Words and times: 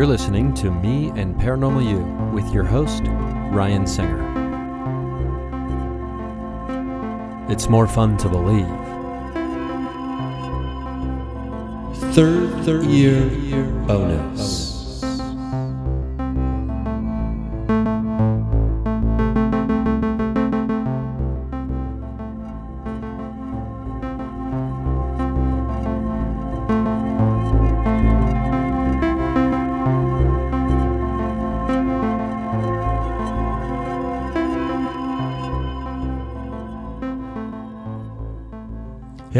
You're 0.00 0.06
listening 0.06 0.54
to 0.54 0.70
Me 0.70 1.08
and 1.14 1.36
Paranormal 1.36 1.86
You 1.86 1.98
with 2.34 2.50
your 2.54 2.64
host, 2.64 3.02
Ryan 3.52 3.86
Singer. 3.86 4.16
It's 7.50 7.68
more 7.68 7.86
fun 7.86 8.16
to 8.16 8.30
believe. 8.30 8.64
Third, 12.14 12.64
third 12.64 12.86
year, 12.86 13.26
year 13.26 13.64
bonus. 13.86 14.69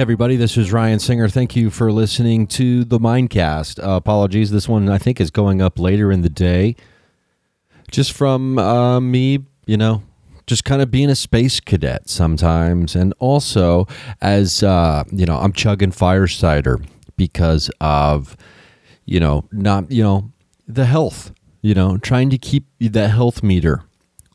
Everybody, 0.00 0.36
this 0.36 0.56
is 0.56 0.72
Ryan 0.72 0.98
Singer. 0.98 1.28
Thank 1.28 1.54
you 1.54 1.68
for 1.68 1.92
listening 1.92 2.46
to 2.46 2.84
the 2.84 2.98
Mindcast. 2.98 3.86
Uh, 3.86 3.96
apologies, 3.96 4.50
this 4.50 4.66
one 4.66 4.88
I 4.88 4.96
think 4.96 5.20
is 5.20 5.30
going 5.30 5.60
up 5.60 5.78
later 5.78 6.10
in 6.10 6.22
the 6.22 6.30
day. 6.30 6.74
Just 7.90 8.12
from 8.12 8.58
uh, 8.58 8.98
me, 8.98 9.40
you 9.66 9.76
know, 9.76 10.02
just 10.46 10.64
kind 10.64 10.80
of 10.80 10.90
being 10.90 11.10
a 11.10 11.14
space 11.14 11.60
cadet 11.60 12.08
sometimes. 12.08 12.96
And 12.96 13.12
also, 13.18 13.86
as, 14.22 14.62
uh, 14.62 15.04
you 15.12 15.26
know, 15.26 15.36
I'm 15.36 15.52
chugging 15.52 15.90
fire 15.90 16.26
cider 16.26 16.80
because 17.18 17.70
of, 17.78 18.38
you 19.04 19.20
know, 19.20 19.44
not, 19.52 19.92
you 19.92 20.02
know, 20.02 20.32
the 20.66 20.86
health, 20.86 21.30
you 21.60 21.74
know, 21.74 21.98
trying 21.98 22.30
to 22.30 22.38
keep 22.38 22.64
the 22.78 23.08
health 23.08 23.42
meter 23.42 23.82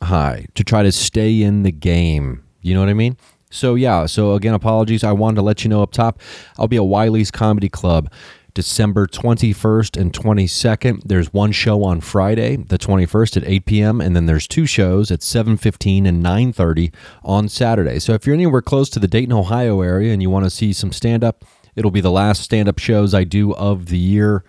high 0.00 0.46
to 0.54 0.62
try 0.62 0.84
to 0.84 0.92
stay 0.92 1.42
in 1.42 1.64
the 1.64 1.72
game. 1.72 2.44
You 2.62 2.74
know 2.74 2.80
what 2.80 2.88
I 2.88 2.94
mean? 2.94 3.16
So 3.50 3.74
yeah, 3.74 4.06
so 4.06 4.34
again, 4.34 4.54
apologies. 4.54 5.04
I 5.04 5.12
wanted 5.12 5.36
to 5.36 5.42
let 5.42 5.64
you 5.64 5.70
know 5.70 5.82
up 5.82 5.92
top. 5.92 6.20
I'll 6.58 6.68
be 6.68 6.76
at 6.76 6.84
Wiley's 6.84 7.30
Comedy 7.30 7.68
Club 7.68 8.10
December 8.56 9.06
21st 9.06 10.00
and 10.00 10.14
22nd. 10.14 11.02
There's 11.04 11.30
one 11.30 11.52
show 11.52 11.84
on 11.84 12.00
Friday, 12.00 12.56
the 12.56 12.78
21st 12.78 13.36
at 13.36 13.44
8 13.44 13.66
p.m., 13.66 14.00
and 14.00 14.16
then 14.16 14.24
there's 14.24 14.48
two 14.48 14.64
shows 14.64 15.10
at 15.10 15.20
7:15 15.20 16.06
and 16.06 16.24
9:30 16.24 16.92
on 17.22 17.48
Saturday. 17.50 17.98
So 17.98 18.14
if 18.14 18.26
you're 18.26 18.34
anywhere 18.34 18.62
close 18.62 18.88
to 18.90 18.98
the 18.98 19.06
Dayton, 19.06 19.34
Ohio 19.34 19.82
area 19.82 20.12
and 20.12 20.22
you 20.22 20.30
want 20.30 20.46
to 20.46 20.50
see 20.50 20.72
some 20.72 20.90
stand 20.90 21.22
up, 21.22 21.44
it'll 21.76 21.90
be 21.90 22.00
the 22.00 22.10
last 22.10 22.40
stand 22.42 22.66
up 22.66 22.78
shows 22.78 23.12
I 23.12 23.24
do 23.24 23.52
of 23.54 23.86
the 23.86 23.98
year. 23.98 24.42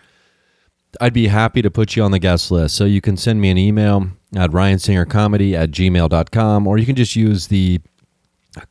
I'd 1.01 1.13
be 1.13 1.27
happy 1.27 1.61
to 1.61 1.69
put 1.69 1.97
you 1.97 2.03
on 2.03 2.11
the 2.11 2.19
guest 2.19 2.49
list. 2.49 2.75
So 2.75 2.85
you 2.85 3.01
can 3.01 3.17
send 3.17 3.41
me 3.41 3.49
an 3.49 3.57
email 3.57 4.07
at 4.37 4.51
ryansingercomedy 4.51 5.53
at 5.53 5.71
gmail.com 5.71 6.65
or 6.65 6.77
you 6.77 6.85
can 6.85 6.95
just 6.95 7.17
use 7.17 7.47
the 7.47 7.81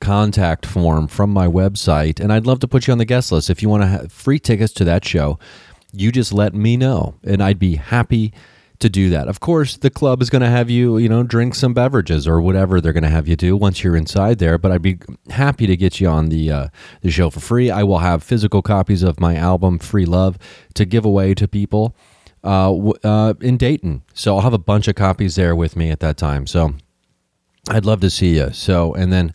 contact 0.01 0.67
form 0.67 1.09
from 1.09 1.31
my 1.31 1.47
website, 1.47 2.21
and 2.21 2.33
I'd 2.33 2.47
love 2.47 2.61
to 2.61 2.69
put 2.69 2.87
you 2.87 2.93
on 2.93 2.99
the 2.99 3.05
guest 3.05 3.33
list. 3.33 3.51
If 3.51 3.63
you 3.63 3.69
want 3.69 3.83
to 3.83 3.89
have 3.89 4.13
free 4.13 4.39
tickets 4.39 4.73
to 4.75 4.85
that 4.85 5.05
show, 5.05 5.39
you 5.93 6.13
just 6.13 6.33
let 6.33 6.55
me 6.55 6.77
know, 6.77 7.15
and 7.25 7.43
I'd 7.43 7.59
be 7.59 7.77
happy 7.77 8.33
to 8.79 8.89
do 8.89 9.09
that. 9.11 9.29
Of 9.29 9.41
course, 9.41 9.77
the 9.77 9.91
club 9.91 10.21
is 10.21 10.31
going 10.31 10.43
to 10.43 10.49
have 10.49 10.69
you, 10.69 10.99
you 10.99 11.09
know, 11.09 11.23
drink 11.23 11.55
some 11.55 11.73
beverages 11.73 12.29
or 12.29 12.41
whatever 12.41 12.81
they're 12.81 12.93
going 12.93 13.03
to 13.05 13.09
have 13.09 13.27
you 13.27 13.37
do 13.37 13.57
once 13.57 13.83
you're 13.83 13.97
inside 13.97 14.39
there. 14.39 14.59
But 14.59 14.73
I'd 14.73 14.83
be 14.83 14.99
happy 15.31 15.67
to 15.67 15.77
get 15.77 16.01
you 16.01 16.09
on 16.09 16.29
the 16.29 16.51
uh, 16.51 16.69
the 17.01 17.11
show 17.11 17.31
for 17.31 17.41
free. 17.41 17.71
I 17.71 17.83
will 17.83 17.99
have 17.99 18.23
physical 18.23 18.63
copies 18.63 19.03
of 19.03 19.21
my 19.21 19.37
album 19.37 19.79
"Free 19.79 20.05
Love" 20.05 20.39
to 20.75 20.85
give 20.85 21.05
away 21.05 21.35
to 21.35 21.49
people 21.49 21.97
uh, 22.45 22.75
uh, 23.03 23.35
in 23.41 23.57
Dayton. 23.57 24.03
So 24.15 24.37
I'll 24.37 24.43
have 24.43 24.53
a 24.53 24.59
bunch 24.59 24.89
of 24.89 24.95
copies 24.95 25.37
there 25.37 25.57
with 25.57 25.77
me 25.77 25.91
at 25.91 26.01
that 26.01 26.17
time. 26.17 26.47
So 26.47 26.75
I'd 27.71 27.85
love 27.85 28.01
to 28.01 28.11
see 28.11 28.37
you. 28.37 28.51
So 28.53 28.95
and 28.95 29.13
then 29.13 29.33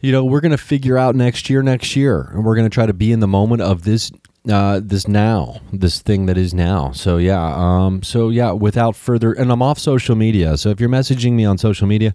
you 0.00 0.12
know 0.12 0.24
we're 0.24 0.40
going 0.40 0.52
to 0.52 0.58
figure 0.58 0.98
out 0.98 1.14
next 1.14 1.48
year 1.50 1.62
next 1.62 1.96
year 1.96 2.30
and 2.32 2.44
we're 2.44 2.54
going 2.54 2.68
to 2.68 2.74
try 2.74 2.86
to 2.86 2.94
be 2.94 3.12
in 3.12 3.20
the 3.20 3.26
moment 3.26 3.62
of 3.62 3.84
this 3.84 4.10
uh, 4.50 4.80
this 4.82 5.08
now 5.08 5.60
this 5.72 6.00
thing 6.00 6.26
that 6.26 6.38
is 6.38 6.54
now. 6.54 6.92
So 6.92 7.16
yeah 7.16 7.54
um 7.56 8.02
so 8.02 8.28
yeah 8.28 8.52
without 8.52 8.94
further 8.94 9.32
and 9.32 9.50
i'm 9.50 9.62
off 9.62 9.78
social 9.78 10.14
media 10.14 10.56
so 10.56 10.70
if 10.70 10.80
you're 10.80 10.88
messaging 10.88 11.32
me 11.32 11.44
on 11.44 11.58
social 11.58 11.86
media 11.86 12.14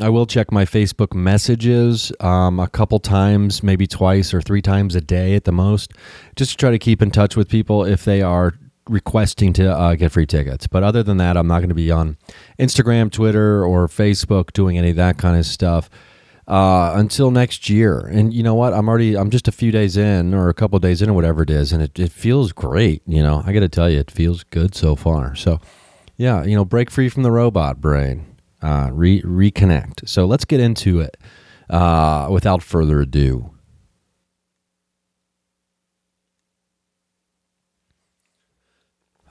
i 0.00 0.08
will 0.08 0.26
check 0.26 0.52
my 0.52 0.64
facebook 0.64 1.14
messages 1.14 2.12
um, 2.20 2.58
a 2.60 2.68
couple 2.68 2.98
times 2.98 3.62
maybe 3.62 3.86
twice 3.86 4.34
or 4.34 4.42
three 4.42 4.62
times 4.62 4.94
a 4.94 5.00
day 5.00 5.34
at 5.34 5.44
the 5.44 5.52
most 5.52 5.92
just 6.36 6.52
to 6.52 6.56
try 6.56 6.70
to 6.70 6.78
keep 6.78 7.00
in 7.00 7.10
touch 7.10 7.36
with 7.36 7.48
people 7.48 7.84
if 7.84 8.04
they 8.04 8.20
are 8.20 8.54
requesting 8.88 9.52
to 9.52 9.70
uh, 9.70 9.94
get 9.94 10.10
free 10.10 10.26
tickets. 10.26 10.66
But 10.66 10.82
other 10.82 11.02
than 11.02 11.16
that 11.18 11.36
i'm 11.36 11.46
not 11.46 11.60
going 11.60 11.68
to 11.70 11.74
be 11.74 11.90
on 11.90 12.16
instagram 12.58 13.10
twitter 13.10 13.64
or 13.64 13.86
facebook 13.86 14.52
doing 14.52 14.76
any 14.76 14.90
of 14.90 14.96
that 14.96 15.16
kind 15.16 15.38
of 15.38 15.46
stuff 15.46 15.88
uh, 16.50 16.94
until 16.96 17.30
next 17.30 17.70
year. 17.70 18.00
And 18.00 18.34
you 18.34 18.42
know 18.42 18.56
what? 18.56 18.74
I'm 18.74 18.88
already, 18.88 19.16
I'm 19.16 19.30
just 19.30 19.46
a 19.46 19.52
few 19.52 19.70
days 19.70 19.96
in 19.96 20.34
or 20.34 20.48
a 20.48 20.54
couple 20.54 20.78
days 20.80 21.00
in 21.00 21.08
or 21.08 21.12
whatever 21.12 21.42
it 21.44 21.50
is. 21.50 21.72
And 21.72 21.80
it, 21.80 21.96
it 21.98 22.10
feels 22.10 22.50
great. 22.50 23.02
You 23.06 23.22
know, 23.22 23.42
I 23.46 23.52
got 23.52 23.60
to 23.60 23.68
tell 23.68 23.88
you, 23.88 24.00
it 24.00 24.10
feels 24.10 24.42
good 24.42 24.74
so 24.74 24.96
far. 24.96 25.36
So, 25.36 25.60
yeah, 26.16 26.42
you 26.42 26.56
know, 26.56 26.64
break 26.64 26.90
free 26.90 27.08
from 27.08 27.22
the 27.22 27.30
robot 27.30 27.80
brain, 27.80 28.26
uh, 28.62 28.90
re- 28.92 29.22
reconnect. 29.22 30.08
So 30.08 30.26
let's 30.26 30.44
get 30.44 30.58
into 30.58 30.98
it 31.00 31.16
uh, 31.70 32.26
without 32.30 32.64
further 32.64 33.00
ado. 33.00 33.52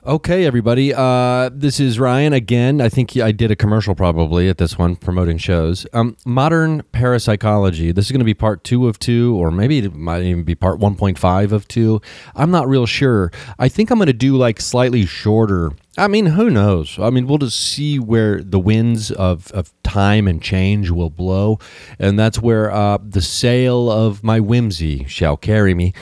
Okay, 0.06 0.46
everybody. 0.46 0.94
Uh, 0.94 1.50
this 1.52 1.78
is 1.78 2.00
Ryan 2.00 2.32
again. 2.32 2.80
I 2.80 2.88
think 2.88 3.18
I 3.18 3.32
did 3.32 3.50
a 3.50 3.56
commercial 3.56 3.94
probably 3.94 4.48
at 4.48 4.56
this 4.56 4.78
one 4.78 4.96
promoting 4.96 5.36
shows. 5.36 5.86
Um, 5.92 6.16
modern 6.24 6.80
parapsychology. 6.92 7.92
This 7.92 8.06
is 8.06 8.10
going 8.10 8.20
to 8.20 8.24
be 8.24 8.32
part 8.32 8.64
two 8.64 8.88
of 8.88 8.98
two, 8.98 9.36
or 9.36 9.50
maybe 9.50 9.76
it 9.76 9.94
might 9.94 10.22
even 10.22 10.42
be 10.42 10.54
part 10.54 10.80
1.5 10.80 11.52
of 11.52 11.68
two. 11.68 12.00
I'm 12.34 12.50
not 12.50 12.66
real 12.66 12.86
sure. 12.86 13.30
I 13.58 13.68
think 13.68 13.90
I'm 13.90 13.98
going 13.98 14.06
to 14.06 14.14
do 14.14 14.38
like 14.38 14.62
slightly 14.62 15.04
shorter. 15.04 15.72
I 15.98 16.08
mean, 16.08 16.24
who 16.24 16.48
knows? 16.48 16.98
I 16.98 17.10
mean, 17.10 17.26
we'll 17.26 17.36
just 17.36 17.60
see 17.60 17.98
where 17.98 18.42
the 18.42 18.58
winds 18.58 19.10
of, 19.10 19.52
of 19.52 19.70
time 19.82 20.26
and 20.26 20.40
change 20.40 20.88
will 20.88 21.10
blow. 21.10 21.58
And 21.98 22.18
that's 22.18 22.40
where 22.40 22.70
uh, 22.70 22.96
the 23.06 23.20
sail 23.20 23.90
of 23.90 24.24
my 24.24 24.40
whimsy 24.40 25.04
shall 25.04 25.36
carry 25.36 25.74
me. 25.74 25.92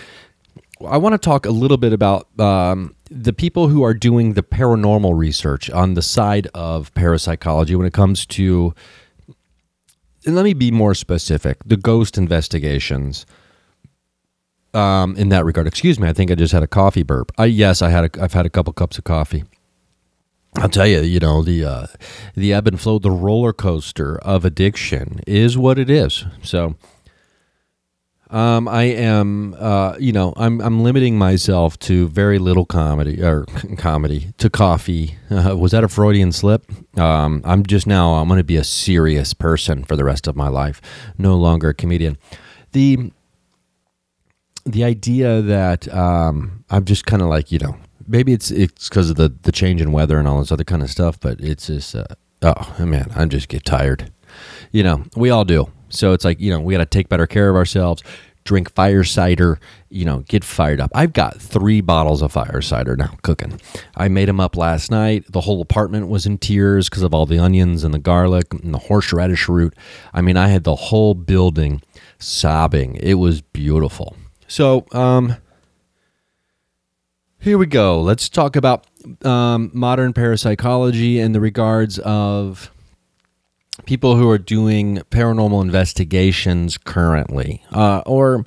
I 0.86 0.98
want 0.98 1.14
to 1.14 1.18
talk 1.18 1.46
a 1.46 1.50
little 1.50 1.76
bit 1.76 1.92
about 1.92 2.28
um, 2.38 2.94
the 3.10 3.32
people 3.32 3.68
who 3.68 3.82
are 3.82 3.94
doing 3.94 4.34
the 4.34 4.42
paranormal 4.42 5.16
research 5.16 5.70
on 5.70 5.94
the 5.94 6.02
side 6.02 6.48
of 6.54 6.92
parapsychology 6.94 7.74
when 7.74 7.86
it 7.86 7.92
comes 7.92 8.26
to 8.26 8.74
and 10.26 10.34
let 10.34 10.44
me 10.44 10.52
be 10.52 10.70
more 10.70 10.94
specific 10.94 11.58
the 11.64 11.76
ghost 11.76 12.18
investigations 12.18 13.24
um, 14.74 15.16
in 15.16 15.30
that 15.30 15.44
regard. 15.44 15.66
Excuse 15.66 15.98
me 15.98 16.08
i 16.08 16.12
think 16.12 16.30
i 16.30 16.34
just 16.34 16.52
had 16.52 16.62
a 16.62 16.68
coffee 16.68 17.02
burp. 17.02 17.32
I, 17.38 17.46
yes 17.46 17.82
i 17.82 17.90
had 17.90 18.04
a, 18.16 18.22
i've 18.22 18.34
had 18.34 18.46
a 18.46 18.50
couple 18.50 18.72
cups 18.72 18.98
of 18.98 19.04
coffee. 19.04 19.44
I'll 20.56 20.68
tell 20.68 20.86
you, 20.86 21.02
you 21.02 21.20
know, 21.20 21.42
the 21.42 21.64
uh, 21.64 21.86
the 22.34 22.52
ebb 22.52 22.66
and 22.66 22.80
flow, 22.80 22.98
the 22.98 23.10
roller 23.10 23.52
coaster 23.52 24.18
of 24.18 24.44
addiction 24.44 25.20
is 25.26 25.56
what 25.58 25.78
it 25.78 25.90
is. 25.90 26.24
So, 26.42 26.74
um, 28.30 28.68
I 28.68 28.84
am, 28.84 29.54
uh, 29.58 29.96
you 29.98 30.12
know, 30.12 30.34
I'm 30.36 30.60
I'm 30.60 30.82
limiting 30.82 31.16
myself 31.16 31.78
to 31.80 32.08
very 32.08 32.38
little 32.38 32.66
comedy 32.66 33.22
or 33.22 33.44
comedy 33.78 34.32
to 34.38 34.50
coffee. 34.50 35.16
Uh, 35.30 35.56
was 35.56 35.72
that 35.72 35.84
a 35.84 35.88
Freudian 35.88 36.32
slip? 36.32 36.70
Um, 36.98 37.40
I'm 37.44 37.64
just 37.64 37.86
now. 37.86 38.14
I'm 38.14 38.28
going 38.28 38.38
to 38.38 38.44
be 38.44 38.56
a 38.56 38.64
serious 38.64 39.32
person 39.32 39.84
for 39.84 39.96
the 39.96 40.04
rest 40.04 40.26
of 40.26 40.36
my 40.36 40.48
life, 40.48 40.82
no 41.16 41.36
longer 41.36 41.70
a 41.70 41.74
comedian. 41.74 42.18
The 42.72 43.12
the 44.66 44.84
idea 44.84 45.40
that 45.40 45.92
um, 45.94 46.64
I'm 46.68 46.84
just 46.84 47.06
kind 47.06 47.22
of 47.22 47.28
like 47.28 47.50
you 47.50 47.58
know 47.58 47.76
maybe 48.06 48.32
it's 48.34 48.50
it's 48.50 48.90
because 48.90 49.08
of 49.08 49.16
the 49.16 49.32
the 49.42 49.52
change 49.52 49.80
in 49.80 49.92
weather 49.92 50.18
and 50.18 50.28
all 50.28 50.40
this 50.40 50.52
other 50.52 50.64
kind 50.64 50.82
of 50.82 50.90
stuff, 50.90 51.18
but 51.18 51.40
it's 51.40 51.68
just 51.68 51.94
uh, 51.94 52.04
oh 52.42 52.74
man, 52.80 53.10
I 53.16 53.24
just 53.24 53.48
get 53.48 53.64
tired. 53.64 54.12
You 54.70 54.82
know, 54.82 55.04
we 55.16 55.30
all 55.30 55.46
do. 55.46 55.70
So 55.88 56.12
it's 56.12 56.24
like, 56.24 56.40
you 56.40 56.50
know, 56.50 56.60
we 56.60 56.74
got 56.74 56.78
to 56.78 56.86
take 56.86 57.08
better 57.08 57.26
care 57.26 57.48
of 57.48 57.56
ourselves, 57.56 58.02
drink 58.44 58.72
fire 58.72 59.04
cider, 59.04 59.58
you 59.90 60.04
know, 60.04 60.20
get 60.28 60.44
fired 60.44 60.80
up. 60.80 60.90
I've 60.94 61.12
got 61.12 61.40
three 61.40 61.80
bottles 61.80 62.22
of 62.22 62.32
fire 62.32 62.60
cider 62.62 62.96
now 62.96 63.14
cooking. 63.22 63.60
I 63.96 64.08
made 64.08 64.28
them 64.28 64.40
up 64.40 64.56
last 64.56 64.90
night. 64.90 65.30
The 65.30 65.42
whole 65.42 65.60
apartment 65.60 66.08
was 66.08 66.26
in 66.26 66.38
tears 66.38 66.88
because 66.88 67.02
of 67.02 67.12
all 67.12 67.26
the 67.26 67.38
onions 67.38 67.84
and 67.84 67.92
the 67.92 67.98
garlic 67.98 68.52
and 68.54 68.72
the 68.72 68.78
horseradish 68.78 69.48
root. 69.48 69.74
I 70.14 70.22
mean, 70.22 70.36
I 70.36 70.48
had 70.48 70.64
the 70.64 70.76
whole 70.76 71.14
building 71.14 71.82
sobbing. 72.18 72.96
It 72.96 73.14
was 73.14 73.40
beautiful. 73.40 74.16
So, 74.46 74.86
um, 74.92 75.36
here 77.40 77.58
we 77.58 77.66
go. 77.66 78.00
Let's 78.00 78.28
talk 78.28 78.56
about 78.56 78.86
um, 79.24 79.70
modern 79.72 80.12
parapsychology 80.12 81.20
in 81.20 81.32
the 81.32 81.40
regards 81.40 81.98
of 82.00 82.70
people 83.86 84.16
who 84.16 84.28
are 84.28 84.38
doing 84.38 84.98
paranormal 85.10 85.62
investigations 85.62 86.78
currently, 86.78 87.62
uh, 87.72 88.02
or 88.06 88.44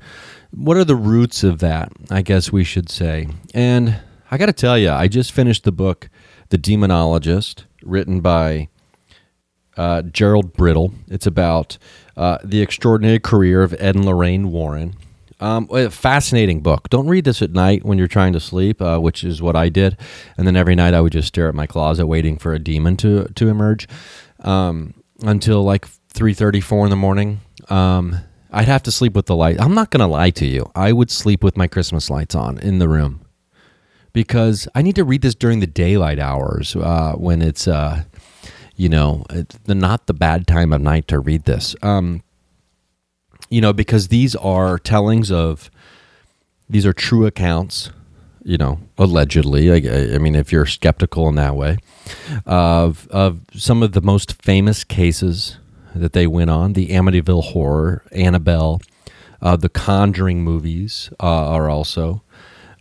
what 0.52 0.78
are 0.78 0.84
the 0.84 0.96
roots 0.96 1.44
of 1.44 1.60
that? 1.60 1.92
I 2.10 2.22
guess 2.22 2.52
we 2.52 2.64
should 2.64 2.90
say. 2.90 3.28
And 3.54 4.00
I 4.30 4.38
got 4.38 4.48
to 4.48 4.54
tell 4.54 4.78
you, 4.78 4.92
I 4.92 5.08
just 5.08 5.32
finished 5.32 5.64
the 5.64 5.72
book, 5.72 6.10
The 6.50 6.58
Demonologist, 6.58 7.66
written 7.84 8.22
by 8.22 8.70
uh, 9.78 10.04
Gerald 10.04 10.54
Brittle. 10.54 10.94
It's 11.08 11.28
about 11.28 11.78
uh, 12.18 12.38
the 12.44 12.62
extraordinary 12.62 13.20
career 13.20 13.64
of 13.64 13.74
Ed 13.74 13.96
and 13.96 14.06
Lorraine 14.06 14.52
Warren. 14.52 14.96
Um, 15.40 15.68
a 15.72 15.90
fascinating 15.90 16.62
book. 16.62 16.88
Don't 16.90 17.08
read 17.08 17.26
this 17.26 17.42
at 17.42 17.52
night 17.52 17.84
when 17.84 17.98
you're 17.98 18.08
trying 18.08 18.34
to 18.34 18.40
sleep, 18.40 18.80
uh, 18.80 19.00
which 19.00 19.24
is 19.24 19.42
what 19.42 19.56
I 19.56 19.70
did. 19.70 19.98
And 20.38 20.46
then 20.46 20.56
every 20.56 20.76
night 20.76 20.94
I 20.94 21.02
would 21.02 21.14
just 21.14 21.30
stare 21.30 21.48
at 21.50 21.56
my 21.56 21.66
closet 21.66 22.06
waiting 22.06 22.38
for 22.38 22.54
a 22.54 22.60
demon 22.60 22.96
to 22.98 23.26
to 23.26 23.48
emerge. 23.48 23.88
Um, 24.42 24.94
until 25.24 25.64
like 25.64 25.88
3.30 26.14 26.64
4 26.64 26.86
in 26.86 26.90
the 26.90 26.96
morning. 26.96 27.42
Um, 27.70 28.18
i'd 28.54 28.68
have 28.68 28.84
to 28.84 28.92
sleep 28.92 29.14
with 29.14 29.28
the 29.28 29.36
light 29.36 29.62
i'm 29.62 29.74
not 29.74 29.92
going 29.92 30.02
to 30.02 30.06
lie 30.08 30.30
to 30.30 30.46
you 30.46 30.70
i 30.76 30.92
would 30.92 31.10
sleep 31.10 31.42
with 31.42 31.56
my 31.56 31.68
christmas 31.68 32.10
lights 32.10 32.36
on 32.36 32.58
in 32.60 32.80
the 32.80 32.90
room. 32.90 33.22
Because 34.14 34.68
i 34.76 34.82
need 34.82 34.96
to 34.96 35.06
read 35.06 35.22
this 35.22 35.36
during 35.36 35.62
the 35.62 35.68
daylight 35.68 36.20
hours 36.20 36.76
uh, 36.76 37.14
when 37.14 37.42
it's 37.42 37.66
uh, 37.68 38.04
you 38.76 38.90
know 38.90 39.24
the 39.66 39.76
not 39.76 40.08
the 40.08 40.14
bad 40.14 40.48
time 40.48 40.74
of 40.74 40.82
night 40.82 41.08
to 41.08 41.20
read 41.20 41.46
this. 41.46 41.76
Um, 41.82 42.24
you 43.50 43.62
know 43.62 43.74
because 43.74 44.08
these 44.08 44.36
are 44.36 44.80
tellings 44.80 45.32
of 45.32 45.70
these 46.70 46.86
are 46.86 46.94
true 46.94 47.26
accounts 47.26 47.92
you 48.44 48.58
know, 48.58 48.80
allegedly. 48.98 49.72
I, 49.72 50.16
I, 50.16 50.18
mean, 50.18 50.36
if 50.36 50.52
you're 50.52 50.66
skeptical 50.66 51.28
in 51.30 51.36
that 51.36 51.56
way, 51.56 51.78
of 52.46 53.08
of 53.10 53.42
some 53.54 53.84
of 53.84 53.94
the 53.94 54.02
most 54.02 54.42
famous 54.42 54.84
cases 54.84 55.58
that 55.94 56.14
they 56.14 56.28
went 56.28 56.50
on, 56.50 56.74
the 56.74 56.90
Amityville 56.90 57.44
Horror, 57.46 58.04
Annabelle, 58.12 58.82
uh, 59.42 59.56
the 59.56 59.70
Conjuring 59.70 60.44
movies 60.44 61.10
uh, 61.20 61.26
are 61.26 61.70
also. 61.70 62.24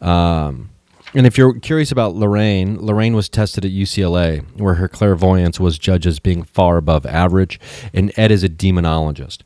Um, 0.01 0.71
and 1.13 1.27
if 1.27 1.37
you're 1.37 1.59
curious 1.59 1.91
about 1.91 2.15
Lorraine, 2.15 2.79
Lorraine 2.79 3.15
was 3.15 3.29
tested 3.29 3.65
at 3.65 3.73
UCLA, 3.73 4.45
where 4.57 4.75
her 4.75 4.89
clairvoyance 4.89 5.59
was 5.59 5.77
judged 5.77 6.07
as 6.07 6.21
being 6.21 6.45
far 6.45 6.77
above 6.77 7.05
average, 7.05 7.59
and 7.93 8.13
Ed 8.17 8.31
is 8.31 8.45
a 8.45 8.49
demonologist. 8.49 9.39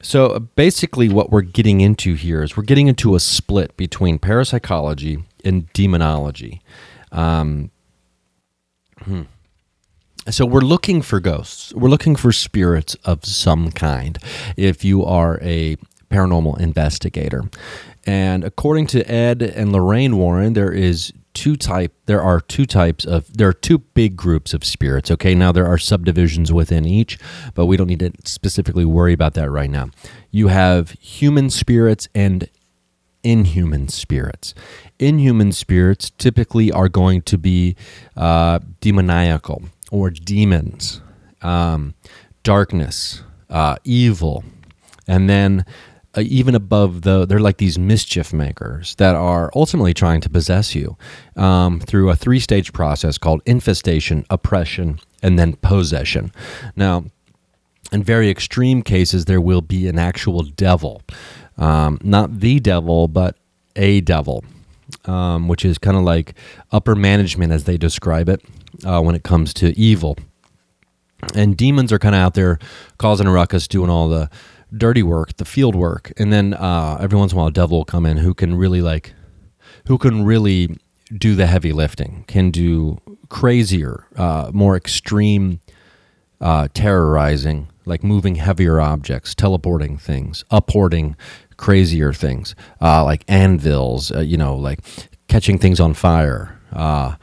So 0.00 0.38
basically, 0.40 1.08
what 1.08 1.30
we're 1.30 1.42
getting 1.42 1.80
into 1.80 2.14
here 2.14 2.42
is 2.42 2.56
we're 2.56 2.64
getting 2.64 2.88
into 2.88 3.14
a 3.14 3.20
split 3.20 3.76
between 3.76 4.18
parapsychology 4.18 5.22
in 5.44 5.68
demonology. 5.72 6.62
Um, 7.10 7.70
hmm. 9.02 9.22
So 10.30 10.46
we're 10.46 10.60
looking 10.60 11.02
for 11.02 11.18
ghosts. 11.18 11.74
We're 11.74 11.88
looking 11.88 12.14
for 12.14 12.32
spirits 12.32 12.94
of 13.04 13.24
some 13.24 13.72
kind. 13.72 14.18
If 14.56 14.84
you 14.84 15.04
are 15.04 15.40
a 15.42 15.76
paranormal 16.10 16.60
investigator, 16.60 17.42
and 18.04 18.44
according 18.44 18.86
to 18.88 19.10
Ed 19.10 19.42
and 19.42 19.72
Lorraine 19.72 20.16
Warren, 20.16 20.52
there 20.52 20.72
is 20.72 21.12
two 21.34 21.56
type 21.56 21.94
there 22.06 22.20
are 22.20 22.40
two 22.40 22.66
types 22.66 23.06
of 23.06 23.34
there 23.36 23.48
are 23.48 23.54
two 23.54 23.78
big 23.78 24.16
groups 24.16 24.52
of 24.52 24.62
spirits 24.62 25.10
okay 25.10 25.34
now 25.34 25.50
there 25.50 25.66
are 25.66 25.78
subdivisions 25.78 26.52
within 26.52 26.84
each 26.84 27.18
but 27.54 27.64
we 27.64 27.74
don't 27.74 27.86
need 27.86 28.00
to 28.00 28.12
specifically 28.22 28.84
worry 28.84 29.14
about 29.14 29.32
that 29.32 29.50
right 29.50 29.70
now 29.70 29.88
you 30.30 30.48
have 30.48 30.90
human 31.00 31.48
spirits 31.48 32.06
and 32.14 32.50
inhuman 33.22 33.88
spirits. 33.88 34.54
Inhuman 35.02 35.50
spirits 35.52 36.10
typically 36.10 36.70
are 36.70 36.88
going 36.88 37.22
to 37.22 37.36
be 37.36 37.76
uh, 38.16 38.60
demoniacal 38.80 39.64
or 39.90 40.10
demons, 40.10 41.00
um, 41.42 41.94
darkness, 42.44 43.22
uh, 43.50 43.76
evil, 43.84 44.44
and 45.08 45.28
then 45.28 45.64
uh, 46.14 46.22
even 46.24 46.54
above 46.54 47.02
the, 47.02 47.26
they're 47.26 47.40
like 47.40 47.56
these 47.56 47.78
mischief 47.78 48.32
makers 48.32 48.94
that 48.96 49.14
are 49.14 49.50
ultimately 49.56 49.92
trying 49.92 50.20
to 50.20 50.30
possess 50.30 50.74
you 50.74 50.96
um, 51.36 51.80
through 51.80 52.08
a 52.10 52.16
three 52.16 52.38
stage 52.38 52.72
process 52.72 53.18
called 53.18 53.42
infestation, 53.44 54.24
oppression, 54.30 55.00
and 55.22 55.38
then 55.38 55.54
possession. 55.54 56.30
Now, 56.76 57.04
in 57.90 58.02
very 58.02 58.30
extreme 58.30 58.82
cases, 58.82 59.24
there 59.24 59.40
will 59.40 59.62
be 59.62 59.88
an 59.88 59.98
actual 59.98 60.42
devil. 60.42 61.02
Um, 61.58 61.98
not 62.02 62.40
the 62.40 62.60
devil, 62.60 63.08
but 63.08 63.36
a 63.76 64.00
devil, 64.02 64.44
um, 65.04 65.48
which 65.48 65.64
is 65.64 65.78
kind 65.78 65.96
of 65.96 66.02
like 66.02 66.34
upper 66.70 66.94
management 66.94 67.52
as 67.52 67.64
they 67.64 67.76
describe 67.76 68.28
it 68.28 68.42
uh, 68.84 69.00
when 69.00 69.14
it 69.14 69.22
comes 69.22 69.52
to 69.54 69.78
evil. 69.78 70.16
And 71.34 71.56
demons 71.56 71.92
are 71.92 71.98
kind 71.98 72.14
of 72.14 72.20
out 72.20 72.34
there 72.34 72.58
causing 72.98 73.26
a 73.26 73.32
ruckus, 73.32 73.68
doing 73.68 73.90
all 73.90 74.08
the 74.08 74.28
dirty 74.76 75.02
work, 75.02 75.36
the 75.36 75.44
field 75.44 75.74
work, 75.74 76.12
and 76.16 76.32
then 76.32 76.54
uh, 76.54 76.98
every 77.00 77.18
once 77.18 77.32
in 77.32 77.38
a 77.38 77.40
while, 77.40 77.48
a 77.48 77.52
devil 77.52 77.78
will 77.78 77.84
come 77.84 78.06
in 78.06 78.16
who 78.16 78.34
can 78.34 78.56
really 78.56 78.80
like, 78.80 79.14
who 79.86 79.98
can 79.98 80.24
really 80.24 80.76
do 81.16 81.34
the 81.34 81.46
heavy 81.46 81.72
lifting, 81.72 82.24
can 82.26 82.50
do 82.50 82.98
crazier, 83.28 84.06
uh, 84.16 84.50
more 84.52 84.76
extreme, 84.76 85.60
uh, 86.40 86.68
terrorizing, 86.74 87.68
like 87.84 88.04
moving 88.04 88.36
heavier 88.36 88.80
objects, 88.80 89.34
teleporting 89.34 89.98
things, 89.98 90.44
apporting 90.50 91.16
crazier 91.56 92.12
things, 92.12 92.54
uh, 92.80 93.04
like 93.04 93.24
anvils, 93.28 94.12
uh, 94.12 94.20
you 94.20 94.36
know, 94.36 94.56
like 94.56 94.80
catching 95.28 95.58
things 95.58 95.80
on 95.80 95.94
fire. 95.94 96.58
Uh, 96.72 97.16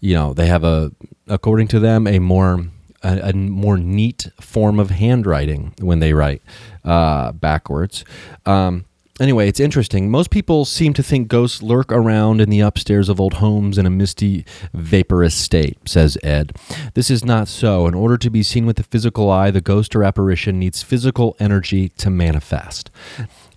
you 0.00 0.14
know, 0.14 0.32
they 0.32 0.46
have 0.46 0.64
a, 0.64 0.92
according 1.28 1.68
to 1.68 1.78
them, 1.80 2.06
a 2.06 2.18
more 2.18 2.66
a, 3.02 3.30
a 3.30 3.32
more 3.32 3.76
neat 3.76 4.28
form 4.40 4.78
of 4.78 4.90
handwriting 4.90 5.74
when 5.80 5.98
they 5.98 6.12
write 6.12 6.42
uh, 6.84 7.32
backwards. 7.32 8.04
Um, 8.46 8.84
anyway, 9.20 9.48
it's 9.48 9.60
interesting. 9.60 10.10
Most 10.10 10.30
people 10.30 10.64
seem 10.64 10.92
to 10.94 11.02
think 11.02 11.28
ghosts 11.28 11.62
lurk 11.62 11.92
around 11.92 12.40
in 12.40 12.50
the 12.50 12.60
upstairs 12.60 13.08
of 13.08 13.20
old 13.20 13.34
homes 13.34 13.78
in 13.78 13.86
a 13.86 13.90
misty, 13.90 14.44
vaporous 14.72 15.34
state, 15.34 15.78
says 15.86 16.18
Ed. 16.22 16.52
This 16.94 17.10
is 17.10 17.24
not 17.24 17.48
so. 17.48 17.86
In 17.86 17.94
order 17.94 18.16
to 18.18 18.30
be 18.30 18.42
seen 18.42 18.66
with 18.66 18.76
the 18.76 18.82
physical 18.82 19.30
eye, 19.30 19.50
the 19.50 19.60
ghost 19.60 19.94
or 19.94 20.04
apparition 20.04 20.58
needs 20.58 20.82
physical 20.82 21.36
energy 21.38 21.88
to 21.90 22.10
manifest. 22.10 22.90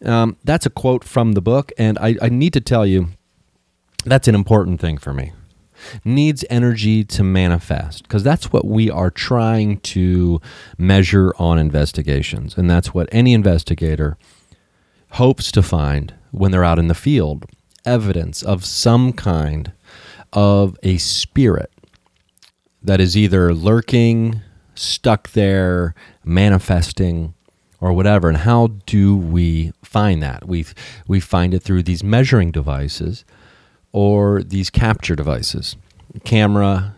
Um, 0.03 0.37
that's 0.43 0.65
a 0.65 0.69
quote 0.69 1.03
from 1.03 1.33
the 1.33 1.41
book, 1.41 1.71
and 1.77 1.97
I, 1.99 2.15
I 2.21 2.29
need 2.29 2.53
to 2.53 2.61
tell 2.61 2.85
you 2.85 3.09
that's 4.05 4.27
an 4.27 4.35
important 4.35 4.79
thing 4.79 4.97
for 4.97 5.13
me 5.13 5.31
needs 6.03 6.45
energy 6.49 7.03
to 7.03 7.23
manifest 7.23 8.03
because 8.03 8.23
that's 8.23 8.51
what 8.51 8.65
we 8.65 8.89
are 8.89 9.11
trying 9.11 9.77
to 9.81 10.39
measure 10.77 11.33
on 11.37 11.59
investigations 11.59 12.57
and 12.57 12.69
that's 12.69 12.93
what 12.93 13.09
any 13.11 13.33
investigator 13.33 14.17
hopes 15.15 15.51
to 15.51 15.63
find 15.63 16.13
when 16.31 16.51
they're 16.51 16.63
out 16.63 16.79
in 16.79 16.87
the 16.87 16.93
field 16.93 17.45
evidence 17.85 18.43
of 18.43 18.65
some 18.65 19.13
kind 19.13 19.71
of 20.33 20.77
a 20.83 20.97
spirit 20.97 21.71
that 22.81 22.99
is 22.99 23.15
either 23.15 23.53
lurking, 23.53 24.41
stuck 24.75 25.31
there, 25.31 25.95
manifesting, 26.23 27.33
or 27.79 27.93
whatever. 27.93 28.27
And 28.27 28.39
how 28.39 28.67
do 28.85 29.15
we 29.15 29.71
find 29.83 30.21
that? 30.21 30.47
We 30.47 30.65
we 31.07 31.19
find 31.19 31.53
it 31.53 31.61
through 31.61 31.83
these 31.83 32.03
measuring 32.03 32.51
devices 32.51 33.23
or 33.91 34.43
these 34.43 34.69
capture 34.69 35.15
devices. 35.15 35.75
Camera 36.25 36.95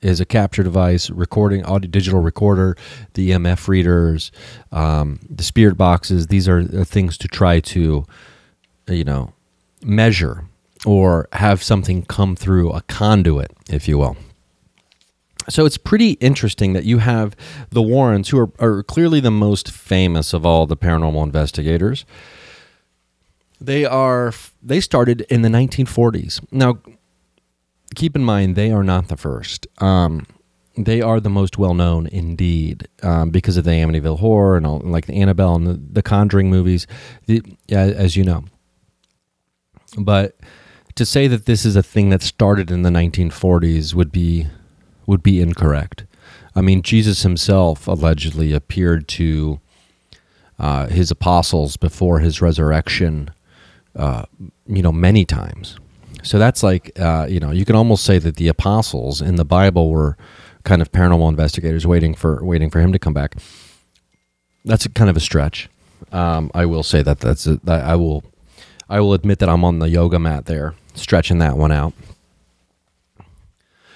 is 0.00 0.20
a 0.20 0.24
capture 0.24 0.62
device, 0.62 1.10
recording 1.10 1.64
audio 1.64 1.90
digital 1.90 2.20
recorder, 2.20 2.76
the 3.14 3.30
EMF 3.30 3.68
readers, 3.68 4.30
um, 4.70 5.20
the 5.28 5.42
spirit 5.42 5.76
boxes. 5.76 6.28
These 6.28 6.48
are, 6.48 6.64
things 6.84 7.18
to 7.18 7.28
try 7.28 7.60
to, 7.60 8.06
you 8.88 9.04
know, 9.04 9.32
measure 9.82 10.44
or 10.86 11.28
have 11.32 11.62
something 11.62 12.04
come 12.04 12.36
through 12.36 12.70
a 12.70 12.82
conduit, 12.82 13.52
if 13.68 13.88
you 13.88 13.98
will. 13.98 14.16
So 15.48 15.64
it's 15.64 15.78
pretty 15.78 16.12
interesting 16.12 16.74
that 16.74 16.84
you 16.84 16.98
have 16.98 17.34
the 17.70 17.82
Warrens, 17.82 18.28
who 18.28 18.38
are, 18.38 18.50
are 18.58 18.82
clearly 18.82 19.20
the 19.20 19.30
most 19.30 19.70
famous 19.70 20.32
of 20.32 20.44
all 20.44 20.66
the 20.66 20.76
paranormal 20.76 21.22
investigators. 21.22 22.04
They 23.60 23.84
are 23.84 24.32
they 24.62 24.80
started 24.80 25.22
in 25.22 25.42
the 25.42 25.48
1940s. 25.48 26.44
Now, 26.52 26.78
keep 27.94 28.16
in 28.16 28.24
mind 28.24 28.56
they 28.56 28.70
are 28.70 28.84
not 28.84 29.08
the 29.08 29.16
first. 29.16 29.66
Um, 29.78 30.26
they 30.76 31.00
are 31.00 31.20
the 31.20 31.30
most 31.30 31.58
well 31.58 31.74
known 31.74 32.06
indeed 32.06 32.88
um, 33.02 33.30
because 33.30 33.56
of 33.56 33.64
the 33.64 33.70
Amityville 33.70 34.20
Horror 34.20 34.56
and 34.56 34.66
all, 34.66 34.78
like 34.78 35.06
the 35.06 35.20
Annabelle 35.20 35.56
and 35.56 35.66
the, 35.66 35.80
the 35.92 36.02
Conjuring 36.02 36.50
movies, 36.50 36.86
the, 37.26 37.42
as 37.68 38.16
you 38.16 38.24
know. 38.24 38.44
But 39.98 40.38
to 40.94 41.04
say 41.04 41.26
that 41.26 41.46
this 41.46 41.64
is 41.64 41.76
a 41.76 41.82
thing 41.82 42.10
that 42.10 42.22
started 42.22 42.70
in 42.70 42.82
the 42.82 42.90
1940s 42.90 43.94
would 43.94 44.12
be 44.12 44.46
would 45.06 45.22
be 45.22 45.40
incorrect. 45.40 46.04
I 46.54 46.60
mean, 46.60 46.82
Jesus 46.82 47.22
himself 47.22 47.86
allegedly 47.86 48.52
appeared 48.52 49.08
to 49.08 49.60
uh, 50.58 50.88
his 50.88 51.10
apostles 51.10 51.76
before 51.76 52.18
his 52.18 52.42
resurrection, 52.42 53.30
uh, 53.96 54.24
you 54.66 54.82
know, 54.82 54.92
many 54.92 55.24
times. 55.24 55.78
So 56.22 56.38
that's 56.38 56.62
like, 56.62 56.98
uh, 56.98 57.26
you 57.28 57.40
know, 57.40 57.50
you 57.50 57.64
can 57.64 57.76
almost 57.76 58.04
say 58.04 58.18
that 58.18 58.36
the 58.36 58.48
apostles 58.48 59.20
in 59.20 59.36
the 59.36 59.44
Bible 59.44 59.90
were 59.90 60.16
kind 60.64 60.82
of 60.82 60.92
paranormal 60.92 61.28
investigators 61.28 61.86
waiting 61.86 62.14
for 62.14 62.44
waiting 62.44 62.70
for 62.70 62.80
him 62.80 62.92
to 62.92 62.98
come 62.98 63.14
back. 63.14 63.36
That's 64.64 64.86
kind 64.88 65.08
of 65.08 65.16
a 65.16 65.20
stretch. 65.20 65.68
Um, 66.12 66.50
I 66.54 66.66
will 66.66 66.82
say 66.82 67.02
that 67.02 67.20
that's 67.20 67.46
a, 67.46 67.60
I 67.66 67.96
will 67.96 68.24
I 68.88 69.00
will 69.00 69.14
admit 69.14 69.38
that 69.40 69.48
I'm 69.48 69.64
on 69.64 69.78
the 69.78 69.88
yoga 69.88 70.18
mat 70.18 70.46
there, 70.46 70.74
stretching 70.94 71.38
that 71.38 71.56
one 71.56 71.72
out. 71.72 71.92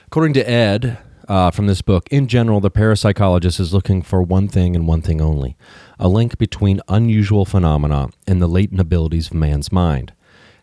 According 0.07 0.35
to 0.35 0.49
Ed 0.49 0.99
uh, 1.27 1.51
from 1.51 1.67
this 1.67 1.81
book, 1.81 2.07
in 2.11 2.29
general, 2.29 2.61
the 2.61 2.71
parapsychologist 2.71 3.59
is 3.59 3.73
looking 3.73 4.03
for 4.03 4.23
one 4.23 4.49
thing 4.49 4.77
and 4.77 4.87
one 4.87 5.01
thing 5.03 5.21
only 5.21 5.57
a 5.99 6.09
link 6.09 6.37
between 6.37 6.81
unusual 6.89 7.45
phenomena 7.45 8.09
and 8.27 8.43
the 8.43 8.49
latent 8.49 8.81
abilities 8.81 9.29
of 9.29 9.35
man's 9.35 9.71
mind. 9.71 10.13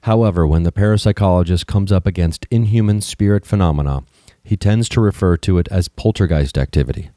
However, 0.04 0.48
when 0.48 0.64
the 0.64 0.72
parapsychologist 0.72 1.66
comes 1.66 1.92
up 1.92 2.08
against 2.08 2.46
inhuman 2.50 3.02
spirit 3.02 3.46
phenomena, 3.46 4.04
he 4.44 4.56
tends 4.56 4.88
to 4.90 5.02
refer 5.02 5.38
to 5.38 5.58
it 5.58 5.68
as 5.70 5.88
poltergeist 5.88 6.58
activity. 6.58 7.10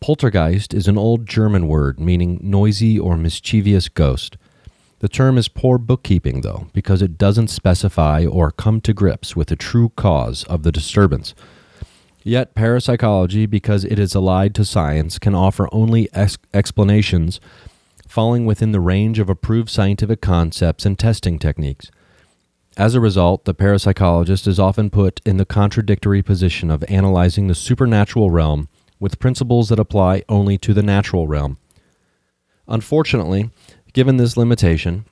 Poltergeist 0.00 0.72
is 0.72 0.88
an 0.88 0.98
old 0.98 1.26
German 1.26 1.66
word 1.66 1.98
meaning 1.98 2.38
noisy 2.42 2.98
or 2.98 3.16
mischievous 3.16 3.88
ghost. 3.88 4.36
The 5.00 5.08
term 5.08 5.38
is 5.38 5.48
poor 5.48 5.78
bookkeeping, 5.78 6.42
though, 6.42 6.68
because 6.74 7.00
it 7.00 7.16
doesn't 7.16 7.48
specify 7.48 8.26
or 8.26 8.50
come 8.50 8.82
to 8.82 8.92
grips 8.92 9.34
with 9.34 9.48
the 9.48 9.56
true 9.56 9.88
cause 9.96 10.44
of 10.44 10.62
the 10.62 10.72
disturbance. 10.72 11.34
Yet, 12.22 12.54
parapsychology, 12.54 13.46
because 13.46 13.84
it 13.84 13.98
is 13.98 14.14
allied 14.14 14.54
to 14.56 14.64
science, 14.66 15.18
can 15.18 15.34
offer 15.34 15.68
only 15.72 16.10
ex- 16.12 16.36
explanations 16.52 17.40
falling 18.06 18.44
within 18.44 18.72
the 18.72 18.80
range 18.80 19.18
of 19.18 19.30
approved 19.30 19.70
scientific 19.70 20.20
concepts 20.20 20.84
and 20.84 20.98
testing 20.98 21.38
techniques. 21.38 21.90
As 22.76 22.94
a 22.94 23.00
result, 23.00 23.44
the 23.44 23.54
parapsychologist 23.54 24.46
is 24.46 24.60
often 24.60 24.90
put 24.90 25.20
in 25.26 25.36
the 25.36 25.44
contradictory 25.44 26.22
position 26.22 26.70
of 26.70 26.84
analyzing 26.88 27.48
the 27.48 27.54
supernatural 27.54 28.30
realm 28.30 28.68
with 29.00 29.18
principles 29.18 29.68
that 29.68 29.80
apply 29.80 30.22
only 30.28 30.56
to 30.58 30.72
the 30.72 30.82
natural 30.82 31.26
realm. 31.26 31.58
Unfortunately, 32.68 33.50
given 33.92 34.16
this 34.18 34.36
limitation, 34.36 35.04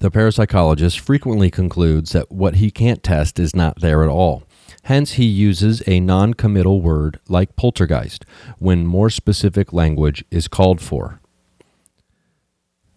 the 0.00 0.10
parapsychologist 0.10 0.98
frequently 0.98 1.50
concludes 1.50 2.12
that 2.12 2.32
what 2.32 2.56
he 2.56 2.70
can't 2.70 3.02
test 3.02 3.38
is 3.38 3.54
not 3.54 3.80
there 3.80 4.02
at 4.02 4.08
all. 4.08 4.44
Hence, 4.84 5.12
he 5.12 5.24
uses 5.24 5.82
a 5.86 6.00
non 6.00 6.34
committal 6.34 6.80
word 6.80 7.20
like 7.28 7.56
poltergeist 7.56 8.24
when 8.58 8.86
more 8.86 9.10
specific 9.10 9.72
language 9.72 10.24
is 10.30 10.48
called 10.48 10.80
for. 10.80 11.20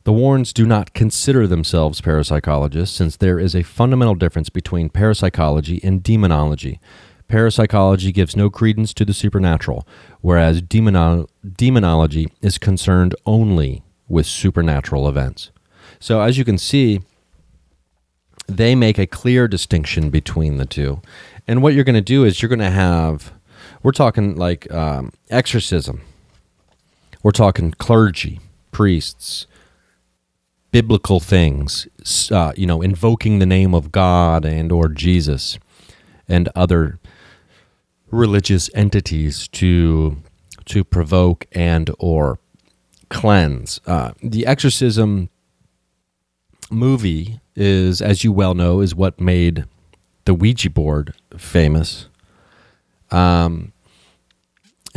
The 0.07 0.13
Warrens 0.13 0.53
do 0.53 0.65
not 0.65 0.93
consider 0.93 1.47
themselves 1.47 1.99
parapsychologists 1.99 2.95
since 2.95 3.17
there 3.17 3.37
is 3.37 3.53
a 3.53 3.61
fundamental 3.61 4.15
difference 4.15 4.47
between 4.47 4.87
parapsychology 4.87 5.81
and 5.83 6.01
demonology. 6.01 6.79
Parapsychology 7.27 8.13
gives 8.13 8.33
no 8.33 8.49
credence 8.49 8.93
to 8.93 9.03
the 9.03 9.13
supernatural, 9.13 9.85
whereas 10.21 10.61
demono- 10.61 11.27
demonology 11.45 12.29
is 12.41 12.57
concerned 12.57 13.15
only 13.25 13.83
with 14.07 14.25
supernatural 14.25 15.09
events. 15.09 15.51
So, 15.99 16.21
as 16.21 16.37
you 16.37 16.45
can 16.45 16.57
see, 16.57 17.01
they 18.47 18.75
make 18.75 18.97
a 18.97 19.07
clear 19.07 19.45
distinction 19.49 20.09
between 20.09 20.55
the 20.55 20.65
two. 20.65 21.01
And 21.49 21.61
what 21.61 21.73
you're 21.73 21.83
going 21.83 21.95
to 21.95 22.01
do 22.01 22.23
is 22.23 22.41
you're 22.41 22.47
going 22.47 22.59
to 22.59 22.69
have, 22.69 23.33
we're 23.83 23.91
talking 23.91 24.37
like 24.37 24.71
um, 24.73 25.11
exorcism, 25.29 25.99
we're 27.23 27.31
talking 27.31 27.71
clergy, 27.71 28.39
priests, 28.71 29.47
biblical 30.71 31.19
things, 31.19 31.87
uh, 32.31 32.53
you 32.55 32.65
know, 32.65 32.81
invoking 32.81 33.39
the 33.39 33.45
name 33.45 33.73
of 33.73 33.91
God 33.91 34.45
and 34.45 34.71
or 34.71 34.89
Jesus 34.89 35.57
and 36.27 36.49
other 36.55 36.99
religious 38.11 38.69
entities 38.73 39.47
to 39.49 40.17
to 40.65 40.83
provoke 40.83 41.45
and 41.53 41.89
or 41.97 42.39
cleanse. 43.09 43.79
Uh, 43.87 44.11
the 44.21 44.45
exorcism 44.45 45.29
movie 46.69 47.39
is, 47.55 48.01
as 48.01 48.23
you 48.23 48.31
well 48.31 48.53
know, 48.53 48.81
is 48.81 48.93
what 48.93 49.19
made 49.19 49.65
the 50.25 50.33
Ouija 50.33 50.69
board 50.69 51.13
famous. 51.37 52.09
Um, 53.11 53.71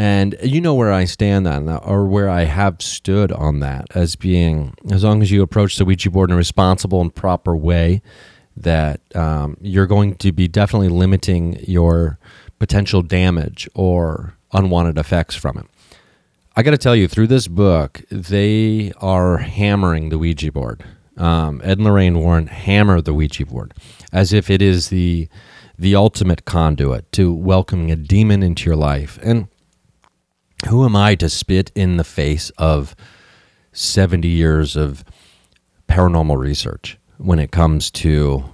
and 0.00 0.34
you 0.42 0.62
know 0.62 0.72
where 0.72 0.90
I 0.90 1.04
stand 1.04 1.46
on 1.46 1.66
that, 1.66 1.82
or 1.84 2.06
where 2.06 2.30
I 2.30 2.44
have 2.44 2.80
stood 2.80 3.30
on 3.30 3.60
that, 3.60 3.84
as 3.94 4.16
being 4.16 4.72
as 4.90 5.04
long 5.04 5.20
as 5.20 5.30
you 5.30 5.42
approach 5.42 5.76
the 5.76 5.84
Ouija 5.84 6.10
board 6.10 6.30
in 6.30 6.34
a 6.34 6.38
responsible 6.38 7.02
and 7.02 7.14
proper 7.14 7.54
way, 7.54 8.00
that 8.56 9.02
um, 9.14 9.58
you're 9.60 9.86
going 9.86 10.14
to 10.14 10.32
be 10.32 10.48
definitely 10.48 10.88
limiting 10.88 11.62
your 11.68 12.18
potential 12.58 13.02
damage 13.02 13.68
or 13.74 14.38
unwanted 14.54 14.96
effects 14.96 15.36
from 15.36 15.58
it. 15.58 15.66
I 16.56 16.62
got 16.62 16.70
to 16.70 16.78
tell 16.78 16.96
you, 16.96 17.06
through 17.06 17.26
this 17.26 17.46
book, 17.46 18.02
they 18.10 18.92
are 19.02 19.36
hammering 19.36 20.08
the 20.08 20.16
Ouija 20.16 20.50
board. 20.50 20.82
Um, 21.18 21.60
Ed 21.62 21.76
and 21.76 21.84
Lorraine 21.84 22.18
Warren 22.18 22.46
hammer 22.46 23.02
the 23.02 23.12
Ouija 23.12 23.44
board 23.44 23.74
as 24.14 24.32
if 24.32 24.48
it 24.48 24.62
is 24.62 24.88
the 24.88 25.28
the 25.78 25.94
ultimate 25.94 26.46
conduit 26.46 27.12
to 27.12 27.32
welcoming 27.34 27.90
a 27.90 27.96
demon 27.96 28.42
into 28.42 28.64
your 28.64 28.76
life. 28.76 29.18
And 29.22 29.48
who 30.68 30.84
am 30.84 30.96
I 30.96 31.14
to 31.16 31.28
spit 31.28 31.70
in 31.74 31.96
the 31.96 32.04
face 32.04 32.50
of 32.58 32.94
70 33.72 34.28
years 34.28 34.76
of 34.76 35.04
paranormal 35.88 36.38
research 36.38 36.98
when 37.18 37.38
it 37.38 37.50
comes 37.50 37.90
to 37.90 38.44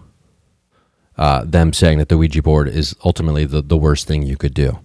uh, 1.17 1.45
them 1.45 1.73
saying 1.73 1.99
that 1.99 2.09
the 2.09 2.19
Ouija 2.19 2.43
board 2.43 2.69
is 2.69 2.95
ultimately 3.05 3.45
the, 3.45 3.63
the 3.63 3.77
worst 3.77 4.07
thing 4.07 4.23
you 4.23 4.37
could 4.37 4.55
do? 4.55 4.79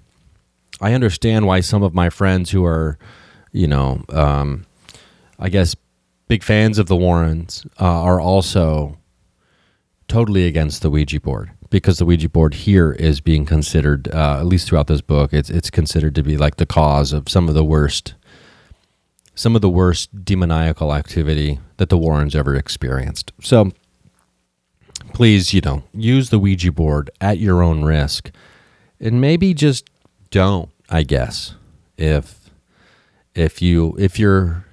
I 0.79 0.93
understand 0.93 1.45
why 1.45 1.59
some 1.59 1.83
of 1.83 1.93
my 1.93 2.09
friends 2.09 2.49
who 2.51 2.65
are, 2.65 2.97
you 3.51 3.67
know, 3.67 4.03
um, 4.09 4.65
I 5.37 5.49
guess 5.49 5.75
big 6.27 6.43
fans 6.43 6.79
of 6.79 6.87
the 6.87 6.95
Warrens 6.95 7.65
uh, 7.79 7.85
are 7.85 8.19
also 8.19 8.97
totally 10.07 10.47
against 10.47 10.81
the 10.81 10.89
Ouija 10.89 11.19
board 11.19 11.51
because 11.71 11.97
the 11.97 12.05
Ouija 12.05 12.29
board 12.29 12.53
here 12.53 12.91
is 12.91 13.21
being 13.21 13.45
considered, 13.45 14.13
uh, 14.13 14.37
at 14.39 14.45
least 14.45 14.67
throughout 14.67 14.87
this 14.87 15.01
book, 15.01 15.33
it's 15.33 15.49
it's 15.49 15.71
considered 15.71 16.13
to 16.15 16.21
be 16.21 16.37
like 16.37 16.57
the 16.57 16.65
cause 16.67 17.13
of 17.13 17.27
some 17.29 17.47
of 17.49 17.55
the 17.55 17.65
worst, 17.65 18.13
some 19.33 19.55
of 19.55 19.63
the 19.63 19.69
worst 19.69 20.23
demoniacal 20.23 20.93
activity 20.93 21.59
that 21.77 21.89
the 21.89 21.97
Warrens 21.97 22.35
ever 22.35 22.55
experienced. 22.55 23.31
So, 23.41 23.71
please, 25.13 25.53
you 25.53 25.61
know, 25.61 25.83
use 25.93 26.29
the 26.29 26.37
Ouija 26.37 26.71
board 26.71 27.09
at 27.19 27.39
your 27.39 27.63
own 27.63 27.83
risk, 27.83 28.29
and 28.99 29.19
maybe 29.19 29.55
just 29.55 29.89
don't. 30.29 30.69
I 30.89 31.03
guess 31.03 31.55
if 31.97 32.49
if 33.33 33.61
you 33.61 33.95
if 33.97 34.19
you're 34.19 34.65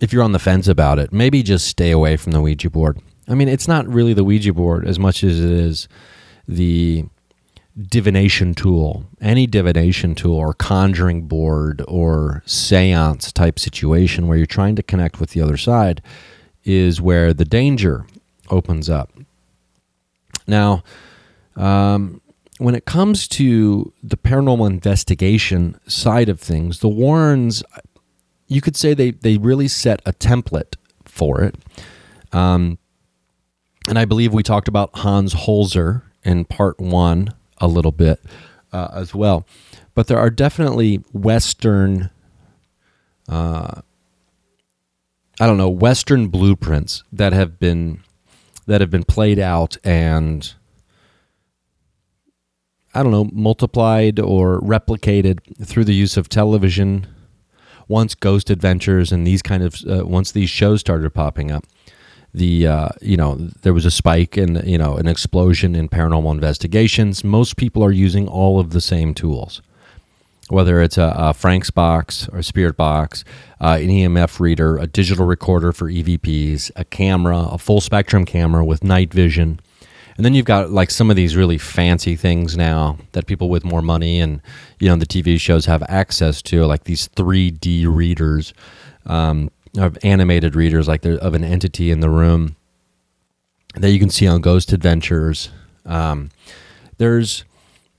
if 0.00 0.10
you're 0.10 0.22
on 0.22 0.32
the 0.32 0.38
fence 0.38 0.66
about 0.66 0.98
it, 0.98 1.12
maybe 1.12 1.42
just 1.42 1.68
stay 1.68 1.90
away 1.90 2.16
from 2.16 2.32
the 2.32 2.40
Ouija 2.40 2.70
board. 2.70 2.98
I 3.30 3.34
mean, 3.34 3.48
it's 3.48 3.68
not 3.68 3.86
really 3.86 4.12
the 4.12 4.24
Ouija 4.24 4.52
board 4.52 4.86
as 4.86 4.98
much 4.98 5.22
as 5.22 5.42
it 5.42 5.50
is 5.50 5.88
the 6.48 7.04
divination 7.80 8.54
tool. 8.54 9.04
Any 9.20 9.46
divination 9.46 10.16
tool 10.16 10.34
or 10.34 10.52
conjuring 10.52 11.22
board 11.22 11.82
or 11.86 12.42
seance 12.44 13.30
type 13.30 13.60
situation 13.60 14.26
where 14.26 14.36
you're 14.36 14.46
trying 14.46 14.74
to 14.76 14.82
connect 14.82 15.20
with 15.20 15.30
the 15.30 15.40
other 15.40 15.56
side 15.56 16.02
is 16.64 17.00
where 17.00 17.32
the 17.32 17.44
danger 17.44 18.04
opens 18.50 18.90
up. 18.90 19.12
Now, 20.48 20.82
um, 21.54 22.20
when 22.58 22.74
it 22.74 22.84
comes 22.84 23.28
to 23.28 23.92
the 24.02 24.16
paranormal 24.16 24.68
investigation 24.68 25.78
side 25.86 26.28
of 26.28 26.40
things, 26.40 26.80
the 26.80 26.88
Warrens, 26.88 27.62
you 28.48 28.60
could 28.60 28.76
say 28.76 28.92
they, 28.92 29.12
they 29.12 29.38
really 29.38 29.68
set 29.68 30.02
a 30.04 30.12
template 30.12 30.74
for 31.04 31.42
it. 31.42 31.54
Um, 32.32 32.78
and 33.88 33.98
I 33.98 34.04
believe 34.04 34.32
we 34.32 34.42
talked 34.42 34.68
about 34.68 34.90
Hans 34.98 35.34
Holzer 35.34 36.02
in 36.22 36.44
part 36.44 36.78
one 36.80 37.34
a 37.58 37.66
little 37.66 37.92
bit 37.92 38.20
uh, 38.72 38.88
as 38.92 39.14
well. 39.14 39.46
But 39.94 40.06
there 40.06 40.18
are 40.18 40.30
definitely 40.30 40.96
Western, 41.12 42.10
uh, 43.28 43.82
I 45.40 45.46
don't 45.46 45.56
know, 45.56 45.68
Western 45.68 46.28
blueprints 46.28 47.02
that 47.12 47.32
have 47.32 47.58
been 47.58 48.02
that 48.66 48.80
have 48.80 48.90
been 48.90 49.04
played 49.04 49.38
out 49.38 49.76
and 49.82 50.54
I 52.94 53.02
don't 53.02 53.12
know, 53.12 53.28
multiplied 53.32 54.18
or 54.18 54.60
replicated 54.60 55.64
through 55.64 55.84
the 55.84 55.94
use 55.94 56.16
of 56.16 56.28
television. 56.28 57.06
Once 57.88 58.14
Ghost 58.14 58.50
Adventures 58.50 59.10
and 59.10 59.26
these 59.26 59.42
kind 59.42 59.64
of 59.64 59.82
uh, 59.88 60.06
once 60.06 60.30
these 60.30 60.50
shows 60.50 60.80
started 60.80 61.12
popping 61.12 61.50
up, 61.50 61.64
the 62.32 62.66
uh, 62.66 62.88
you 63.00 63.16
know 63.16 63.36
there 63.62 63.74
was 63.74 63.84
a 63.84 63.90
spike 63.90 64.36
and 64.36 64.62
you 64.66 64.78
know 64.78 64.96
an 64.96 65.06
explosion 65.06 65.74
in 65.74 65.88
paranormal 65.88 66.32
investigations. 66.32 67.24
Most 67.24 67.56
people 67.56 67.84
are 67.84 67.90
using 67.90 68.28
all 68.28 68.60
of 68.60 68.70
the 68.70 68.80
same 68.80 69.14
tools, 69.14 69.60
whether 70.48 70.80
it's 70.80 70.98
a, 70.98 71.14
a 71.16 71.34
Frank's 71.34 71.70
box 71.70 72.28
or 72.32 72.42
Spirit 72.42 72.76
box, 72.76 73.24
uh, 73.60 73.78
an 73.80 73.88
EMF 73.88 74.38
reader, 74.40 74.76
a 74.76 74.86
digital 74.86 75.26
recorder 75.26 75.72
for 75.72 75.90
EVPs, 75.90 76.70
a 76.76 76.84
camera, 76.84 77.48
a 77.50 77.58
full 77.58 77.80
spectrum 77.80 78.24
camera 78.24 78.64
with 78.64 78.84
night 78.84 79.12
vision. 79.12 79.60
And 80.16 80.24
then 80.24 80.34
you've 80.34 80.44
got 80.44 80.70
like 80.70 80.90
some 80.90 81.08
of 81.08 81.16
these 81.16 81.34
really 81.34 81.56
fancy 81.56 82.14
things 82.14 82.56
now 82.56 82.98
that 83.12 83.26
people 83.26 83.48
with 83.48 83.64
more 83.64 83.80
money 83.80 84.20
and 84.20 84.42
you 84.78 84.88
know 84.88 84.96
the 84.96 85.06
TV 85.06 85.40
shows 85.40 85.64
have 85.64 85.82
access 85.88 86.42
to, 86.42 86.66
like 86.66 86.84
these 86.84 87.08
3D 87.08 87.86
readers. 87.92 88.52
Um, 89.06 89.50
of 89.76 89.98
animated 90.02 90.54
readers, 90.56 90.88
like 90.88 91.04
of 91.04 91.34
an 91.34 91.44
entity 91.44 91.90
in 91.90 92.00
the 92.00 92.10
room 92.10 92.56
that 93.74 93.90
you 93.90 93.98
can 93.98 94.10
see 94.10 94.26
on 94.26 94.40
Ghost 94.40 94.72
Adventures. 94.72 95.50
Um, 95.86 96.30
there's, 96.98 97.44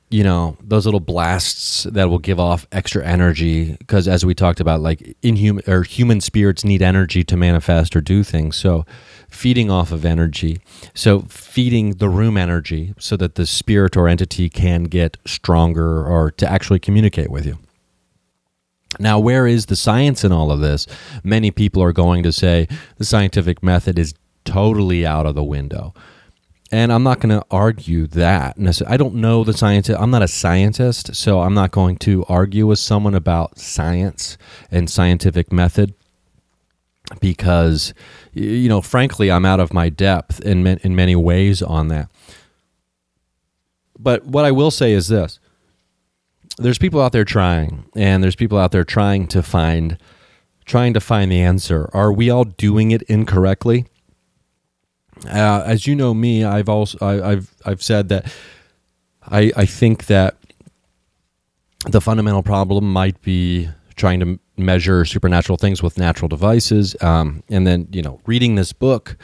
you 0.09 0.23
know, 0.23 0.57
those 0.61 0.85
little 0.85 0.99
blasts 0.99 1.83
that 1.83 2.09
will 2.09 2.19
give 2.19 2.39
off 2.39 2.67
extra 2.71 3.05
energy 3.05 3.75
because, 3.77 4.07
as 4.07 4.25
we 4.25 4.35
talked 4.35 4.59
about, 4.59 4.81
like 4.81 5.15
inhuman 5.21 5.63
or 5.67 5.83
human 5.83 6.19
spirits 6.19 6.63
need 6.65 6.81
energy 6.81 7.23
to 7.23 7.37
manifest 7.37 7.95
or 7.95 8.01
do 8.01 8.23
things. 8.23 8.57
So, 8.57 8.85
feeding 9.29 9.71
off 9.71 9.93
of 9.93 10.03
energy, 10.03 10.59
so 10.93 11.21
feeding 11.21 11.93
the 11.95 12.09
room 12.09 12.35
energy, 12.35 12.93
so 12.99 13.15
that 13.17 13.35
the 13.35 13.45
spirit 13.45 13.95
or 13.95 14.09
entity 14.09 14.49
can 14.49 14.83
get 14.83 15.17
stronger 15.25 16.05
or 16.05 16.31
to 16.31 16.51
actually 16.51 16.79
communicate 16.79 17.31
with 17.31 17.45
you. 17.45 17.57
Now, 18.99 19.19
where 19.19 19.47
is 19.47 19.67
the 19.67 19.75
science 19.75 20.23
in 20.23 20.31
all 20.31 20.51
of 20.51 20.59
this? 20.59 20.85
Many 21.23 21.51
people 21.51 21.81
are 21.81 21.93
going 21.93 22.23
to 22.23 22.31
say 22.31 22.67
the 22.97 23.05
scientific 23.05 23.63
method 23.63 23.97
is 23.97 24.13
totally 24.43 25.05
out 25.05 25.25
of 25.25 25.35
the 25.35 25.43
window. 25.43 25.93
And 26.73 26.93
I'm 26.93 27.03
not 27.03 27.19
going 27.19 27.37
to 27.37 27.45
argue 27.51 28.07
that. 28.07 28.55
I 28.87 28.97
don't 28.97 29.15
know 29.15 29.43
the 29.43 29.53
science. 29.53 29.89
I'm 29.89 30.11
not 30.11 30.21
a 30.21 30.27
scientist, 30.27 31.15
so 31.15 31.41
I'm 31.41 31.53
not 31.53 31.71
going 31.71 31.97
to 31.97 32.23
argue 32.29 32.65
with 32.65 32.79
someone 32.79 33.13
about 33.13 33.59
science 33.59 34.37
and 34.71 34.89
scientific 34.89 35.51
method 35.51 35.93
because, 37.19 37.93
you 38.33 38.69
know, 38.69 38.81
frankly, 38.81 39.29
I'm 39.29 39.45
out 39.45 39.59
of 39.59 39.73
my 39.73 39.89
depth 39.89 40.39
in, 40.41 40.65
in 40.65 40.95
many 40.95 41.15
ways 41.15 41.61
on 41.61 41.89
that. 41.89 42.09
But 43.99 44.25
what 44.25 44.45
I 44.45 44.51
will 44.51 44.71
say 44.71 44.93
is 44.93 45.09
this 45.09 45.40
there's 46.61 46.77
people 46.77 47.01
out 47.01 47.11
there 47.11 47.25
trying, 47.25 47.85
and 47.95 48.23
there's 48.23 48.35
people 48.35 48.57
out 48.57 48.71
there 48.71 48.83
trying 48.83 49.27
to 49.27 49.43
find 49.43 49.97
trying 50.65 50.93
to 50.93 50.99
find 50.99 51.31
the 51.31 51.41
answer. 51.41 51.89
Are 51.93 52.13
we 52.13 52.29
all 52.29 52.43
doing 52.45 52.91
it 52.91 53.01
incorrectly? 53.03 53.85
Uh, 55.25 55.63
as 55.65 55.85
you 55.85 55.95
know 55.95 56.13
me, 56.13 56.43
I've 56.43 56.69
also 56.69 56.97
I, 57.01 57.31
have 57.31 57.49
I've 57.65 57.83
said 57.83 58.09
that 58.09 58.33
I 59.23 59.51
I 59.55 59.65
think 59.65 60.05
that 60.05 60.37
the 61.85 62.01
fundamental 62.01 62.43
problem 62.43 62.91
might 62.91 63.21
be 63.21 63.67
trying 63.95 64.19
to 64.19 64.39
measure 64.57 65.03
supernatural 65.05 65.57
things 65.57 65.81
with 65.81 65.97
natural 65.97 66.29
devices, 66.29 66.95
um, 67.01 67.43
and 67.49 67.67
then 67.67 67.87
you 67.91 68.01
know 68.01 68.21
reading 68.25 68.55
this 68.55 68.73
book 68.73 69.17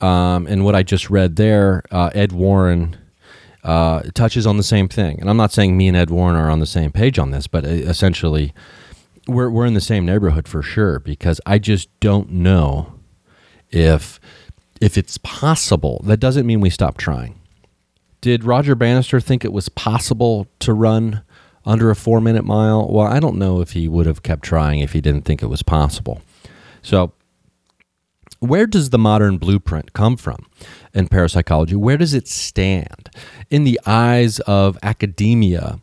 um, 0.00 0.46
and 0.46 0.64
what 0.64 0.74
I 0.74 0.82
just 0.82 1.10
read 1.10 1.36
there, 1.36 1.82
uh, 1.90 2.10
Ed 2.14 2.32
Warren 2.32 2.96
uh, 3.66 4.02
touches 4.14 4.46
on 4.46 4.56
the 4.56 4.62
same 4.62 4.88
thing. 4.88 5.20
And 5.20 5.28
I'm 5.28 5.36
not 5.36 5.52
saying 5.52 5.76
me 5.76 5.88
and 5.88 5.96
Ed 5.96 6.08
Warren 6.08 6.36
are 6.36 6.48
on 6.48 6.60
the 6.60 6.66
same 6.66 6.92
page 6.92 7.18
on 7.18 7.32
this, 7.32 7.48
but 7.48 7.64
uh, 7.64 7.68
essentially, 7.68 8.54
we're 9.26 9.50
we're 9.50 9.66
in 9.66 9.74
the 9.74 9.80
same 9.80 10.06
neighborhood 10.06 10.46
for 10.46 10.62
sure. 10.62 11.00
Because 11.00 11.40
I 11.44 11.58
just 11.58 11.88
don't 11.98 12.30
know 12.30 12.94
if 13.70 14.20
if 14.80 14.96
it's 14.96 15.18
possible. 15.18 16.00
That 16.04 16.20
doesn't 16.20 16.46
mean 16.46 16.60
we 16.60 16.70
stop 16.70 16.96
trying. 16.96 17.40
Did 18.20 18.44
Roger 18.44 18.76
Bannister 18.76 19.20
think 19.20 19.44
it 19.44 19.52
was 19.52 19.68
possible 19.68 20.46
to 20.60 20.72
run 20.72 21.22
under 21.64 21.90
a 21.90 21.96
four 21.96 22.20
minute 22.20 22.44
mile? 22.44 22.88
Well, 22.88 23.06
I 23.06 23.18
don't 23.18 23.36
know 23.36 23.60
if 23.60 23.72
he 23.72 23.88
would 23.88 24.06
have 24.06 24.22
kept 24.22 24.44
trying 24.44 24.78
if 24.78 24.92
he 24.92 25.00
didn't 25.00 25.24
think 25.24 25.42
it 25.42 25.46
was 25.46 25.64
possible. 25.64 26.22
So 26.82 27.12
where 28.38 28.66
does 28.66 28.90
the 28.90 28.98
modern 28.98 29.38
blueprint 29.38 29.92
come 29.92 30.16
from 30.16 30.46
in 30.94 31.08
parapsychology? 31.08 31.76
Where 31.76 31.96
does 31.96 32.14
it 32.14 32.28
stand 32.28 33.10
in 33.50 33.64
the 33.64 33.80
eyes 33.86 34.40
of 34.40 34.78
academia 34.82 35.78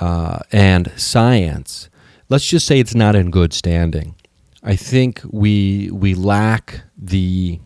uh, 0.00 0.40
and 0.52 0.92
science? 0.96 1.88
Let's 2.28 2.46
just 2.46 2.66
say 2.66 2.80
it's 2.80 2.94
not 2.94 3.14
in 3.14 3.30
good 3.30 3.52
standing. 3.52 4.14
I 4.62 4.76
think 4.76 5.20
we 5.30 5.90
we 5.92 6.14
lack 6.14 6.82
the 6.96 7.60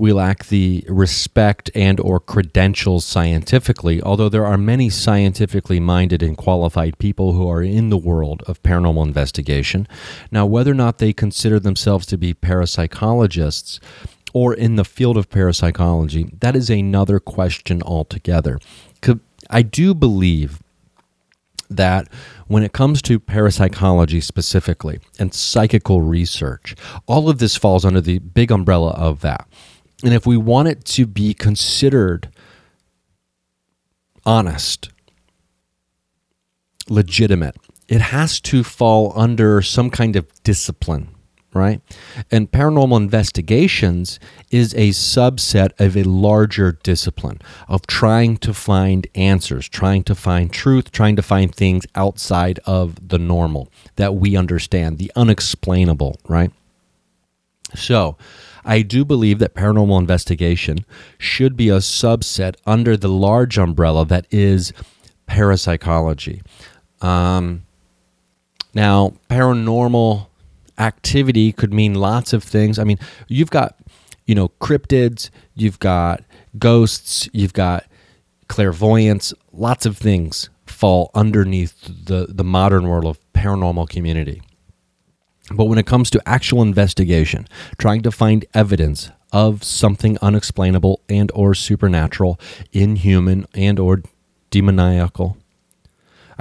we 0.00 0.14
lack 0.14 0.46
the 0.46 0.82
respect 0.88 1.70
and 1.74 2.00
or 2.00 2.18
credentials 2.18 3.04
scientifically 3.04 4.00
although 4.02 4.30
there 4.30 4.46
are 4.46 4.56
many 4.56 4.88
scientifically 4.88 5.78
minded 5.78 6.22
and 6.22 6.38
qualified 6.38 6.98
people 6.98 7.34
who 7.34 7.46
are 7.46 7.62
in 7.62 7.90
the 7.90 7.98
world 7.98 8.42
of 8.46 8.62
paranormal 8.62 9.04
investigation 9.04 9.86
now 10.32 10.46
whether 10.46 10.70
or 10.70 10.74
not 10.74 10.96
they 10.98 11.12
consider 11.12 11.60
themselves 11.60 12.06
to 12.06 12.16
be 12.16 12.32
parapsychologists 12.32 13.78
or 14.32 14.54
in 14.54 14.76
the 14.76 14.86
field 14.86 15.18
of 15.18 15.28
parapsychology 15.28 16.30
that 16.40 16.56
is 16.56 16.70
another 16.70 17.20
question 17.20 17.82
altogether 17.82 18.58
i 19.50 19.60
do 19.60 19.92
believe 19.92 20.62
that 21.68 22.08
when 22.48 22.62
it 22.62 22.72
comes 22.72 23.02
to 23.02 23.20
parapsychology 23.20 24.20
specifically 24.20 24.98
and 25.20 25.32
psychical 25.32 26.02
research, 26.02 26.74
all 27.06 27.28
of 27.28 27.38
this 27.38 27.56
falls 27.56 27.84
under 27.84 28.00
the 28.00 28.18
big 28.18 28.50
umbrella 28.50 28.90
of 28.90 29.20
that. 29.20 29.46
And 30.02 30.14
if 30.14 30.26
we 30.26 30.36
want 30.36 30.68
it 30.68 30.84
to 30.86 31.06
be 31.06 31.34
considered 31.34 32.30
honest, 34.24 34.90
legitimate, 36.88 37.56
it 37.88 38.00
has 38.00 38.40
to 38.40 38.62
fall 38.62 39.12
under 39.16 39.62
some 39.62 39.90
kind 39.90 40.16
of 40.16 40.26
discipline 40.42 41.08
right? 41.52 41.80
And 42.30 42.50
paranormal 42.50 42.96
investigations 42.96 44.20
is 44.50 44.72
a 44.74 44.90
subset 44.90 45.70
of 45.78 45.96
a 45.96 46.04
larger 46.04 46.72
discipline 46.82 47.40
of 47.68 47.86
trying 47.86 48.36
to 48.38 48.54
find 48.54 49.06
answers, 49.14 49.68
trying 49.68 50.04
to 50.04 50.14
find 50.14 50.52
truth, 50.52 50.92
trying 50.92 51.16
to 51.16 51.22
find 51.22 51.54
things 51.54 51.86
outside 51.94 52.60
of 52.66 53.08
the 53.08 53.18
normal 53.18 53.68
that 53.96 54.14
we 54.14 54.36
understand, 54.36 54.98
the 54.98 55.10
unexplainable, 55.16 56.18
right? 56.28 56.52
So, 57.74 58.16
I 58.64 58.82
do 58.82 59.04
believe 59.04 59.38
that 59.38 59.54
paranormal 59.54 59.98
investigation 59.98 60.84
should 61.18 61.56
be 61.56 61.68
a 61.68 61.78
subset 61.78 62.56
under 62.66 62.96
the 62.96 63.08
large 63.08 63.58
umbrella 63.58 64.04
that 64.06 64.26
is 64.30 64.72
parapsychology. 65.26 66.42
Um, 67.00 67.64
now, 68.74 69.14
paranormal 69.28 70.26
activity 70.78 71.52
could 71.52 71.72
mean 71.72 71.94
lots 71.94 72.32
of 72.32 72.42
things. 72.42 72.78
I 72.78 72.84
mean, 72.84 72.98
you've 73.28 73.50
got, 73.50 73.76
you 74.26 74.34
know, 74.34 74.48
cryptids, 74.60 75.30
you've 75.54 75.78
got 75.78 76.22
ghosts, 76.58 77.28
you've 77.32 77.52
got 77.52 77.84
clairvoyance, 78.48 79.32
lots 79.52 79.86
of 79.86 79.96
things 79.96 80.50
fall 80.66 81.10
underneath 81.14 81.74
the, 81.82 82.26
the 82.28 82.44
modern 82.44 82.88
world 82.88 83.04
of 83.04 83.18
paranormal 83.32 83.88
community. 83.88 84.42
But 85.50 85.66
when 85.66 85.78
it 85.78 85.86
comes 85.86 86.10
to 86.10 86.22
actual 86.26 86.62
investigation, 86.62 87.46
trying 87.78 88.02
to 88.02 88.10
find 88.10 88.44
evidence 88.54 89.10
of 89.32 89.62
something 89.62 90.18
unexplainable 90.22 91.00
and 91.08 91.30
or 91.34 91.54
supernatural, 91.54 92.38
inhuman 92.72 93.46
and 93.54 93.78
or 93.78 94.02
demoniacal, 94.50 95.36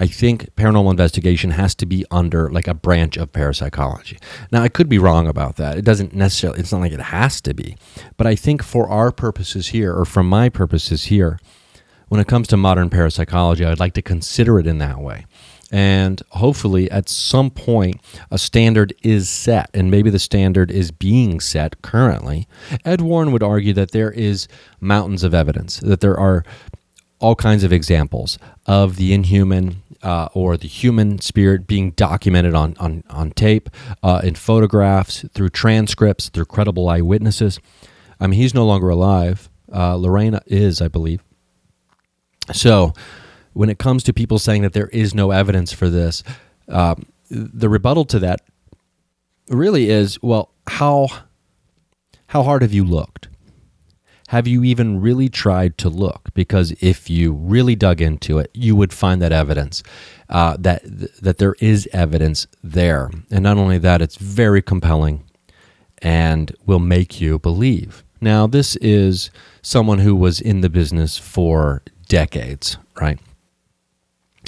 I 0.01 0.07
think 0.07 0.55
paranormal 0.55 0.91
investigation 0.91 1.51
has 1.51 1.75
to 1.75 1.85
be 1.85 2.05
under 2.09 2.49
like 2.49 2.69
a 2.69 2.73
branch 2.73 3.17
of 3.17 3.33
parapsychology. 3.33 4.17
Now, 4.49 4.61
I 4.61 4.69
could 4.69 4.87
be 4.87 4.97
wrong 4.97 5.27
about 5.27 5.57
that. 5.57 5.77
It 5.77 5.83
doesn't 5.83 6.15
necessarily, 6.15 6.61
it's 6.61 6.71
not 6.71 6.79
like 6.79 6.93
it 6.93 7.01
has 7.01 7.41
to 7.41 7.53
be. 7.53 7.75
But 8.15 8.25
I 8.25 8.35
think 8.35 8.63
for 8.63 8.87
our 8.87 9.11
purposes 9.11 9.67
here, 9.67 9.93
or 9.93 10.05
from 10.05 10.29
my 10.29 10.47
purposes 10.47 11.05
here, 11.05 11.37
when 12.07 12.21
it 12.21 12.27
comes 12.27 12.47
to 12.47 12.57
modern 12.57 12.89
parapsychology, 12.89 13.65
I'd 13.65 13.79
like 13.79 13.93
to 13.93 14.01
consider 14.01 14.57
it 14.57 14.67
in 14.67 14.77
that 14.77 14.99
way. 14.99 15.25
And 15.71 16.21
hopefully, 16.29 16.89
at 16.89 17.09
some 17.09 17.51
point, 17.51 18.01
a 18.31 18.39
standard 18.39 18.93
is 19.03 19.29
set, 19.29 19.69
and 19.73 19.91
maybe 19.91 20.09
the 20.09 20.19
standard 20.19 20.71
is 20.71 20.89
being 20.89 21.39
set 21.39 21.81
currently. 21.83 22.47
Ed 22.83 23.01
Warren 23.01 23.31
would 23.31 23.43
argue 23.43 23.73
that 23.73 23.91
there 23.91 24.11
is 24.11 24.47
mountains 24.79 25.23
of 25.23 25.33
evidence, 25.33 25.79
that 25.81 26.01
there 26.01 26.19
are 26.19 26.43
all 27.19 27.35
kinds 27.35 27.63
of 27.63 27.71
examples 27.71 28.39
of 28.65 28.95
the 28.95 29.13
inhuman 29.13 29.83
uh, 30.01 30.29
or 30.33 30.57
the 30.57 30.67
human 30.67 31.19
spirit 31.19 31.67
being 31.67 31.91
documented 31.91 32.55
on, 32.55 32.75
on, 32.79 33.03
on 33.09 33.31
tape, 33.31 33.69
uh, 34.01 34.21
in 34.23 34.35
photographs, 34.35 35.25
through 35.33 35.49
transcripts, 35.49 36.29
through 36.29 36.45
credible 36.45 36.87
eyewitnesses. 36.89 37.59
I 38.19 38.27
mean, 38.27 38.39
he's 38.39 38.53
no 38.53 38.65
longer 38.65 38.89
alive. 38.89 39.49
Uh, 39.71 39.95
Lorena 39.95 40.41
is, 40.47 40.81
I 40.81 40.87
believe. 40.87 41.21
So, 42.53 42.93
when 43.59 43.69
it 43.69 43.77
comes 43.77 44.03
to 44.03 44.13
people 44.13 44.39
saying 44.39 44.61
that 44.61 44.71
there 44.73 44.87
is 44.87 45.13
no 45.13 45.31
evidence 45.31 45.73
for 45.73 45.89
this, 45.89 46.23
um, 46.69 47.05
the 47.29 47.67
rebuttal 47.67 48.05
to 48.05 48.19
that 48.19 48.39
really 49.49 49.89
is 49.89 50.17
well, 50.21 50.51
how 50.67 51.07
how 52.27 52.43
hard 52.43 52.61
have 52.61 52.73
you 52.73 52.85
looked? 52.85 53.27
have 54.29 54.47
you 54.47 54.63
even 54.63 55.01
really 55.01 55.27
tried 55.27 55.75
to 55.75 55.89
look? 55.89 56.29
Because 56.35 56.71
if 56.81 57.09
you 57.09 57.33
really 57.33 57.75
dug 57.75 57.99
into 57.99 58.37
it, 58.37 58.51
you 58.53 58.75
would 58.75 58.93
find 58.93 59.19
that 59.23 59.31
evidence 59.31 59.81
uh, 60.29 60.55
that 60.59 60.83
that 61.19 61.39
there 61.39 61.55
is 61.59 61.89
evidence 61.91 62.45
there, 62.63 63.09
and 63.31 63.41
not 63.41 63.57
only 63.57 63.79
that, 63.79 64.03
it's 64.03 64.17
very 64.17 64.61
compelling 64.61 65.23
and 66.03 66.55
will 66.67 66.79
make 66.79 67.19
you 67.19 67.39
believe. 67.39 68.03
Now, 68.21 68.45
this 68.45 68.75
is 68.75 69.31
someone 69.63 69.97
who 69.99 70.15
was 70.15 70.39
in 70.39 70.61
the 70.61 70.69
business 70.69 71.17
for 71.17 71.81
decades, 72.07 72.77
right? 73.01 73.19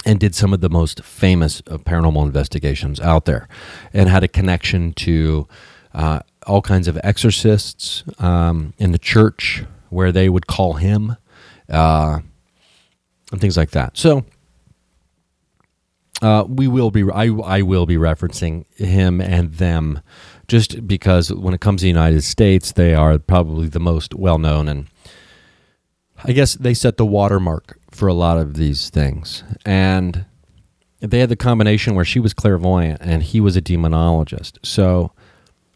And 0.04 0.18
did 0.18 0.34
some 0.34 0.52
of 0.52 0.60
the 0.60 0.68
most 0.68 1.04
famous 1.04 1.62
paranormal 1.62 2.24
investigations 2.24 2.98
out 3.00 3.24
there, 3.24 3.46
and 3.92 4.08
had 4.08 4.24
a 4.24 4.28
connection 4.28 4.92
to 4.94 5.46
uh, 5.94 6.20
all 6.46 6.62
kinds 6.62 6.88
of 6.88 6.98
exorcists 7.04 8.02
um, 8.18 8.74
in 8.78 8.92
the 8.92 8.98
church 8.98 9.64
where 9.90 10.10
they 10.10 10.28
would 10.28 10.46
call 10.46 10.74
him 10.74 11.16
uh, 11.68 12.20
and 13.30 13.40
things 13.40 13.56
like 13.56 13.70
that. 13.70 13.96
So 13.96 14.24
uh, 16.20 16.44
we 16.48 16.68
will 16.68 16.90
be 16.90 17.04
I, 17.10 17.26
I 17.26 17.62
will 17.62 17.86
be 17.86 17.96
referencing 17.96 18.64
him 18.76 19.20
and 19.20 19.54
them 19.54 20.00
just 20.48 20.86
because 20.86 21.32
when 21.32 21.54
it 21.54 21.60
comes 21.60 21.80
to 21.80 21.84
the 21.84 21.88
United 21.88 22.22
States, 22.22 22.72
they 22.72 22.94
are 22.94 23.18
probably 23.18 23.68
the 23.68 23.80
most 23.80 24.14
well 24.14 24.38
known 24.38 24.68
and 24.68 24.88
I 26.24 26.32
guess 26.32 26.54
they 26.54 26.74
set 26.74 26.96
the 26.96 27.06
watermark 27.06 27.78
for 27.92 28.08
a 28.08 28.14
lot 28.14 28.38
of 28.38 28.54
these 28.54 28.90
things. 28.90 29.44
And 29.64 30.24
they 31.00 31.18
had 31.18 31.28
the 31.28 31.36
combination 31.36 31.94
where 31.94 32.04
she 32.04 32.20
was 32.20 32.32
clairvoyant 32.32 33.00
and 33.02 33.22
he 33.22 33.40
was 33.40 33.56
a 33.56 33.62
demonologist. 33.62 34.58
So 34.62 35.12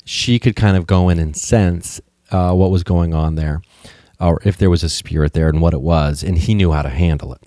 she 0.04 0.38
could 0.38 0.56
kind 0.56 0.76
of 0.76 0.86
go 0.86 1.08
in 1.08 1.18
and 1.18 1.36
sense 1.36 2.00
uh, 2.30 2.52
what 2.52 2.70
was 2.70 2.82
going 2.82 3.12
on 3.12 3.34
there, 3.34 3.60
or 4.20 4.40
if 4.44 4.56
there 4.56 4.70
was 4.70 4.82
a 4.82 4.88
spirit 4.88 5.32
there 5.32 5.48
and 5.48 5.60
what 5.60 5.74
it 5.74 5.80
was, 5.80 6.22
and 6.22 6.38
he 6.38 6.54
knew 6.54 6.72
how 6.72 6.82
to 6.82 6.88
handle 6.88 7.32
it. 7.34 7.42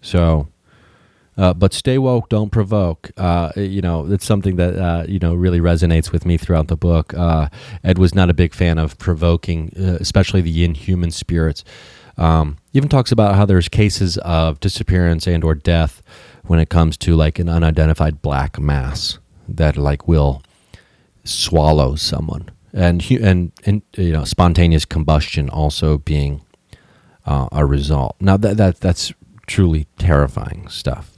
So, 0.00 0.48
uh, 1.36 1.54
but 1.54 1.72
stay 1.72 1.98
woke, 1.98 2.28
don't 2.28 2.50
provoke. 2.50 3.10
Uh, 3.16 3.52
you 3.56 3.80
know, 3.80 4.10
it's 4.10 4.24
something 4.24 4.56
that 4.56 4.76
uh, 4.76 5.04
you 5.08 5.18
know 5.18 5.34
really 5.34 5.60
resonates 5.60 6.12
with 6.12 6.24
me 6.26 6.36
throughout 6.36 6.68
the 6.68 6.76
book. 6.76 7.14
Uh, 7.14 7.48
Ed 7.82 7.98
was 7.98 8.14
not 8.14 8.30
a 8.30 8.34
big 8.34 8.54
fan 8.54 8.78
of 8.78 8.98
provoking, 8.98 9.72
uh, 9.78 9.96
especially 10.00 10.42
the 10.42 10.64
inhuman 10.64 11.10
spirits. 11.10 11.64
Um, 12.16 12.58
even 12.72 12.88
talks 12.88 13.10
about 13.10 13.34
how 13.34 13.44
there's 13.44 13.68
cases 13.68 14.18
of 14.18 14.60
disappearance 14.60 15.26
and 15.26 15.42
or 15.42 15.54
death 15.54 16.02
when 16.44 16.60
it 16.60 16.68
comes 16.68 16.96
to 16.98 17.16
like 17.16 17.38
an 17.38 17.48
unidentified 17.48 18.22
black 18.22 18.58
mass 18.58 19.18
that 19.48 19.76
like 19.76 20.06
will 20.06 20.42
swallow 21.24 21.94
someone 21.94 22.50
and 22.72 23.08
and 23.10 23.52
and 23.64 23.82
you 23.96 24.12
know 24.12 24.24
spontaneous 24.24 24.84
combustion 24.84 25.48
also 25.48 25.98
being 25.98 26.42
uh, 27.26 27.48
a 27.52 27.64
result. 27.64 28.16
Now 28.20 28.36
that 28.36 28.56
that 28.56 28.80
that's 28.80 29.12
truly 29.46 29.86
terrifying 29.98 30.68
stuff. 30.68 31.12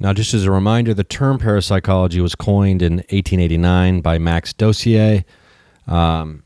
Now, 0.00 0.12
just 0.12 0.34
as 0.34 0.44
a 0.44 0.50
reminder, 0.50 0.92
the 0.92 1.04
term 1.04 1.38
parapsychology 1.38 2.20
was 2.20 2.34
coined 2.34 2.82
in 2.82 2.96
1889 2.96 4.00
by 4.00 4.18
Max 4.18 4.52
Dessoir, 4.52 5.24
um, 5.86 6.42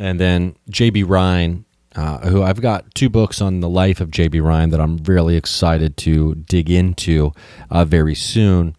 and 0.00 0.18
then 0.18 0.56
J.B. 0.70 1.04
Rhine, 1.04 1.64
uh, 1.94 2.18
who 2.28 2.42
I've 2.42 2.60
got 2.60 2.94
two 2.94 3.08
books 3.08 3.40
on 3.40 3.60
the 3.60 3.68
life 3.68 4.00
of 4.00 4.10
J.B. 4.10 4.40
Rhine 4.40 4.70
that 4.70 4.80
I'm 4.80 4.96
really 5.04 5.36
excited 5.36 5.96
to 5.98 6.34
dig 6.34 6.70
into 6.70 7.32
uh, 7.70 7.84
very 7.84 8.14
soon 8.14 8.76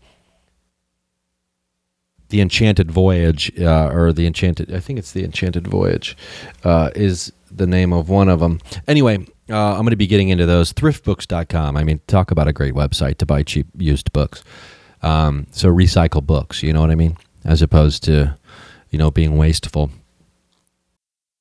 the 2.30 2.42
Enchanted 2.42 2.90
Voyage, 2.90 3.52
uh, 3.60 3.90
or 3.90 4.12
the 4.12 4.26
Enchanted, 4.26 4.74
I 4.74 4.80
think 4.80 4.98
it's 4.98 5.12
the 5.12 5.24
Enchanted 5.24 5.68
Voyage, 5.68 6.18
uh, 6.64 6.90
is 6.96 7.32
the 7.52 7.68
name 7.68 7.94
of 7.94 8.10
one 8.10 8.30
of 8.30 8.40
them. 8.40 8.60
Anyway, 8.88 9.18
uh, 9.50 9.74
I'm 9.74 9.82
going 9.82 9.90
to 9.90 9.98
be 9.98 10.08
getting 10.08 10.30
into 10.30 10.46
those. 10.46 10.74
Thriftbooks.com. 10.74 11.76
I 11.78 11.84
mean, 11.84 12.00
talk 12.08 12.32
about 12.32 12.48
a 12.48 12.54
great 12.54 12.74
website 12.74 13.18
to 13.18 13.26
buy 13.26 13.44
cheap 13.44 13.68
used 13.78 14.12
books. 14.14 14.44
Um, 15.04 15.46
so 15.52 15.68
recycle 15.70 16.26
books, 16.26 16.64
you 16.64 16.74
know 16.74 16.82
what 16.82 16.90
I 16.90 16.96
mean? 16.96 17.18
As 17.44 17.62
opposed 17.62 18.04
to, 18.06 18.38
you 18.92 18.98
know, 18.98 19.12
being 19.12 19.38
wasteful. 19.38 19.92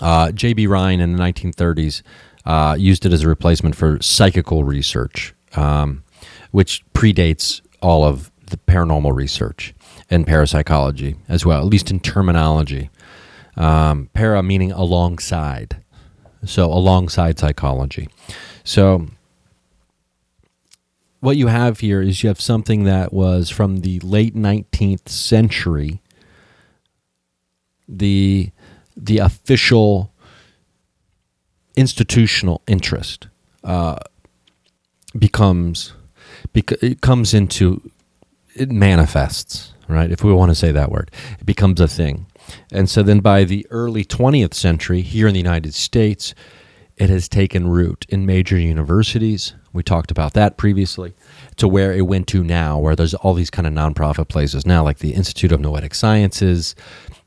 Uh, 0.00 0.32
J.B. 0.32 0.66
Rhine 0.66 1.00
in 1.00 1.16
the 1.16 1.22
1930s 1.22 2.02
uh, 2.44 2.76
used 2.78 3.06
it 3.06 3.12
as 3.12 3.22
a 3.22 3.28
replacement 3.28 3.76
for 3.76 4.00
psychical 4.02 4.64
research, 4.64 5.34
um, 5.54 6.02
which 6.50 6.84
predates 6.92 7.60
all 7.80 8.04
of 8.04 8.30
the 8.46 8.56
paranormal 8.56 9.14
research 9.14 9.74
and 10.10 10.26
parapsychology 10.26 11.16
as 11.28 11.46
well, 11.46 11.60
at 11.60 11.66
least 11.66 11.90
in 11.90 12.00
terminology. 12.00 12.90
Um, 13.56 14.10
para 14.12 14.42
meaning 14.42 14.72
alongside, 14.72 15.82
so 16.44 16.66
alongside 16.66 17.38
psychology. 17.38 18.08
So 18.64 19.06
what 21.20 21.36
you 21.36 21.46
have 21.46 21.78
here 21.80 22.02
is 22.02 22.22
you 22.22 22.28
have 22.28 22.40
something 22.40 22.82
that 22.84 23.12
was 23.12 23.50
from 23.50 23.78
the 23.78 24.00
late 24.00 24.34
19th 24.34 25.08
century 25.08 26.02
the 27.88 28.50
the 28.96 29.18
official 29.18 30.12
institutional 31.76 32.62
interest 32.66 33.28
uh, 33.64 33.96
becomes 35.18 35.92
bec- 36.52 36.82
it 36.82 37.00
comes 37.00 37.34
into 37.34 37.90
it 38.54 38.70
manifests 38.70 39.72
right? 39.86 40.10
If 40.10 40.24
we 40.24 40.32
want 40.32 40.50
to 40.50 40.54
say 40.54 40.72
that 40.72 40.90
word 40.90 41.10
it 41.38 41.46
becomes 41.46 41.80
a 41.80 41.88
thing. 41.88 42.26
And 42.72 42.88
so 42.88 43.02
then 43.02 43.20
by 43.20 43.44
the 43.44 43.66
early 43.70 44.04
20th 44.04 44.54
century 44.54 45.00
here 45.00 45.26
in 45.26 45.34
the 45.34 45.40
united 45.40 45.74
states 45.74 46.34
it 46.96 47.10
has 47.10 47.28
taken 47.28 47.66
root 47.66 48.06
in 48.08 48.24
major 48.24 48.56
universities. 48.56 49.54
We 49.72 49.82
talked 49.82 50.12
about 50.12 50.34
that 50.34 50.56
previously 50.56 51.14
to 51.56 51.66
where 51.66 51.92
it 51.92 52.02
went 52.02 52.28
to 52.28 52.44
now 52.44 52.78
where 52.78 52.94
there's 52.94 53.14
all 53.14 53.34
these 53.34 53.50
kind 53.50 53.66
of 53.66 53.72
nonprofit 53.72 54.28
places 54.28 54.64
now 54.64 54.84
like 54.84 54.98
the 54.98 55.14
institute 55.14 55.50
of 55.50 55.60
noetic 55.60 55.94
sciences 55.94 56.76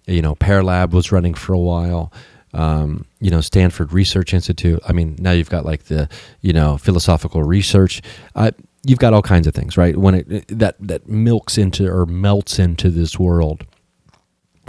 you 0.07 0.21
know 0.21 0.35
PEAR 0.35 0.63
lab 0.63 0.93
was 0.93 1.11
running 1.11 1.33
for 1.33 1.53
a 1.53 1.59
while. 1.59 2.11
Um, 2.53 3.05
you 3.19 3.29
know 3.29 3.41
stanford 3.41 3.91
research 3.91 4.33
institute. 4.33 4.79
I 4.87 4.93
mean 4.93 5.15
now 5.19 5.31
you've 5.31 5.49
got 5.49 5.65
like 5.65 5.83
the 5.85 6.09
you 6.41 6.53
know 6.53 6.77
philosophical 6.77 7.43
research. 7.43 8.01
Uh, 8.35 8.51
you've 8.83 8.99
got 8.99 9.13
all 9.13 9.21
kinds 9.21 9.47
of 9.47 9.53
things 9.53 9.77
right? 9.77 9.97
When 9.97 10.15
it 10.15 10.47
that 10.47 10.75
that 10.79 11.07
milks 11.07 11.57
into 11.57 11.87
or 11.87 12.05
melts 12.05 12.57
into 12.57 12.89
this 12.89 13.19
world 13.19 13.65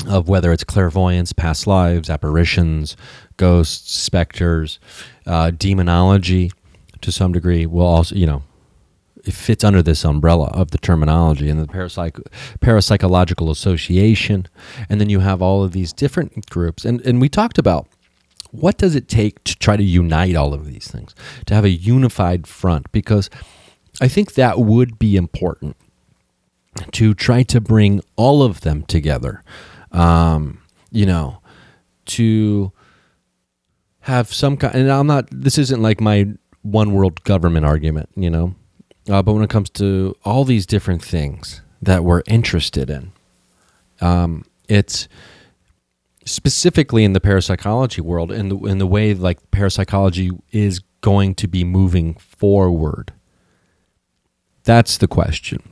of 0.07 0.29
whether 0.29 0.53
it's 0.53 0.64
clairvoyance 0.64 1.33
past 1.33 1.66
lives 1.66 2.09
apparitions 2.09 2.96
ghosts 3.37 3.98
specters 3.98 4.79
uh, 5.27 5.51
demonology 5.51 6.53
to 7.01 7.11
some 7.11 7.33
degree 7.33 7.66
will 7.66 7.87
also 7.87 8.14
you 8.14 8.27
know 8.27 8.42
it 9.29 9.35
fits 9.35 9.62
under 9.62 9.83
this 9.83 10.05
umbrella 10.05 10.47
of 10.47 10.71
the 10.71 10.79
terminology 10.79 11.49
and 11.49 11.61
the 11.61 11.67
parapsych- 11.67 12.27
parapsychological 12.61 13.51
association. 13.51 14.47
And 14.88 15.01
then 15.01 15.11
you 15.11 15.21
have 15.21 15.43
all 15.43 15.62
of 15.62 15.73
these 15.73 15.93
different 15.93 16.49
groups. 16.51 16.85
And 16.85 17.01
and 17.03 17.21
we 17.21 17.29
talked 17.29 17.59
about 17.59 17.87
what 18.51 18.79
does 18.79 18.95
it 18.95 19.09
take 19.09 19.45
to 19.45 19.57
try 19.57 19.77
to 19.77 19.83
unite 19.83 20.35
all 20.35 20.55
of 20.55 20.67
these 20.67 20.88
things 20.88 21.14
to 21.47 21.55
have 21.55 21.64
a 21.64 21.71
unified 21.71 22.47
front? 22.47 22.91
Because 22.93 23.29
i 24.01 24.09
think 24.09 24.35
that 24.35 24.59
would 24.59 24.99
be 24.99 25.17
important 25.17 25.77
to 26.93 27.14
try 27.14 27.43
to 27.43 27.61
bring 27.61 28.01
all 28.17 28.43
of 28.43 28.61
them 28.61 28.83
together 28.83 29.43
um, 29.93 30.61
you 30.91 31.07
know 31.07 31.41
to 32.05 32.73
have 34.01 34.33
some 34.33 34.57
kind 34.57 34.75
and 34.75 34.91
i'm 34.91 35.07
not 35.07 35.29
this 35.31 35.59
isn't 35.59 35.83
like 35.83 36.01
my 36.01 36.27
one 36.62 36.93
world 36.93 37.23
government 37.25 37.67
argument 37.67 38.09
you 38.17 38.31
know 38.31 38.55
uh, 39.09 39.23
but 39.23 39.33
when 39.33 39.42
it 39.42 39.51
comes 39.51 39.71
to 39.71 40.14
all 40.25 40.44
these 40.44 40.66
different 40.66 41.03
things 41.03 41.62
that 41.81 42.05
we're 42.05 42.23
interested 42.27 42.90
in, 42.90 43.12
um, 44.01 44.44
it's 44.68 45.09
specifically 46.25 47.05
in 47.05 47.14
the 47.14 47.21
parapsychology 47.21 48.01
world, 48.01 48.31
in 48.31 48.49
the 48.49 48.57
in 48.59 48.79
the 48.79 48.87
way 48.87 49.14
like 49.14 49.51
parapsychology 49.51 50.31
is 50.53 50.81
going 51.01 51.35
to 51.37 51.49
be 51.49 51.64
moving 51.64 52.14
forward. 52.14 53.12
That's 54.64 54.99
the 54.99 55.09
question. 55.09 55.62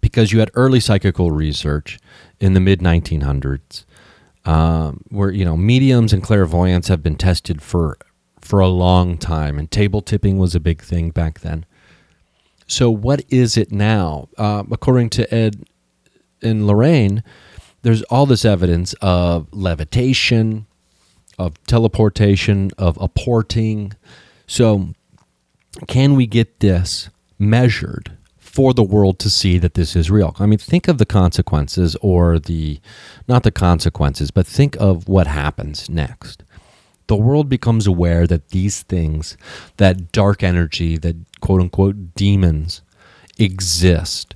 Because 0.00 0.32
you 0.32 0.40
had 0.40 0.50
early 0.54 0.80
psychical 0.80 1.30
research 1.30 1.98
in 2.40 2.54
the 2.54 2.60
mid 2.60 2.80
1900s, 2.80 3.84
um, 4.44 5.02
where 5.08 5.30
you 5.30 5.44
know 5.44 5.56
mediums 5.56 6.12
and 6.12 6.22
clairvoyants 6.22 6.88
have 6.88 7.02
been 7.02 7.16
tested 7.16 7.62
for 7.62 7.98
for 8.40 8.60
a 8.60 8.68
long 8.68 9.18
time, 9.18 9.58
and 9.58 9.70
table 9.70 10.00
tipping 10.00 10.38
was 10.38 10.54
a 10.54 10.60
big 10.60 10.80
thing 10.80 11.10
back 11.10 11.40
then. 11.40 11.66
So, 12.66 12.90
what 12.90 13.24
is 13.28 13.56
it 13.56 13.70
now? 13.70 14.28
Uh, 14.36 14.64
according 14.70 15.10
to 15.10 15.34
Ed 15.34 15.64
and 16.42 16.66
Lorraine, 16.66 17.22
there's 17.82 18.02
all 18.04 18.26
this 18.26 18.44
evidence 18.44 18.92
of 18.94 19.46
levitation, 19.52 20.66
of 21.38 21.62
teleportation, 21.66 22.70
of 22.76 22.98
apporting. 23.00 23.92
So, 24.46 24.94
can 25.86 26.14
we 26.14 26.26
get 26.26 26.60
this 26.60 27.08
measured 27.38 28.16
for 28.38 28.74
the 28.74 28.82
world 28.82 29.18
to 29.20 29.30
see 29.30 29.58
that 29.58 29.74
this 29.74 29.94
is 29.94 30.10
real? 30.10 30.34
I 30.40 30.46
mean, 30.46 30.58
think 30.58 30.88
of 30.88 30.98
the 30.98 31.06
consequences, 31.06 31.96
or 32.02 32.40
the 32.40 32.80
not 33.28 33.44
the 33.44 33.52
consequences, 33.52 34.32
but 34.32 34.46
think 34.46 34.76
of 34.80 35.06
what 35.06 35.28
happens 35.28 35.88
next 35.88 36.42
the 37.06 37.16
world 37.16 37.48
becomes 37.48 37.86
aware 37.86 38.26
that 38.26 38.50
these 38.50 38.82
things, 38.82 39.36
that 39.76 40.12
dark 40.12 40.42
energy, 40.42 40.96
that 40.98 41.25
quote 41.40 41.60
unquote 41.60 42.14
demons 42.14 42.82
exist. 43.38 44.34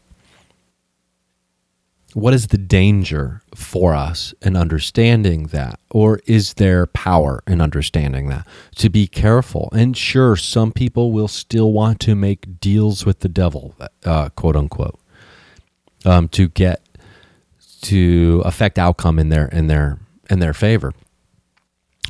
What 2.12 2.34
is 2.34 2.48
the 2.48 2.58
danger 2.58 3.40
for 3.54 3.94
us 3.94 4.34
in 4.42 4.56
understanding 4.56 5.44
that? 5.48 5.78
Or 5.90 6.20
is 6.26 6.54
there 6.54 6.86
power 6.86 7.40
in 7.46 7.60
understanding 7.60 8.28
that? 8.28 8.48
To 8.76 8.88
be 8.90 9.06
careful. 9.06 9.68
And 9.72 9.96
sure, 9.96 10.34
some 10.34 10.72
people 10.72 11.12
will 11.12 11.28
still 11.28 11.72
want 11.72 12.00
to 12.00 12.16
make 12.16 12.58
deals 12.58 13.06
with 13.06 13.20
the 13.20 13.28
devil, 13.28 13.76
uh, 14.04 14.30
quote 14.30 14.56
unquote, 14.56 14.98
um, 16.04 16.26
to 16.30 16.48
get 16.48 16.84
to 17.82 18.42
affect 18.44 18.78
outcome 18.78 19.18
in 19.18 19.28
their 19.28 19.46
in 19.46 19.68
their 19.68 19.98
in 20.28 20.40
their 20.40 20.52
favor 20.52 20.92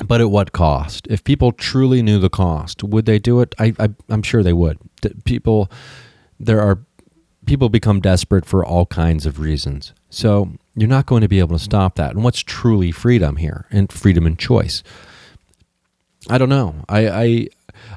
but 0.06 0.20
at 0.20 0.30
what 0.30 0.52
cost? 0.52 1.06
If 1.08 1.24
people 1.24 1.52
truly 1.52 2.02
knew 2.02 2.18
the 2.18 2.30
cost, 2.30 2.82
would 2.82 3.06
they 3.06 3.18
do 3.18 3.40
it? 3.40 3.54
I, 3.58 3.74
I 3.78 3.88
am 4.08 4.22
sure 4.22 4.42
they 4.42 4.52
would. 4.52 4.78
People, 5.24 5.70
there 6.38 6.60
are 6.60 6.78
people 7.46 7.68
become 7.68 8.00
desperate 8.00 8.44
for 8.44 8.64
all 8.64 8.86
kinds 8.86 9.26
of 9.26 9.40
reasons. 9.40 9.92
So 10.08 10.52
you're 10.76 10.88
not 10.88 11.06
going 11.06 11.22
to 11.22 11.28
be 11.28 11.38
able 11.38 11.56
to 11.56 11.62
stop 11.62 11.96
that. 11.96 12.12
And 12.12 12.22
what's 12.24 12.40
truly 12.40 12.92
freedom 12.92 13.36
here 13.36 13.66
and 13.70 13.92
freedom 13.92 14.26
and 14.26 14.38
choice? 14.38 14.82
I 16.28 16.38
don't 16.38 16.48
know. 16.48 16.84
I 16.88 17.08
I, 17.08 17.48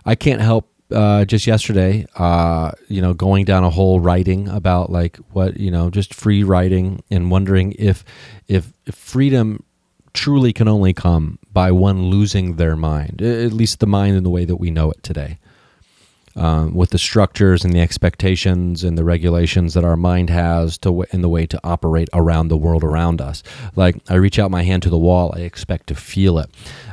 I 0.05 0.15
can't 0.15 0.41
help. 0.41 0.69
Uh, 0.91 1.25
just 1.25 1.47
yesterday, 1.47 2.05
uh, 2.17 2.69
you 2.87 3.01
know, 3.01 3.15
going 3.15 3.45
down 3.45 3.63
a 3.63 3.69
whole 3.69 3.99
writing 3.99 4.47
about 4.47 4.91
like 4.91 5.17
what 5.31 5.59
you 5.59 5.71
know, 5.71 5.89
just 5.89 6.13
free 6.13 6.43
writing, 6.43 7.01
and 7.09 7.31
wondering 7.31 7.71
if 7.79 8.03
if, 8.47 8.73
if 8.85 8.93
freedom 8.93 9.63
truly 10.13 10.53
can 10.53 10.67
only 10.67 10.93
come 10.93 11.39
by 11.53 11.71
one 11.71 12.07
losing 12.07 12.55
their 12.55 12.75
mind, 12.75 13.21
at 13.21 13.53
least 13.53 13.79
the 13.79 13.87
mind 13.87 14.17
in 14.17 14.23
the 14.23 14.29
way 14.29 14.45
that 14.45 14.57
we 14.57 14.71
know 14.71 14.91
it 14.91 15.03
today. 15.03 15.37
Um, 16.35 16.73
with 16.73 16.89
the 16.89 16.97
structures 16.97 17.63
and 17.63 17.73
the 17.73 17.79
expectations 17.79 18.83
and 18.83 18.97
the 18.97 19.03
regulations 19.03 19.75
that 19.75 19.83
our 19.83 19.95
mind 19.95 20.31
has 20.31 20.79
to 20.79 21.03
in 21.11 21.21
the 21.21 21.29
way 21.29 21.45
to 21.45 21.59
operate 21.63 22.09
around 22.11 22.47
the 22.47 22.57
world 22.57 22.83
around 22.83 23.21
us. 23.21 23.43
Like 23.75 23.97
I 24.09 24.15
reach 24.15 24.39
out 24.39 24.49
my 24.49 24.63
hand 24.63 24.81
to 24.81 24.89
the 24.89 24.97
wall, 24.97 25.31
I 25.35 25.41
expect 25.41 25.85
to 25.87 25.95
feel 25.95 26.39
it. 26.39 26.49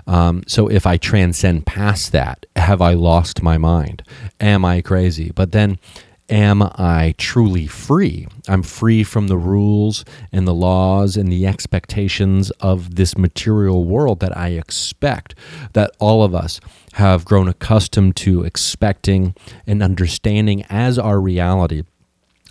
Um, 0.06 0.42
so 0.46 0.68
if 0.68 0.86
I 0.86 0.98
transcend 0.98 1.64
past 1.64 2.12
that, 2.12 2.44
have 2.54 2.82
I 2.82 2.92
lost 2.92 3.42
my 3.42 3.56
mind? 3.56 4.02
Am 4.40 4.62
I 4.66 4.82
crazy? 4.82 5.32
But 5.34 5.52
then 5.52 5.78
am 6.30 6.62
I 6.62 7.14
truly 7.18 7.66
free? 7.66 8.26
I'm 8.48 8.62
free 8.62 9.02
from 9.02 9.28
the 9.28 9.36
rules 9.36 10.04
and 10.32 10.46
the 10.46 10.54
laws 10.54 11.16
and 11.16 11.30
the 11.30 11.46
expectations 11.46 12.50
of 12.60 12.94
this 12.94 13.18
material 13.18 13.84
world 13.84 14.20
that 14.20 14.36
I 14.36 14.50
expect, 14.50 15.34
that 15.72 15.90
all 15.98 16.22
of 16.22 16.34
us 16.34 16.60
have 16.94 17.24
grown 17.24 17.48
accustomed 17.48 18.16
to 18.16 18.44
expecting 18.44 19.34
and 19.66 19.82
understanding 19.82 20.64
as 20.70 20.98
our 20.98 21.20
reality. 21.20 21.82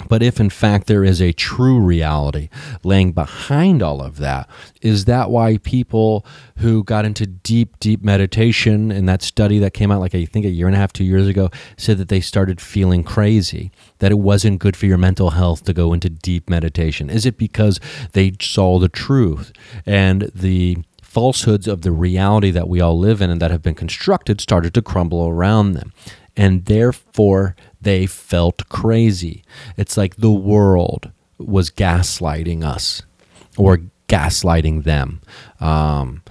But 0.08 0.24
if 0.24 0.40
in 0.40 0.50
fact 0.50 0.88
there 0.88 1.04
is 1.04 1.22
a 1.22 1.34
true 1.34 1.80
reality 1.80 2.50
laying 2.84 3.12
behind 3.12 3.84
all 3.84 4.02
of 4.02 4.18
that, 4.18 4.50
is 4.82 5.06
that 5.06 5.30
why 5.30 5.58
people 5.58 6.26
who 6.58 6.84
got 6.84 7.06
into 7.06 7.28
deep, 7.28 7.80
deep 7.80 8.04
meditation 8.04 8.92
in 8.92 9.06
that 9.08 9.22
study 9.22 9.60
that 9.60 9.74
came 9.74 9.92
out 9.92 10.00
like 10.00 10.16
I 10.16 10.26
think 10.26 10.46
a 10.46 10.50
year 10.50 10.68
and 10.68 10.76
a 10.76 10.80
half, 10.80 10.94
two 10.94 11.04
years 11.04 11.28
ago, 11.28 11.50
said 11.78 11.98
that 11.98 12.08
they 12.08 12.22
started 12.22 12.62
feeling 12.62 13.04
crazy, 13.04 13.72
that 14.00 14.12
it 14.12 14.20
wasn't 14.20 14.60
good 14.60 14.78
for 14.78 14.86
your 14.86 14.98
mental 14.98 15.32
health 15.32 15.66
to 15.66 15.74
go 15.74 15.94
into 15.94 16.10
deep 16.10 16.50
meditation? 16.50 17.10
Is 17.10 17.26
it 17.26 17.38
because 17.38 17.80
they 18.14 18.34
saw 18.40 18.80
the 18.80 18.90
truth 18.90 19.52
and 19.86 20.32
the 20.34 20.78
falsehoods 21.10 21.68
of 21.68 21.82
the 21.82 21.92
reality 21.92 22.52
that 22.52 22.70
we 22.70 22.80
all 22.80 22.98
live 22.98 23.20
in 23.22 23.32
and 23.32 23.42
that 23.42 23.50
have 23.52 23.64
been 23.64 23.74
constructed 23.74 24.40
started 24.40 24.74
to 24.76 24.82
crumble 24.82 25.28
around 25.28 25.74
them. 25.74 25.92
And 26.38 26.66
therefore, 26.66 27.56
they 27.82 28.06
felt 28.06 28.68
crazy. 28.70 29.44
It's 29.78 29.98
like 29.98 30.18
the 30.18 30.32
world 30.32 31.12
was 31.38 31.70
gaslighting 31.70 32.64
us 32.64 33.02
or 33.58 33.80
gaslighting 34.08 34.84
them. 34.84 35.22
Um, 35.60 36.24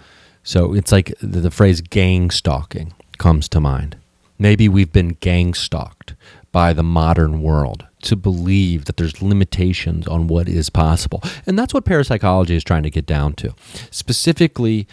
so 0.43 0.75
it's 0.75 0.93
like 0.93 1.15
the, 1.21 1.41
the 1.41 1.51
phrase 1.51 1.81
gang 1.81 2.31
stalking 2.31 2.93
comes 3.19 3.49
to 3.51 3.61
mind. 3.61 3.97
Maybe 4.39 4.69
we've 4.69 4.93
been 4.93 5.17
gang 5.21 5.55
stalked 5.55 6.15
by 6.53 6.73
the 6.73 6.83
modern 6.83 7.43
world 7.43 7.87
to 8.03 8.17
believe 8.17 8.85
that 8.85 8.97
there's 8.97 9.21
limitations 9.21 10.07
on 10.07 10.29
what 10.29 10.49
is 10.49 10.71
possible. 10.71 11.23
And 11.47 11.59
that's 11.59 11.75
what 11.75 11.85
parapsychology 11.85 12.55
is 12.55 12.65
trying 12.65 12.85
to 12.85 12.91
get 12.91 13.07
down 13.07 13.35
to. 13.35 13.55
Specifically, 13.91 14.87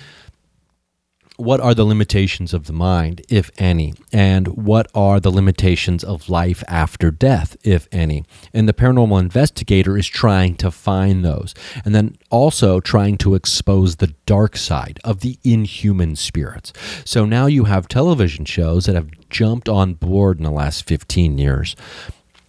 what 1.37 1.59
are 1.59 1.73
the 1.73 1.85
limitations 1.85 2.53
of 2.53 2.65
the 2.65 2.73
mind, 2.73 3.21
if 3.29 3.51
any, 3.57 3.93
and 4.11 4.47
what 4.47 4.87
are 4.95 5.19
the 5.19 5.31
limitations 5.31 6.03
of 6.03 6.29
life 6.29 6.63
after 6.67 7.11
death, 7.11 7.57
if 7.63 7.87
any. 7.91 8.23
And 8.53 8.67
the 8.67 8.73
paranormal 8.73 9.19
investigator 9.19 9.97
is 9.97 10.07
trying 10.07 10.55
to 10.57 10.71
find 10.71 11.25
those, 11.25 11.53
and 11.83 11.93
then 11.93 12.17
also 12.29 12.79
trying 12.79 13.17
to 13.19 13.35
expose 13.35 13.97
the 13.97 14.13
dark 14.25 14.57
side 14.57 14.99
of 15.03 15.21
the 15.21 15.37
inhuman 15.43 16.15
spirits. 16.15 16.71
So 17.03 17.25
now 17.25 17.47
you 17.47 17.65
have 17.65 17.87
television 17.87 18.45
shows 18.45 18.85
that 18.85 18.95
have 18.95 19.11
jumped 19.29 19.67
on 19.67 19.95
board 19.95 20.37
in 20.37 20.43
the 20.43 20.51
last 20.51 20.87
15 20.87 21.37
years 21.37 21.75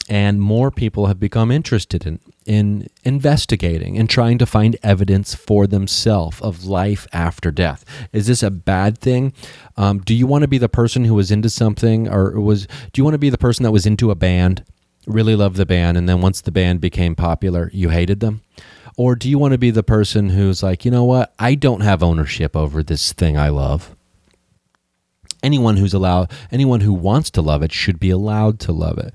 and 0.09 0.40
more 0.40 0.70
people 0.70 1.07
have 1.07 1.18
become 1.18 1.51
interested 1.51 2.07
in 2.07 2.20
in 2.47 2.89
investigating 3.05 3.99
and 3.99 4.09
trying 4.09 4.39
to 4.39 4.47
find 4.47 4.77
evidence 4.83 5.35
for 5.35 5.67
themselves 5.67 6.41
of 6.41 6.65
life 6.65 7.07
after 7.13 7.51
death. 7.51 7.85
Is 8.13 8.29
this 8.29 8.43
a 8.43 8.51
bad 8.51 8.99
thing? 8.99 9.33
Um, 9.77 9.99
do 9.99 10.15
you 10.15 10.27
want 10.27 10.43
to 10.43 10.49
be 10.49 10.59
the 10.59 10.69
person 10.69 11.05
who 11.05 11.15
was 11.15 11.31
into 11.31 11.51
something, 11.51 12.09
or 12.09 12.41
was 12.41 12.67
do 12.93 13.01
you 13.01 13.05
want 13.05 13.15
to 13.15 13.19
be 13.19 13.31
the 13.31 13.39
person 13.39 13.65
that 13.65 13.73
was 13.73 13.87
into 13.87 14.11
a 14.11 14.15
band, 14.15 14.65
really 15.07 15.37
loved 15.37 15.57
the 15.57 15.67
band, 15.67 15.97
and 15.97 16.09
then 16.09 16.21
once 16.21 16.41
the 16.41 16.53
band 16.53 16.81
became 16.81 17.15
popular, 17.15 17.71
you 17.75 17.91
hated 17.91 18.21
them? 18.21 18.43
Or 18.97 19.15
do 19.15 19.29
you 19.29 19.39
want 19.39 19.53
to 19.53 19.59
be 19.59 19.71
the 19.71 19.83
person 19.83 20.31
who's 20.31 20.63
like, 20.63 20.87
you 20.87 20.91
know 20.91 21.05
what, 21.05 21.35
I 21.39 21.55
don't 21.55 21.83
have 21.83 22.03
ownership 22.03 22.57
over 22.57 22.83
this 22.83 23.13
thing 23.13 23.37
I 23.37 23.51
love 23.51 23.95
anyone 25.43 25.77
who's 25.77 25.95
allowed 25.95 26.31
anyone 26.51 26.81
who 26.81 26.93
wants 26.93 27.31
to 27.31 27.41
love 27.43 27.63
it 27.63 27.71
should 27.73 28.01
be 28.01 28.11
allowed 28.11 28.59
to 28.59 28.73
love 28.73 28.99
it 28.99 29.15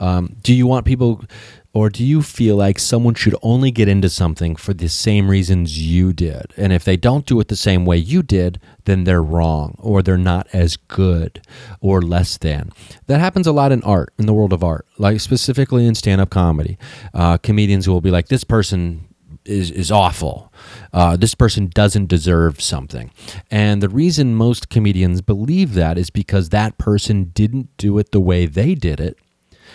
um, 0.00 0.36
do 0.42 0.54
you 0.54 0.66
want 0.66 0.86
people 0.86 1.24
or 1.74 1.88
do 1.88 2.04
you 2.04 2.22
feel 2.22 2.56
like 2.56 2.78
someone 2.78 3.14
should 3.14 3.34
only 3.42 3.70
get 3.70 3.88
into 3.88 4.08
something 4.08 4.56
for 4.56 4.74
the 4.74 4.88
same 4.88 5.28
reasons 5.28 5.78
you 5.80 6.12
did? 6.12 6.52
And 6.56 6.72
if 6.72 6.84
they 6.84 6.96
don't 6.96 7.26
do 7.26 7.40
it 7.40 7.48
the 7.48 7.56
same 7.56 7.84
way 7.84 7.96
you 7.96 8.22
did 8.22 8.60
then 8.84 9.04
they're 9.04 9.22
wrong 9.22 9.76
or 9.78 10.02
they're 10.02 10.18
not 10.18 10.48
as 10.52 10.76
good 10.76 11.40
or 11.80 12.02
less 12.02 12.36
than. 12.38 12.70
That 13.06 13.20
happens 13.20 13.46
a 13.46 13.52
lot 13.52 13.72
in 13.72 13.82
art 13.82 14.12
in 14.18 14.26
the 14.26 14.34
world 14.34 14.52
of 14.52 14.64
art 14.64 14.86
like 14.98 15.20
specifically 15.20 15.86
in 15.86 15.94
stand-up 15.94 16.30
comedy. 16.30 16.78
Uh, 17.14 17.38
comedians 17.38 17.88
will 17.88 18.00
be 18.00 18.10
like 18.10 18.28
this 18.28 18.44
person 18.44 19.08
is 19.44 19.70
is 19.70 19.90
awful. 19.90 20.52
Uh, 20.92 21.16
this 21.16 21.34
person 21.34 21.66
doesn't 21.66 22.06
deserve 22.06 22.60
something, 22.60 23.10
and 23.50 23.82
the 23.82 23.88
reason 23.88 24.34
most 24.34 24.68
comedians 24.68 25.20
believe 25.20 25.74
that 25.74 25.98
is 25.98 26.10
because 26.10 26.50
that 26.50 26.78
person 26.78 27.24
didn't 27.34 27.76
do 27.76 27.98
it 27.98 28.12
the 28.12 28.20
way 28.20 28.46
they 28.46 28.74
did 28.74 29.00
it, 29.00 29.18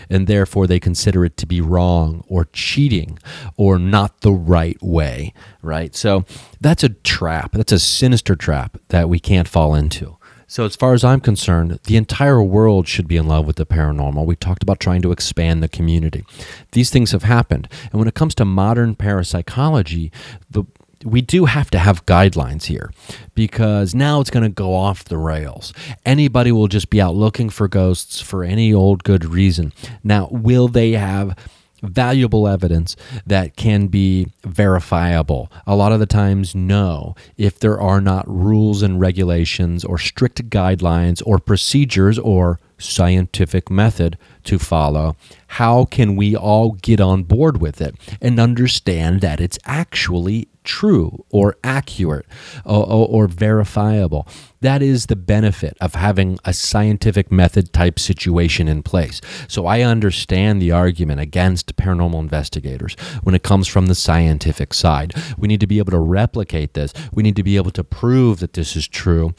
and 0.09 0.27
therefore 0.27 0.67
they 0.67 0.79
consider 0.79 1.25
it 1.25 1.37
to 1.37 1.45
be 1.45 1.61
wrong 1.61 2.23
or 2.27 2.45
cheating 2.53 3.19
or 3.55 3.77
not 3.79 4.21
the 4.21 4.31
right 4.31 4.81
way. 4.81 5.33
Right. 5.61 5.95
So 5.95 6.25
that's 6.61 6.83
a 6.83 6.89
trap. 6.89 7.51
That's 7.53 7.71
a 7.71 7.79
sinister 7.79 8.35
trap 8.35 8.77
that 8.89 9.09
we 9.09 9.19
can't 9.19 9.47
fall 9.47 9.75
into. 9.75 10.17
So, 10.49 10.63
as 10.63 10.77
far 10.77 10.93
as 10.93 11.03
I'm 11.03 11.19
concerned, 11.19 11.77
the 11.83 11.97
entire 11.97 12.41
world 12.41 12.87
should 12.87 13.05
be 13.05 13.17
in 13.17 13.27
love 13.27 13.45
with 13.45 13.57
the 13.57 13.65
paranormal. 13.65 14.25
We 14.25 14.37
talked 14.37 14.63
about 14.63 14.79
trying 14.79 15.01
to 15.01 15.11
expand 15.11 15.61
the 15.61 15.67
community. 15.67 16.23
These 16.71 16.89
things 16.89 17.11
have 17.11 17.23
happened. 17.23 17.67
And 17.91 17.99
when 17.99 18.07
it 18.07 18.13
comes 18.13 18.33
to 18.35 18.45
modern 18.45 18.95
parapsychology, 18.95 20.09
the 20.49 20.63
we 21.03 21.21
do 21.21 21.45
have 21.45 21.69
to 21.71 21.79
have 21.79 22.05
guidelines 22.05 22.65
here 22.65 22.91
because 23.35 23.93
now 23.93 24.19
it's 24.19 24.29
going 24.29 24.43
to 24.43 24.49
go 24.49 24.73
off 24.73 25.05
the 25.05 25.17
rails. 25.17 25.73
Anybody 26.05 26.51
will 26.51 26.67
just 26.67 26.89
be 26.89 27.01
out 27.01 27.15
looking 27.15 27.49
for 27.49 27.67
ghosts 27.67 28.19
for 28.21 28.43
any 28.43 28.73
old 28.73 29.03
good 29.03 29.25
reason. 29.25 29.73
Now, 30.03 30.27
will 30.31 30.67
they 30.67 30.93
have 30.93 31.35
valuable 31.83 32.47
evidence 32.47 32.95
that 33.25 33.55
can 33.55 33.87
be 33.87 34.27
verifiable. 34.43 35.51
A 35.65 35.75
lot 35.75 35.91
of 35.91 35.99
the 35.99 36.05
times, 36.05 36.55
no, 36.55 37.15
if 37.37 37.59
there 37.59 37.79
are 37.79 38.01
not 38.01 38.27
rules 38.27 38.81
and 38.81 38.99
regulations 38.99 39.85
or 39.85 39.97
strict 39.97 40.49
guidelines 40.49 41.21
or 41.25 41.39
procedures 41.39 42.17
or 42.17 42.59
scientific 42.79 43.69
method 43.69 44.17
to 44.43 44.59
follow, 44.59 45.15
how 45.47 45.85
can 45.85 46.15
we 46.15 46.35
all 46.35 46.71
get 46.73 46.99
on 46.99 47.23
board 47.23 47.59
with 47.61 47.81
it 47.81 47.95
and 48.21 48.39
understand 48.39 49.21
that 49.21 49.41
it's 49.41 49.59
actually 49.65 50.47
true 50.67 51.25
or 51.31 51.55
accurate 51.63 52.25
or, 52.65 52.85
or, 52.85 53.07
or, 53.07 53.27
verifiable? 53.27 54.27
That 54.61 54.81
is 54.81 55.05
the 55.05 55.15
benefit 55.15 55.75
of 55.81 55.95
having 55.95 56.37
a 56.45 56.53
scientific 56.53 57.31
method 57.31 57.73
type 57.73 57.97
situation 57.97 58.67
in 58.67 58.83
place. 58.83 59.21
So 59.47 59.65
I 59.65 59.81
understand 59.81 60.61
the 60.61 60.71
argument 60.71 61.21
against 61.21 61.75
paranormal 61.77 62.19
investigators 62.19 62.95
when 63.23 63.33
it 63.33 63.43
comes 63.43 63.67
from 63.67 63.87
the 63.87 63.95
scientific 63.95 64.73
side. 64.73 65.13
We 65.37 65.47
need 65.47 65.61
to 65.61 65.67
be 65.67 65.79
able 65.79 65.91
to 65.91 65.99
replicate 65.99 66.73
this, 66.73 66.93
we 67.11 67.23
need 67.23 67.37
to 67.37 67.43
be 67.43 67.55
able 67.55 67.71
to 67.71 67.83
prove 67.83 68.39
that 68.39 68.53
this 68.53 68.75
is 68.75 68.87
true 68.87 69.33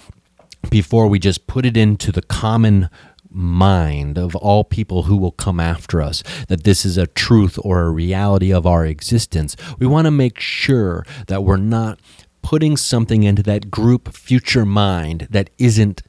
before 0.71 1.07
we 1.07 1.19
just 1.19 1.47
put 1.47 1.64
it 1.64 1.77
into 1.77 2.11
the 2.11 2.23
common 2.23 2.88
mind 3.31 4.19
of 4.19 4.35
all 4.37 4.64
people 4.64 5.05
who 5.05 5.17
will 5.17 5.33
come 5.33 5.61
after 5.61 6.01
us 6.01 6.23
that 6.49 6.64
this 6.64 6.85
is 6.85 6.97
a 6.97 7.07
truth 7.07 7.59
or 7.62 7.83
a 7.83 7.91
reality 7.91 8.53
of 8.53 8.67
our 8.67 8.87
existence. 8.87 9.57
We 9.79 9.87
want 9.87 10.07
to 10.07 10.11
make 10.11 10.41
sure 10.41 11.05
that 11.27 11.45
we're 11.45 11.57
not 11.57 12.01
putting 12.43 12.77
something 12.77 13.25
into 13.25 13.43
that 13.43 13.71
group 13.71 14.14
future 14.14 14.64
mind 14.64 15.29
that 15.31 15.51
isn't 15.59 16.03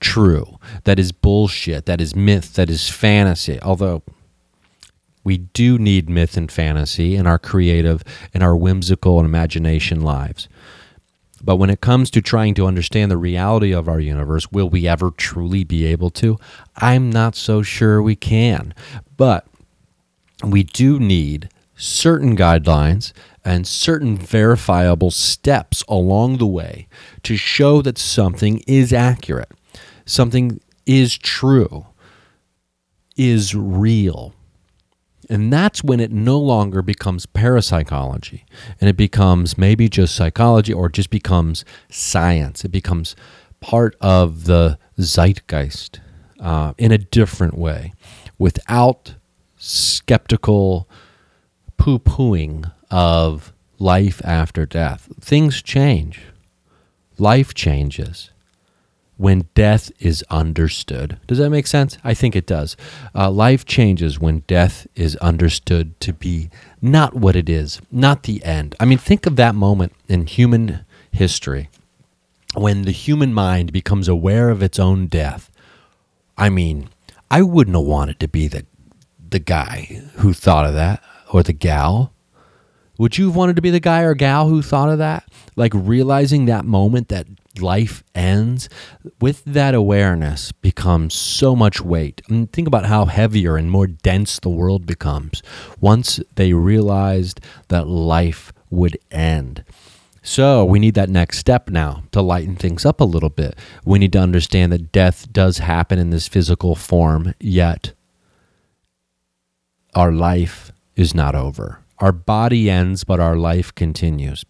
true, 0.00 0.58
that 0.84 0.98
is 0.98 1.12
bullshit, 1.12 1.86
that 1.86 2.00
is 2.00 2.14
myth, 2.14 2.54
that 2.54 2.70
is 2.70 2.88
fantasy. 2.88 3.58
Although 3.60 4.02
we 5.24 5.38
do 5.38 5.78
need 5.78 6.08
myth 6.08 6.36
and 6.36 6.52
fantasy 6.52 7.16
in 7.16 7.26
our 7.26 7.38
creative 7.38 8.04
and 8.32 8.42
our 8.42 8.54
whimsical 8.54 9.18
and 9.18 9.26
imagination 9.26 10.02
lives. 10.02 10.48
But 11.44 11.56
when 11.56 11.68
it 11.70 11.82
comes 11.82 12.10
to 12.10 12.22
trying 12.22 12.54
to 12.54 12.66
understand 12.66 13.10
the 13.10 13.18
reality 13.18 13.72
of 13.72 13.86
our 13.86 14.00
universe, 14.00 14.50
will 14.50 14.70
we 14.70 14.88
ever 14.88 15.10
truly 15.10 15.62
be 15.62 15.84
able 15.84 16.10
to? 16.10 16.38
I'm 16.76 17.10
not 17.10 17.36
so 17.36 17.62
sure 17.62 18.02
we 18.02 18.16
can. 18.16 18.74
But 19.16 19.46
we 20.42 20.62
do 20.62 20.98
need 20.98 21.50
certain 21.76 22.36
guidelines 22.36 23.12
and 23.44 23.66
certain 23.66 24.16
verifiable 24.16 25.10
steps 25.10 25.84
along 25.86 26.38
the 26.38 26.46
way 26.46 26.88
to 27.24 27.36
show 27.36 27.82
that 27.82 27.98
something 27.98 28.62
is 28.66 28.92
accurate, 28.92 29.52
something 30.06 30.60
is 30.86 31.18
true, 31.18 31.86
is 33.16 33.54
real. 33.54 34.34
And 35.28 35.52
that's 35.52 35.82
when 35.82 36.00
it 36.00 36.12
no 36.12 36.38
longer 36.38 36.82
becomes 36.82 37.26
parapsychology 37.26 38.44
and 38.80 38.88
it 38.88 38.96
becomes 38.96 39.56
maybe 39.58 39.88
just 39.88 40.14
psychology 40.14 40.72
or 40.72 40.88
just 40.88 41.10
becomes 41.10 41.64
science. 41.90 42.64
It 42.64 42.70
becomes 42.70 43.16
part 43.60 43.96
of 44.00 44.44
the 44.44 44.78
zeitgeist 44.98 46.00
uh, 46.40 46.74
in 46.78 46.92
a 46.92 46.98
different 46.98 47.56
way 47.56 47.92
without 48.38 49.14
skeptical 49.56 50.88
poo 51.76 51.98
pooing 51.98 52.70
of 52.90 53.52
life 53.78 54.20
after 54.24 54.66
death. 54.66 55.08
Things 55.20 55.62
change, 55.62 56.20
life 57.18 57.54
changes 57.54 58.30
when 59.16 59.48
death 59.54 59.92
is 60.00 60.24
understood. 60.30 61.18
Does 61.26 61.38
that 61.38 61.50
make 61.50 61.66
sense? 61.66 61.98
I 62.02 62.14
think 62.14 62.34
it 62.34 62.46
does. 62.46 62.76
Uh, 63.14 63.30
life 63.30 63.64
changes 63.64 64.18
when 64.18 64.40
death 64.46 64.86
is 64.94 65.16
understood 65.16 65.98
to 66.00 66.12
be 66.12 66.50
not 66.82 67.14
what 67.14 67.36
it 67.36 67.48
is, 67.48 67.80
not 67.90 68.24
the 68.24 68.44
end. 68.44 68.74
I 68.80 68.84
mean, 68.84 68.98
think 68.98 69.26
of 69.26 69.36
that 69.36 69.54
moment 69.54 69.92
in 70.08 70.26
human 70.26 70.84
history 71.12 71.68
when 72.54 72.82
the 72.82 72.92
human 72.92 73.32
mind 73.32 73.72
becomes 73.72 74.08
aware 74.08 74.50
of 74.50 74.62
its 74.62 74.78
own 74.78 75.06
death. 75.06 75.50
I 76.36 76.50
mean, 76.50 76.88
I 77.30 77.42
wouldn't 77.42 77.76
have 77.76 77.86
wanted 77.86 78.20
to 78.20 78.28
be 78.28 78.48
the 78.48 78.66
the 79.30 79.38
guy 79.40 80.02
who 80.16 80.32
thought 80.32 80.66
of 80.66 80.74
that 80.74 81.02
or 81.32 81.42
the 81.42 81.52
gal. 81.52 82.12
Would 82.98 83.18
you 83.18 83.26
have 83.26 83.34
wanted 83.34 83.56
to 83.56 83.62
be 83.62 83.70
the 83.70 83.80
guy 83.80 84.02
or 84.02 84.14
gal 84.14 84.48
who 84.48 84.62
thought 84.62 84.88
of 84.88 84.98
that? 84.98 85.24
Like 85.56 85.72
realizing 85.74 86.44
that 86.46 86.64
moment 86.64 87.08
that 87.08 87.26
life 87.60 88.02
ends, 88.14 88.68
with 89.20 89.44
that 89.44 89.74
awareness 89.74 90.52
becomes 90.52 91.14
so 91.14 91.54
much 91.54 91.80
weight. 91.80 92.22
And 92.28 92.52
think 92.52 92.68
about 92.68 92.86
how 92.86 93.06
heavier 93.06 93.56
and 93.56 93.70
more 93.70 93.86
dense 93.86 94.38
the 94.40 94.50
world 94.50 94.86
becomes 94.86 95.42
once 95.80 96.20
they 96.34 96.52
realized 96.52 97.40
that 97.68 97.86
life 97.86 98.52
would 98.70 98.98
end. 99.10 99.64
So 100.22 100.64
we 100.64 100.78
need 100.78 100.94
that 100.94 101.10
next 101.10 101.38
step 101.38 101.68
now 101.68 102.04
to 102.12 102.22
lighten 102.22 102.56
things 102.56 102.86
up 102.86 103.00
a 103.00 103.04
little 103.04 103.28
bit. 103.28 103.56
We 103.84 103.98
need 103.98 104.12
to 104.14 104.20
understand 104.20 104.72
that 104.72 104.90
death 104.90 105.30
does 105.30 105.58
happen 105.58 105.98
in 105.98 106.10
this 106.10 106.28
physical 106.28 106.74
form, 106.74 107.34
yet 107.38 107.92
our 109.94 110.10
life 110.10 110.72
is 110.96 111.14
not 111.14 111.34
over. 111.34 111.80
Our 111.98 112.10
body 112.12 112.70
ends, 112.70 113.04
but 113.04 113.20
our 113.20 113.36
life 113.36 113.74
continues. 113.74 114.44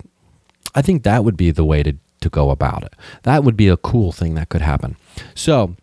I 0.74 0.82
think 0.82 1.02
that 1.02 1.24
would 1.24 1.36
be 1.36 1.50
the 1.50 1.64
way 1.64 1.82
to, 1.82 1.96
to 2.24 2.30
go 2.30 2.50
about 2.50 2.82
it. 2.82 2.94
That 3.22 3.44
would 3.44 3.56
be 3.56 3.68
a 3.68 3.76
cool 3.76 4.12
thing 4.12 4.34
that 4.34 4.48
could 4.48 4.60
happen. 4.60 4.96
So, 5.34 5.76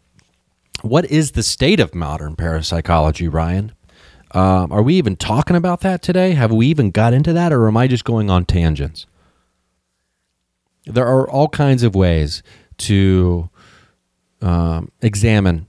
what 0.82 1.06
is 1.10 1.32
the 1.32 1.44
state 1.44 1.80
of 1.80 1.96
modern 1.96 2.36
parapsychology, 2.36 3.28
Ryan? 3.28 3.72
Um, 4.32 4.72
are 4.72 4.82
we 4.82 4.96
even 4.96 5.16
talking 5.16 5.56
about 5.56 5.82
that 5.82 6.02
today? 6.02 6.32
Have 6.32 6.52
we 6.52 6.68
even 6.68 6.92
got 6.92 7.14
into 7.14 7.34
that, 7.34 7.54
or 7.54 7.68
am 7.68 7.78
I 7.78 7.88
just 7.88 8.06
going 8.06 8.30
on 8.30 8.46
tangents? 8.46 9.06
There 10.86 11.06
are 11.06 11.30
all 11.30 11.50
kinds 11.50 11.84
of 11.84 11.96
ways 11.96 12.42
to 12.80 13.50
um, 14.42 14.92
examine 15.02 15.68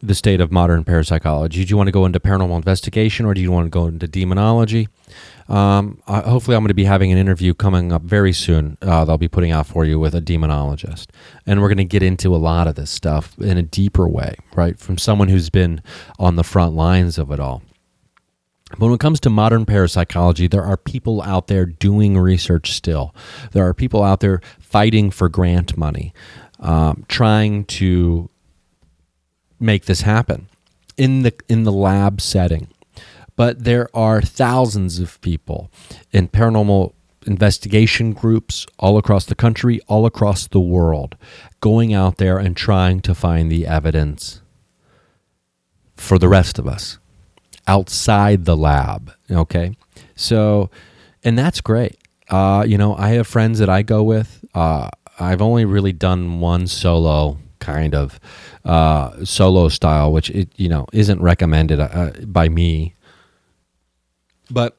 the 0.00 0.14
state 0.14 0.40
of 0.40 0.52
modern 0.52 0.84
parapsychology. 0.84 1.64
Do 1.64 1.70
you 1.70 1.76
want 1.76 1.88
to 1.88 1.92
go 1.92 2.06
into 2.06 2.20
paranormal 2.20 2.56
investigation 2.56 3.26
or 3.26 3.34
do 3.34 3.40
you 3.40 3.50
want 3.50 3.66
to 3.66 3.70
go 3.70 3.86
into 3.86 4.06
demonology? 4.06 4.88
Um, 5.48 6.02
uh, 6.06 6.22
hopefully, 6.22 6.56
I'm 6.56 6.62
going 6.62 6.68
to 6.68 6.74
be 6.74 6.84
having 6.84 7.10
an 7.10 7.18
interview 7.18 7.54
coming 7.54 7.92
up 7.92 8.02
very 8.02 8.32
soon 8.32 8.76
uh, 8.82 9.04
that 9.04 9.10
I'll 9.10 9.18
be 9.18 9.28
putting 9.28 9.50
out 9.50 9.66
for 9.66 9.84
you 9.84 9.98
with 9.98 10.14
a 10.14 10.20
demonologist. 10.20 11.06
And 11.46 11.60
we're 11.60 11.68
going 11.68 11.78
to 11.78 11.84
get 11.84 12.02
into 12.02 12.34
a 12.34 12.38
lot 12.38 12.66
of 12.66 12.74
this 12.74 12.90
stuff 12.90 13.36
in 13.38 13.56
a 13.56 13.62
deeper 13.62 14.06
way, 14.06 14.36
right? 14.54 14.78
From 14.78 14.98
someone 14.98 15.28
who's 15.28 15.50
been 15.50 15.82
on 16.18 16.36
the 16.36 16.44
front 16.44 16.74
lines 16.74 17.18
of 17.18 17.30
it 17.30 17.40
all. 17.40 17.62
But 18.72 18.86
when 18.86 18.92
it 18.92 19.00
comes 19.00 19.18
to 19.20 19.30
modern 19.30 19.64
parapsychology, 19.64 20.46
there 20.46 20.64
are 20.64 20.76
people 20.76 21.22
out 21.22 21.46
there 21.46 21.64
doing 21.64 22.18
research 22.18 22.72
still. 22.72 23.14
There 23.52 23.66
are 23.66 23.72
people 23.72 24.02
out 24.02 24.20
there 24.20 24.42
fighting 24.58 25.10
for 25.10 25.30
grant 25.30 25.78
money, 25.78 26.12
um, 26.60 27.06
trying 27.08 27.64
to 27.64 28.28
make 29.60 29.86
this 29.86 30.02
happen 30.02 30.48
in 30.96 31.22
the 31.22 31.34
in 31.48 31.64
the 31.64 31.72
lab 31.72 32.20
setting. 32.20 32.68
But 33.36 33.64
there 33.64 33.88
are 33.94 34.20
thousands 34.20 34.98
of 34.98 35.20
people 35.20 35.70
in 36.12 36.28
paranormal 36.28 36.92
investigation 37.26 38.12
groups 38.12 38.66
all 38.78 38.98
across 38.98 39.26
the 39.26 39.34
country, 39.34 39.80
all 39.86 40.06
across 40.06 40.48
the 40.48 40.60
world, 40.60 41.16
going 41.60 41.94
out 41.94 42.16
there 42.16 42.38
and 42.38 42.56
trying 42.56 43.00
to 43.00 43.14
find 43.14 43.50
the 43.50 43.66
evidence 43.66 44.40
for 45.96 46.18
the 46.18 46.28
rest 46.28 46.58
of 46.58 46.66
us 46.66 46.98
outside 47.68 48.44
the 48.44 48.56
lab. 48.56 49.12
Okay. 49.30 49.76
So, 50.16 50.70
and 51.22 51.38
that's 51.38 51.60
great. 51.60 51.96
Uh, 52.28 52.64
you 52.66 52.76
know, 52.76 52.96
I 52.96 53.10
have 53.10 53.26
friends 53.26 53.58
that 53.58 53.68
I 53.68 53.82
go 53.82 54.02
with. 54.02 54.44
Uh, 54.54 54.88
I've 55.20 55.42
only 55.42 55.64
really 55.64 55.92
done 55.92 56.40
one 56.40 56.66
solo 56.66 57.38
kind 57.58 57.94
of 57.94 58.18
uh, 58.64 59.24
solo 59.24 59.68
style, 59.68 60.12
which 60.12 60.30
it 60.30 60.50
you 60.56 60.68
know 60.68 60.86
isn't 60.92 61.20
recommended 61.20 61.80
uh, 61.80 62.12
by 62.26 62.48
me. 62.48 62.94
But 64.50 64.76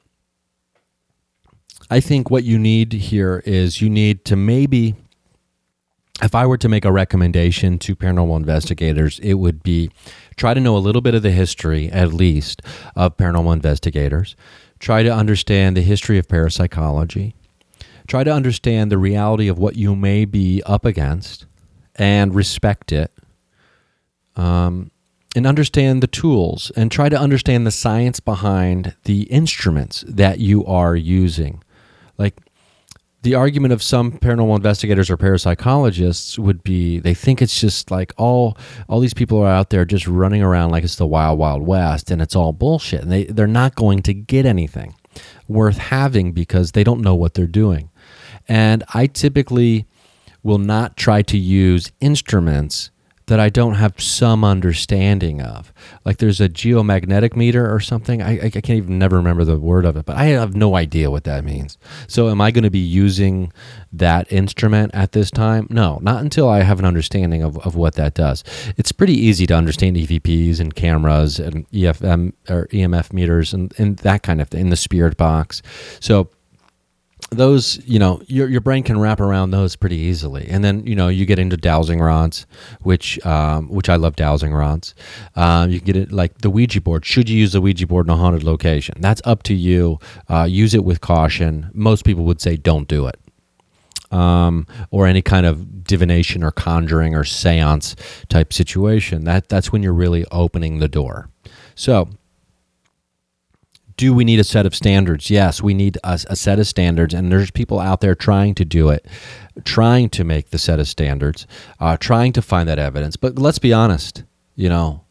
I 1.89 1.99
think 1.99 2.30
what 2.30 2.43
you 2.43 2.59
need 2.59 2.93
here 2.93 3.41
is 3.45 3.82
you 3.82 3.89
need 3.89 4.23
to 4.25 4.36
maybe, 4.36 4.95
if 6.21 6.36
I 6.36 6.45
were 6.45 6.57
to 6.57 6.69
make 6.69 6.86
a 6.86 6.91
recommendation 6.91 7.80
to 7.80 7.95
paranormal 7.95 8.38
investigators, 8.38 9.19
it 9.19 9.36
would 9.36 9.63
be 9.63 9.89
try 10.36 10.53
to 10.53 10.59
know 10.59 10.77
a 10.77 10.80
little 10.80 11.01
bit 11.01 11.15
of 11.15 11.23
the 11.23 11.32
history, 11.32 11.89
at 11.91 12.13
least, 12.13 12.61
of 12.95 13.17
paranormal 13.17 13.53
investigators. 13.53 14.36
Try 14.80 15.01
to 15.03 15.13
understand 15.13 15.75
the 15.75 15.82
history 15.82 16.17
of 16.17 16.27
parapsychology. 16.27 17.36
Try 18.07 18.23
to 18.23 18.32
understand 18.32 18.91
the 18.91 18.97
reality 18.97 19.47
of 19.47 19.59
what 19.59 19.75
you 19.75 19.95
may 19.95 20.25
be 20.25 20.61
up 20.65 20.86
against 20.86 21.45
and 22.00 22.34
respect 22.34 22.91
it 22.91 23.12
um, 24.36 24.89
and 25.36 25.45
understand 25.45 26.02
the 26.02 26.08
tools 26.08 26.72
and 26.76 26.91
try 26.91 27.10
to 27.10 27.20
understand 27.20 27.68
the 27.68 27.72
science 27.72 28.20
behind 28.20 28.95
the 29.04 29.24
instruments 29.24 30.04
that 30.08 30.39
you 30.39 30.66
are 30.66 30.95
using. 30.95 31.62
Like 32.18 32.39
the 33.22 33.36
argument 33.36 33.74
of 33.74 33.84
some 33.84 34.14
paranormal 34.14 34.56
investigators 34.56 35.10
or 35.10 35.18
parapsychologists 35.18 36.39
would 36.39 36.64
be 36.64 37.00
they 37.00 37.14
think 37.14 37.41
it's 37.41 37.60
just 37.60 37.91
like 37.91 38.14
all 38.18 38.58
all 38.88 39.02
these 39.02 39.14
people 39.14 39.39
are 39.39 39.52
out 39.52 39.70
there 39.70 39.84
just 39.84 40.08
running 40.08 40.41
around 40.41 40.72
like 40.72 40.86
it's 40.86 40.95
the 40.95 41.06
wild 41.06 41.38
wild 41.38 41.64
west 41.64 42.12
and 42.12 42.22
it's 42.22 42.36
all 42.36 42.54
bullshit 42.54 43.02
and 43.02 43.12
they 43.12 43.26
they're 43.26 43.45
not 43.45 43.76
going 43.76 44.02
to 44.04 44.14
get 44.14 44.45
anything 44.45 44.95
worth 45.50 45.78
having 45.78 46.32
because 46.32 46.72
they 46.72 46.84
don't 46.84 47.02
know 47.02 47.16
what 47.16 47.34
they're 47.34 47.47
doing. 47.47 47.89
And 48.47 48.84
I 48.93 49.08
typically 49.08 49.86
will 50.44 50.58
not 50.58 50.98
try 50.98 51.22
to 51.24 51.38
use 51.38 51.92
instruments 52.00 52.92
that 53.30 53.40
I 53.40 53.50
don't 53.50 53.76
have 53.76 54.02
some 54.02 54.44
understanding 54.44 55.40
of. 55.40 55.72
Like 56.04 56.18
there's 56.18 56.42
a 56.42 56.50
geomagnetic 56.50 57.36
meter 57.36 57.72
or 57.72 57.80
something. 57.80 58.24
I, 58.24 58.40
I 58.46 58.50
can't 58.50 58.70
even 58.72 58.98
never 58.98 59.18
remember 59.18 59.46
the 59.46 59.60
word 59.60 59.86
of 59.86 59.96
it, 59.96 60.06
but 60.06 60.18
I 60.18 60.26
have 60.26 60.56
no 60.56 60.76
idea 60.76 61.12
what 61.12 61.26
that 61.26 61.46
means. 61.46 61.78
So 62.08 62.30
am 62.30 62.42
I 62.42 62.50
going 62.50 62.64
to 62.64 62.72
be 62.72 62.80
using 62.80 63.54
that 63.94 64.32
instrument 64.32 64.96
at 64.96 65.12
this 65.12 65.30
time? 65.30 65.68
No, 65.70 66.00
not 66.02 66.24
until 66.24 66.50
I 66.50 66.64
have 66.64 66.80
an 66.80 66.86
understanding 66.86 67.44
of, 67.44 67.58
of 67.60 67.76
what 67.76 67.94
that 67.96 68.16
does. 68.16 68.44
It's 68.78 68.92
pretty 68.92 69.14
easy 69.14 69.46
to 69.46 69.54
understand 69.54 69.96
EVPs 69.96 70.60
and 70.60 70.74
cameras 70.74 71.40
and 71.40 71.70
EFM 71.70 72.34
or 72.50 72.66
EMF 72.68 73.14
meters 73.14 73.54
and, 73.54 73.72
and 73.78 73.98
that 74.00 74.24
kind 74.24 74.42
of 74.42 74.50
thing 74.50 74.62
in 74.62 74.70
the 74.70 74.76
spirit 74.76 75.18
box. 75.18 75.62
So 76.00 76.30
those 77.32 77.80
you 77.86 77.99
know 77.99 78.21
your 78.27 78.49
your 78.49 78.61
brain 78.61 78.84
can 78.84 78.99
wrap 78.99 79.19
around 79.19 79.51
those 79.51 79.75
pretty 79.75 79.97
easily. 79.97 80.47
And 80.49 80.63
then 80.63 80.86
you 80.86 80.95
know 80.95 81.07
you 81.07 81.25
get 81.25 81.39
into 81.39 81.57
dowsing 81.57 81.99
rods 81.99 82.45
which 82.82 83.23
um, 83.25 83.69
which 83.69 83.89
I 83.89 83.95
love 83.95 84.15
dowsing 84.15 84.53
rods. 84.53 84.95
Um, 85.36 85.69
you 85.69 85.80
get 85.80 85.95
it 85.95 86.11
like 86.11 86.39
the 86.39 86.49
Ouija 86.49 86.82
board. 86.82 87.05
Should 87.05 87.30
you 87.30 87.38
use 87.38 87.53
the 87.53 87.61
Ouija 87.61 87.88
board 87.88 88.07
in 88.07 88.11
a 88.11 88.15
haunted 88.15 88.43
location? 88.43 88.95
That's 88.99 89.21
up 89.25 89.43
to 89.43 89.53
you. 89.53 89.99
Uh, 90.27 90.47
use 90.49 90.73
it 90.73 90.84
with 90.84 91.01
caution. 91.01 91.69
Most 91.73 92.05
people 92.05 92.25
would 92.25 92.41
say 92.41 92.57
don't 92.57 92.88
do 92.88 93.07
it. 93.07 93.19
Um, 94.11 94.65
or 94.89 95.05
any 95.05 95.21
kind 95.21 95.45
of 95.45 95.84
divination 95.84 96.43
or 96.43 96.49
conjuring 96.49 97.15
or 97.15 97.23
seance 97.23 97.95
type 98.27 98.53
situation. 98.53 99.25
That 99.25 99.49
that's 99.49 99.71
when 99.71 99.84
you're 99.84 99.93
really 99.93 100.25
opening 100.32 100.80
the 100.80 100.88
door. 100.88 101.30
So 101.75 102.09
do 104.00 104.14
we 104.14 104.24
need 104.24 104.39
a 104.39 104.45
set 104.45 104.66
of 104.66 104.74
standards? 104.74 105.30
Yes, 105.30 105.62
we 105.62 105.74
need 105.74 105.97
a, 106.06 106.18
a, 106.28 106.36
set 106.38 106.58
of 106.58 106.66
standards, 106.66 107.14
and 107.14 107.30
there's 107.30 107.52
people 107.52 107.82
out 107.82 108.00
there 108.00 108.16
trying 108.16 108.56
to 108.56 108.64
do 108.64 108.88
it, 108.88 109.06
trying 109.66 110.10
to 110.12 110.24
make 110.24 110.52
the 110.52 110.58
set 110.58 110.80
of 110.80 110.88
standards, 110.88 111.45
uh, 111.82 111.97
trying 111.97 112.32
to 112.32 112.41
find 112.41 112.70
that 112.70 112.80
evidence. 112.80 113.18
But 113.18 113.38
let's 113.38 113.60
be 113.60 113.74
honest, 113.74 114.24
you 114.56 114.70
know, 114.70 115.04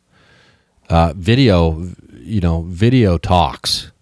uh, 0.89 1.13
video, 1.15 1.87
you 2.15 2.41
know, 2.41 2.63
video 2.63 3.19
talks, 3.19 3.93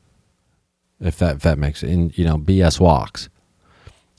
if 1.00 1.18
that 1.18 1.36
if 1.36 1.42
that 1.42 1.58
makes 1.58 1.82
it, 1.82 1.90
in 1.90 2.12
you 2.14 2.24
know, 2.24 2.38
BS 2.38 2.78
walks 2.78 3.28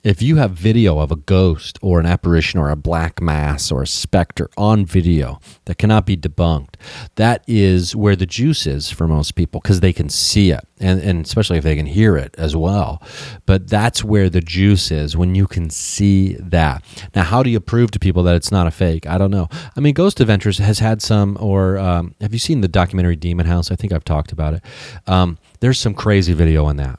if 0.07 0.21
you 0.21 0.37
have 0.37 0.51
video 0.51 0.99
of 0.99 1.11
a 1.11 1.17
ghost 1.17 1.77
or 1.81 1.99
an 1.99 2.05
apparition 2.05 2.61
or 2.61 2.69
a 2.69 2.77
black 2.77 3.21
mass 3.21 3.73
or 3.73 3.81
a 3.81 3.87
specter 3.87 4.49
on 4.55 4.85
video 4.85 5.37
that 5.65 5.77
cannot 5.77 6.05
be 6.05 6.15
debunked, 6.15 6.75
that 7.15 7.43
is 7.45 7.93
where 7.93 8.15
the 8.15 8.25
juice 8.25 8.65
is 8.65 8.89
for 8.89 9.05
most 9.05 9.35
people 9.35 9.59
because 9.59 9.81
they 9.81 9.91
can 9.91 10.07
see 10.07 10.51
it 10.51 10.65
and, 10.79 11.01
and 11.01 11.25
especially 11.25 11.57
if 11.57 11.65
they 11.65 11.75
can 11.75 11.85
hear 11.85 12.15
it 12.15 12.33
as 12.37 12.55
well. 12.55 13.01
But 13.45 13.67
that's 13.67 14.01
where 14.01 14.29
the 14.29 14.39
juice 14.39 14.91
is 14.91 15.17
when 15.17 15.35
you 15.35 15.45
can 15.45 15.69
see 15.69 16.35
that. 16.35 16.85
Now, 17.13 17.23
how 17.23 17.43
do 17.43 17.49
you 17.49 17.59
prove 17.59 17.91
to 17.91 17.99
people 17.99 18.23
that 18.23 18.35
it's 18.37 18.51
not 18.51 18.65
a 18.65 18.71
fake? 18.71 19.05
I 19.07 19.17
don't 19.17 19.31
know. 19.31 19.49
I 19.75 19.81
mean, 19.81 19.93
Ghost 19.93 20.21
Adventures 20.21 20.59
has 20.59 20.79
had 20.79 21.01
some, 21.01 21.37
or 21.41 21.77
um, 21.79 22.15
have 22.21 22.31
you 22.31 22.39
seen 22.39 22.61
the 22.61 22.69
documentary 22.69 23.17
Demon 23.17 23.45
House? 23.45 23.71
I 23.71 23.75
think 23.75 23.91
I've 23.91 24.05
talked 24.05 24.31
about 24.31 24.53
it. 24.53 24.63
Um, 25.05 25.37
there's 25.59 25.81
some 25.81 25.93
crazy 25.93 26.31
video 26.31 26.63
on 26.63 26.77
that. 26.77 26.97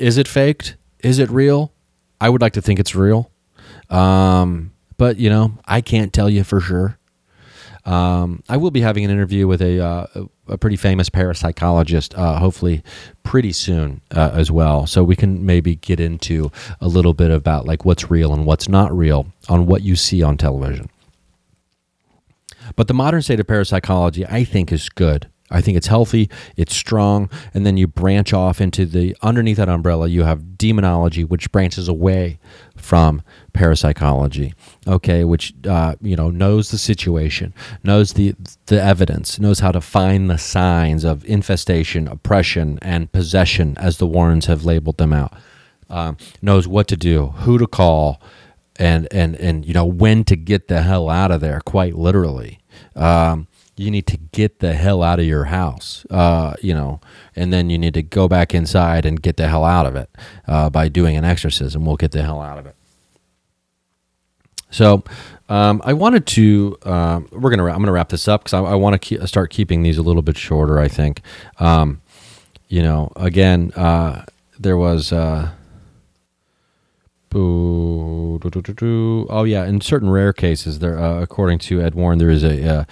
Is 0.00 0.18
it 0.18 0.26
faked? 0.26 0.76
Is 1.00 1.18
it 1.18 1.30
real? 1.30 1.72
I 2.20 2.28
would 2.28 2.40
like 2.40 2.54
to 2.54 2.62
think 2.62 2.80
it's 2.80 2.94
real. 2.94 3.30
Um, 3.90 4.72
but, 4.96 5.18
you 5.18 5.30
know, 5.30 5.52
I 5.64 5.80
can't 5.80 6.12
tell 6.12 6.28
you 6.28 6.44
for 6.44 6.60
sure. 6.60 6.98
Um, 7.84 8.42
I 8.48 8.58
will 8.58 8.70
be 8.70 8.82
having 8.82 9.04
an 9.04 9.10
interview 9.10 9.46
with 9.46 9.62
a, 9.62 9.82
uh, 9.82 10.06
a 10.48 10.58
pretty 10.58 10.76
famous 10.76 11.08
parapsychologist, 11.08 12.18
uh, 12.18 12.38
hopefully 12.38 12.82
pretty 13.22 13.52
soon 13.52 14.02
uh, 14.10 14.30
as 14.34 14.50
well. 14.50 14.86
So 14.86 15.02
we 15.04 15.16
can 15.16 15.46
maybe 15.46 15.76
get 15.76 16.00
into 16.00 16.50
a 16.80 16.88
little 16.88 17.14
bit 17.14 17.30
about 17.30 17.64
like 17.64 17.84
what's 17.84 18.10
real 18.10 18.34
and 18.34 18.44
what's 18.44 18.68
not 18.68 18.94
real 18.94 19.28
on 19.48 19.66
what 19.66 19.82
you 19.82 19.96
see 19.96 20.22
on 20.22 20.36
television. 20.36 20.90
But 22.76 22.88
the 22.88 22.94
modern 22.94 23.22
state 23.22 23.40
of 23.40 23.46
parapsychology, 23.46 24.26
I 24.26 24.44
think, 24.44 24.70
is 24.70 24.90
good. 24.90 25.28
I 25.50 25.60
think 25.62 25.76
it's 25.76 25.86
healthy, 25.86 26.30
it's 26.56 26.74
strong, 26.76 27.30
and 27.54 27.64
then 27.66 27.76
you 27.76 27.86
branch 27.86 28.32
off 28.32 28.60
into 28.60 28.86
the 28.86 29.16
underneath 29.22 29.56
that 29.56 29.68
umbrella. 29.68 30.08
You 30.08 30.24
have 30.24 30.58
demonology, 30.58 31.24
which 31.24 31.50
branches 31.52 31.88
away 31.88 32.38
from 32.76 33.22
parapsychology. 33.52 34.54
Okay, 34.86 35.24
which 35.24 35.54
uh, 35.66 35.94
you 36.00 36.16
know 36.16 36.30
knows 36.30 36.70
the 36.70 36.78
situation, 36.78 37.54
knows 37.82 38.14
the 38.14 38.34
the 38.66 38.80
evidence, 38.82 39.38
knows 39.38 39.60
how 39.60 39.72
to 39.72 39.80
find 39.80 40.30
the 40.30 40.38
signs 40.38 41.04
of 41.04 41.24
infestation, 41.24 42.08
oppression, 42.08 42.78
and 42.82 43.10
possession, 43.12 43.76
as 43.78 43.98
the 43.98 44.06
Warrens 44.06 44.46
have 44.46 44.64
labeled 44.64 44.98
them 44.98 45.12
out. 45.12 45.32
um, 45.90 46.16
knows 46.42 46.68
what 46.68 46.88
to 46.88 46.96
do, 46.96 47.28
who 47.28 47.58
to 47.58 47.66
call, 47.66 48.20
and 48.76 49.08
and 49.12 49.36
and 49.36 49.66
you 49.66 49.74
know 49.74 49.86
when 49.86 50.24
to 50.24 50.36
get 50.36 50.68
the 50.68 50.82
hell 50.82 51.08
out 51.10 51.30
of 51.30 51.40
there. 51.40 51.60
Quite 51.64 51.94
literally, 51.96 52.60
um, 52.96 53.47
you 53.78 53.90
need 53.90 54.06
to 54.08 54.16
get 54.16 54.58
the 54.58 54.74
hell 54.74 55.02
out 55.02 55.20
of 55.20 55.26
your 55.26 55.44
house. 55.44 56.04
Uh, 56.10 56.54
you 56.60 56.74
know, 56.74 57.00
and 57.36 57.52
then 57.52 57.70
you 57.70 57.78
need 57.78 57.94
to 57.94 58.02
go 58.02 58.28
back 58.28 58.54
inside 58.54 59.06
and 59.06 59.22
get 59.22 59.36
the 59.36 59.48
hell 59.48 59.64
out 59.64 59.86
of 59.86 59.96
it 59.96 60.10
uh, 60.46 60.68
by 60.70 60.88
doing 60.88 61.16
an 61.16 61.24
exorcism. 61.24 61.84
We'll 61.84 61.96
get 61.96 62.12
the 62.12 62.22
hell 62.22 62.40
out 62.42 62.58
of 62.58 62.66
it. 62.66 62.74
So, 64.70 65.02
um, 65.48 65.80
I 65.84 65.94
wanted 65.94 66.26
to. 66.26 66.76
Um, 66.82 67.28
we're 67.32 67.50
gonna. 67.50 67.64
I'm 67.64 67.78
gonna 67.78 67.92
wrap 67.92 68.10
this 68.10 68.28
up 68.28 68.42
because 68.44 68.54
I, 68.54 68.60
I 68.60 68.74
want 68.74 69.00
to 69.00 69.18
ke- 69.18 69.26
start 69.26 69.50
keeping 69.50 69.82
these 69.82 69.96
a 69.96 70.02
little 70.02 70.22
bit 70.22 70.36
shorter. 70.36 70.78
I 70.78 70.88
think. 70.88 71.22
Um, 71.58 72.02
you 72.68 72.82
know, 72.82 73.10
again, 73.16 73.72
uh, 73.76 74.24
there 74.58 74.76
was. 74.76 75.12
Uh, 75.12 75.52
Oh 79.28 79.44
yeah, 79.44 79.64
in 79.66 79.80
certain 79.80 80.10
rare 80.10 80.32
cases, 80.32 80.78
there, 80.78 80.98
uh, 80.98 81.20
according 81.20 81.58
to 81.60 81.80
Ed 81.80 81.94
Warren, 81.94 82.18
there 82.18 82.30
is 82.30 82.44
a 82.44 82.68
uh, 82.68 82.84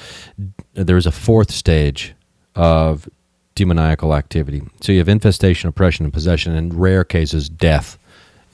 there 0.74 0.96
is 0.96 1.06
a 1.06 1.12
fourth 1.12 1.50
stage 1.50 2.14
of 2.54 3.08
demoniacal 3.54 4.14
activity. 4.14 4.62
So 4.80 4.92
you 4.92 4.98
have 4.98 5.08
infestation, 5.08 5.68
oppression, 5.68 6.04
and 6.04 6.12
possession. 6.12 6.54
In 6.54 6.78
rare 6.78 7.04
cases, 7.04 7.48
death 7.48 7.98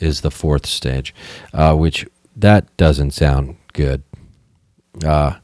is 0.01 0.21
the 0.21 0.31
fourth 0.31 0.67
stage, 0.67 1.15
uh, 1.53 1.75
which 1.75 2.07
that 2.37 2.75
doesn't 2.77 3.13
sound 3.13 3.57
good. 3.73 4.03
Uh, 5.05 5.37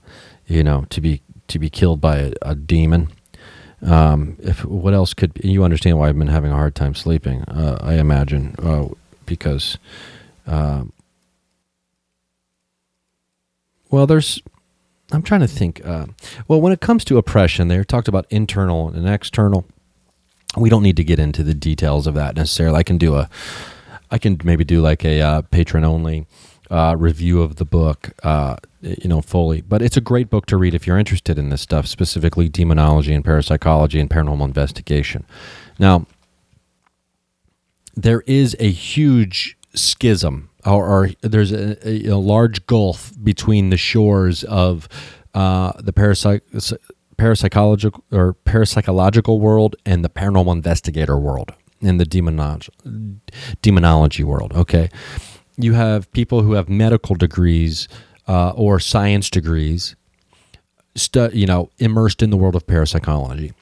you 0.47 0.63
know, 0.63 0.85
to 0.91 1.01
be 1.01 1.21
to 1.49 1.59
be 1.59 1.71
killed 1.71 2.01
by 2.01 2.19
a, 2.19 2.33
a 2.43 2.55
demon. 2.55 3.11
Um, 3.83 4.37
if 4.41 4.65
what 4.65 4.93
else 4.93 5.15
could 5.15 5.33
you 5.43 5.63
understand 5.63 5.99
why 5.99 6.09
I've 6.09 6.19
been 6.19 6.27
having 6.29 6.51
a 6.51 6.55
hard 6.57 6.75
time 6.75 6.95
sleeping? 6.95 7.43
Uh, 7.43 7.79
I 7.81 7.95
imagine 7.95 8.55
uh, 8.59 8.89
because, 9.25 9.79
um, 10.49 10.93
well, 13.91 14.07
there's. 14.07 14.43
I'm 15.13 15.23
trying 15.23 15.41
to 15.41 15.47
think. 15.47 15.85
Uh, 15.85 16.07
well, 16.49 16.61
when 16.61 16.73
it 16.73 16.81
comes 16.81 17.05
to 17.07 17.19
oppression, 17.19 17.69
they 17.69 17.83
talked 17.85 18.09
about 18.09 18.27
internal 18.31 18.89
and 18.89 19.09
external. 19.09 19.65
We 20.57 20.69
don't 20.69 20.83
need 20.83 20.97
to 20.97 21.05
get 21.05 21.19
into 21.19 21.43
the 21.43 21.55
details 21.55 22.07
of 22.07 22.15
that 22.15 22.37
necessarily. 22.37 22.79
I 22.79 22.83
can 22.83 22.99
do 22.99 23.15
a, 23.15 23.31
I 24.11 24.19
can 24.19 24.39
maybe 24.45 24.65
do 24.65 24.81
like 24.81 25.05
a 25.05 25.21
uh, 25.21 25.43
patron 25.43 25.85
only 25.85 26.27
uh, 26.71 26.97
review 26.99 27.43
of 27.43 27.57
the 27.57 27.65
book, 27.65 28.11
uh, 28.23 28.57
you 28.83 29.09
know, 29.09 29.21
fully. 29.21 29.61
But 29.63 29.83
it's 29.83 29.97
a 29.97 30.03
great 30.03 30.29
book 30.31 30.47
to 30.47 30.57
read 30.57 30.75
if 30.75 30.87
you're 30.87 30.99
interested 30.99 31.39
in 31.39 31.49
this 31.51 31.63
stuff, 31.63 31.87
specifically 31.87 32.49
demonology 32.49 33.15
and 33.15 33.25
parapsychology 33.25 34.01
and 34.01 34.11
paranormal 34.11 34.45
investigation. 34.45 35.25
Now, 35.79 36.07
there 37.95 38.23
is 38.27 38.57
a 38.59 38.71
huge 38.71 39.58
schism, 39.81 40.51
or, 40.67 40.87
or 40.87 41.11
there's 41.23 41.53
a, 41.53 41.89
a, 41.89 42.07
a, 42.07 42.17
large 42.17 42.67
gulf 42.67 43.13
between 43.23 43.71
the 43.71 43.77
shores 43.77 44.45
of 44.45 44.89
uh, 45.35 45.73
the 45.81 45.93
parapsych- 45.93 46.41
parapsychological 47.17 48.03
or 48.13 48.35
parapsychological 48.45 49.41
world 49.41 49.77
and 49.87 50.05
the 50.05 50.09
paranormal 50.09 50.53
investigator 50.53 51.19
world 51.19 51.53
and 51.81 52.01
the 52.01 52.05
demonology 52.05 52.73
demonology 53.63 54.25
world. 54.25 54.53
Okay 54.55 54.89
you 55.59 55.75
have 55.75 56.11
people 56.13 56.43
who 56.43 56.53
have 56.53 56.69
medical 56.69 57.17
degrees 57.17 57.89
uh, 58.29 58.51
or 58.51 58.79
science 58.79 59.29
degrees, 59.29 59.97
stu- 60.95 61.31
you 61.33 61.47
know, 61.47 61.71
immersed 61.79 62.23
in 62.23 62.31
the 62.31 62.37
world 62.37 62.55
of 62.55 62.67
parapsychology. 62.67 63.53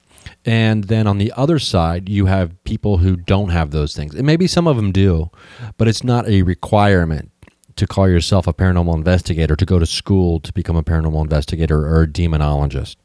And 0.47 0.85
then 0.85 1.09
on 1.09 1.19
the 1.19 1.33
other 1.37 1.59
side, 1.59 2.09
you 2.09 2.27
have 2.27 2.63
people 2.63 2.99
who 2.99 3.17
don't 3.17 3.49
have 3.49 3.73
those 3.73 3.97
things. 3.97 4.15
And 4.15 4.25
maybe 4.25 4.47
some 4.47 4.69
of 4.69 4.77
them 4.77 4.93
do, 4.93 5.31
but 5.77 5.89
it's 5.89 6.05
not 6.05 6.29
a 6.29 6.43
requirement 6.43 7.33
to 7.75 7.87
call 7.87 8.09
yourself 8.09 8.47
a 8.47 8.55
paranormal 8.55 8.95
investigator, 8.95 9.57
to 9.57 9.67
go 9.67 9.81
to 9.81 9.87
school 9.87 10.39
to 10.41 10.53
become 10.53 10.77
a 10.77 10.85
paranormal 10.85 11.21
investigator 11.21 11.87
or 11.87 12.03
a 12.03 12.07
demonologist. 12.07 12.97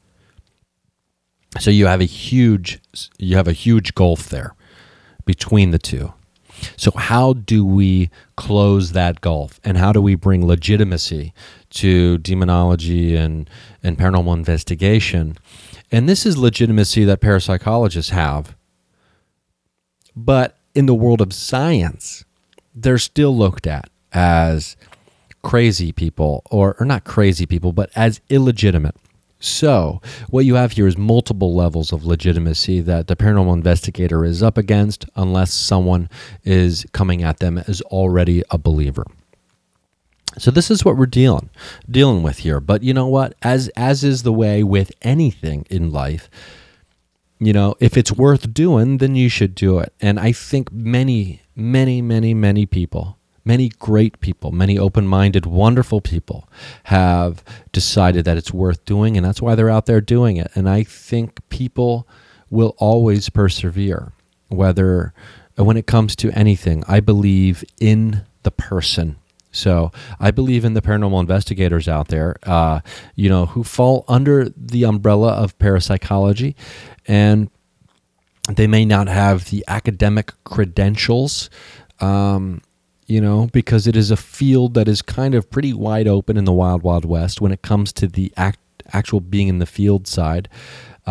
So 1.60 1.72
you 1.72 1.88
have 1.88 2.00
a 2.00 2.06
huge 2.06 2.80
you 3.18 3.36
have 3.36 3.48
a 3.48 3.54
huge 3.54 3.94
gulf 3.94 4.30
there 4.30 4.56
between 5.26 5.72
the 5.72 5.80
two. 5.80 6.14
So, 6.78 6.92
how 6.92 7.34
do 7.34 7.66
we 7.66 8.10
close 8.36 8.92
that 8.92 9.22
gulf 9.22 9.60
and 9.64 9.78
how 9.78 9.92
do 9.92 10.02
we 10.02 10.16
bring 10.16 10.46
legitimacy 10.46 11.34
to 11.72 12.18
demonology 12.20 13.16
and, 13.16 13.50
and 13.84 13.98
paranormal 13.98 14.36
investigation? 14.36 15.38
And 15.92 16.08
this 16.08 16.26
is 16.26 16.38
legitimacy 16.38 17.04
that 17.06 17.20
parapsychologists 17.20 18.12
have. 18.12 18.56
But 20.16 20.58
in 20.74 20.86
the 20.86 20.96
world 20.96 21.22
of 21.22 21.34
science, 21.34 22.24
they're 22.74 22.98
still 22.98 23.36
looked 23.36 23.68
at 23.68 23.90
as 24.14 24.78
crazy 25.44 25.92
people, 25.92 26.44
or, 26.50 26.76
or 26.80 26.86
not 26.86 27.04
crazy 27.04 27.46
people, 27.46 27.74
but 27.74 27.90
as 27.96 28.22
illegitimate. 28.30 28.96
So, 29.40 30.02
what 30.30 30.46
you 30.46 30.54
have 30.54 30.74
here 30.74 30.88
is 30.88 30.98
multiple 30.98 31.56
levels 31.56 31.92
of 31.92 32.06
legitimacy 32.06 32.80
that 32.82 33.08
the 33.08 33.16
paranormal 33.16 33.56
investigator 33.56 34.24
is 34.24 34.44
up 34.44 34.56
against 34.56 35.06
unless 35.16 35.52
someone 35.52 36.10
is 36.44 36.86
coming 36.92 37.24
at 37.24 37.40
them 37.40 37.58
as 37.58 37.82
already 37.82 38.44
a 38.52 38.60
believer. 38.60 39.04
So 40.38 40.52
this 40.52 40.72
is 40.72 40.86
what 40.86 40.98
we're 40.98 41.06
dealing 41.06 41.50
dealing 41.90 42.24
with 42.24 42.40
here. 42.40 42.60
But 42.60 42.84
you 42.84 42.94
know 42.94 43.08
what? 43.08 43.34
As 43.42 43.70
as 43.70 44.04
is 44.04 44.24
the 44.24 44.34
way 44.34 44.64
with 44.64 44.92
anything 45.02 45.66
in 45.70 45.92
life, 45.92 46.30
you 47.40 47.54
know, 47.54 47.76
if 47.80 47.98
it's 47.98 48.12
worth 48.12 48.54
doing, 48.54 48.98
then 49.00 49.16
you 49.16 49.30
should 49.30 49.56
do 49.56 49.80
it. 49.80 49.94
And 50.00 50.20
I 50.20 50.32
think 50.32 50.72
many, 50.72 51.42
many, 51.56 52.02
many, 52.02 52.34
many 52.34 52.66
people 52.66 53.18
many 53.44 53.70
great 53.70 54.20
people, 54.20 54.52
many 54.52 54.78
open 54.78 55.08
minded, 55.08 55.46
wonderful 55.46 56.02
people 56.02 56.48
have 56.86 57.44
decided 57.72 58.26
that 58.26 58.38
it's 58.38 58.54
worth 58.54 58.84
doing, 58.86 59.18
and 59.18 59.26
that's 59.26 59.42
why 59.42 59.56
they're 59.56 59.70
out 59.70 59.86
there 59.86 60.02
doing 60.02 60.38
it. 60.38 60.52
And 60.56 60.70
I 60.70 60.84
think 60.84 61.40
people 61.50 62.08
will 62.50 62.76
always 62.78 63.30
persevere, 63.30 64.14
whether 64.50 65.14
when 65.56 65.78
it 65.78 65.88
comes 65.88 66.16
to 66.18 66.32
anything. 66.32 66.84
I 66.88 67.00
believe 67.00 67.64
in 67.80 68.24
the 68.44 68.52
person. 68.52 69.18
So 69.52 69.92
I 70.20 70.32
believe 70.32 70.64
in 70.64 70.74
the 70.74 70.82
paranormal 70.82 71.20
investigators 71.20 71.88
out 71.88 72.08
there, 72.08 72.38
uh, 72.44 72.82
you 73.16 73.30
know, 73.30 73.48
who 73.48 73.64
fall 73.64 74.06
under 74.08 74.50
the 74.50 74.86
umbrella 74.86 75.34
of 75.34 75.58
parapsychology, 75.60 76.56
and 77.08 77.50
they 78.50 78.68
may 78.68 78.86
not 78.86 79.08
have 79.08 79.50
the 79.50 79.64
academic 79.68 80.34
credentials 80.44 81.50
um, 82.00 82.62
you 83.12 83.20
know, 83.20 83.50
because 83.52 83.88
it 83.88 83.96
is 83.98 84.10
a 84.10 84.18
field 84.18 84.74
that 84.74 84.88
is 84.88 85.02
kind 85.02 85.36
of 85.36 85.50
pretty 85.50 85.74
wide 85.74 86.08
open 86.08 86.38
in 86.38 86.46
the 86.46 86.54
wild, 86.54 86.82
wild 86.82 87.04
west 87.04 87.42
when 87.42 87.52
it 87.52 87.62
comes 87.62 87.92
to 87.92 88.08
the 88.08 88.32
act, 88.38 88.60
actual 88.94 89.20
being 89.20 89.50
in 89.50 89.60
the 89.60 89.66
field 89.66 90.08
side. 90.08 90.48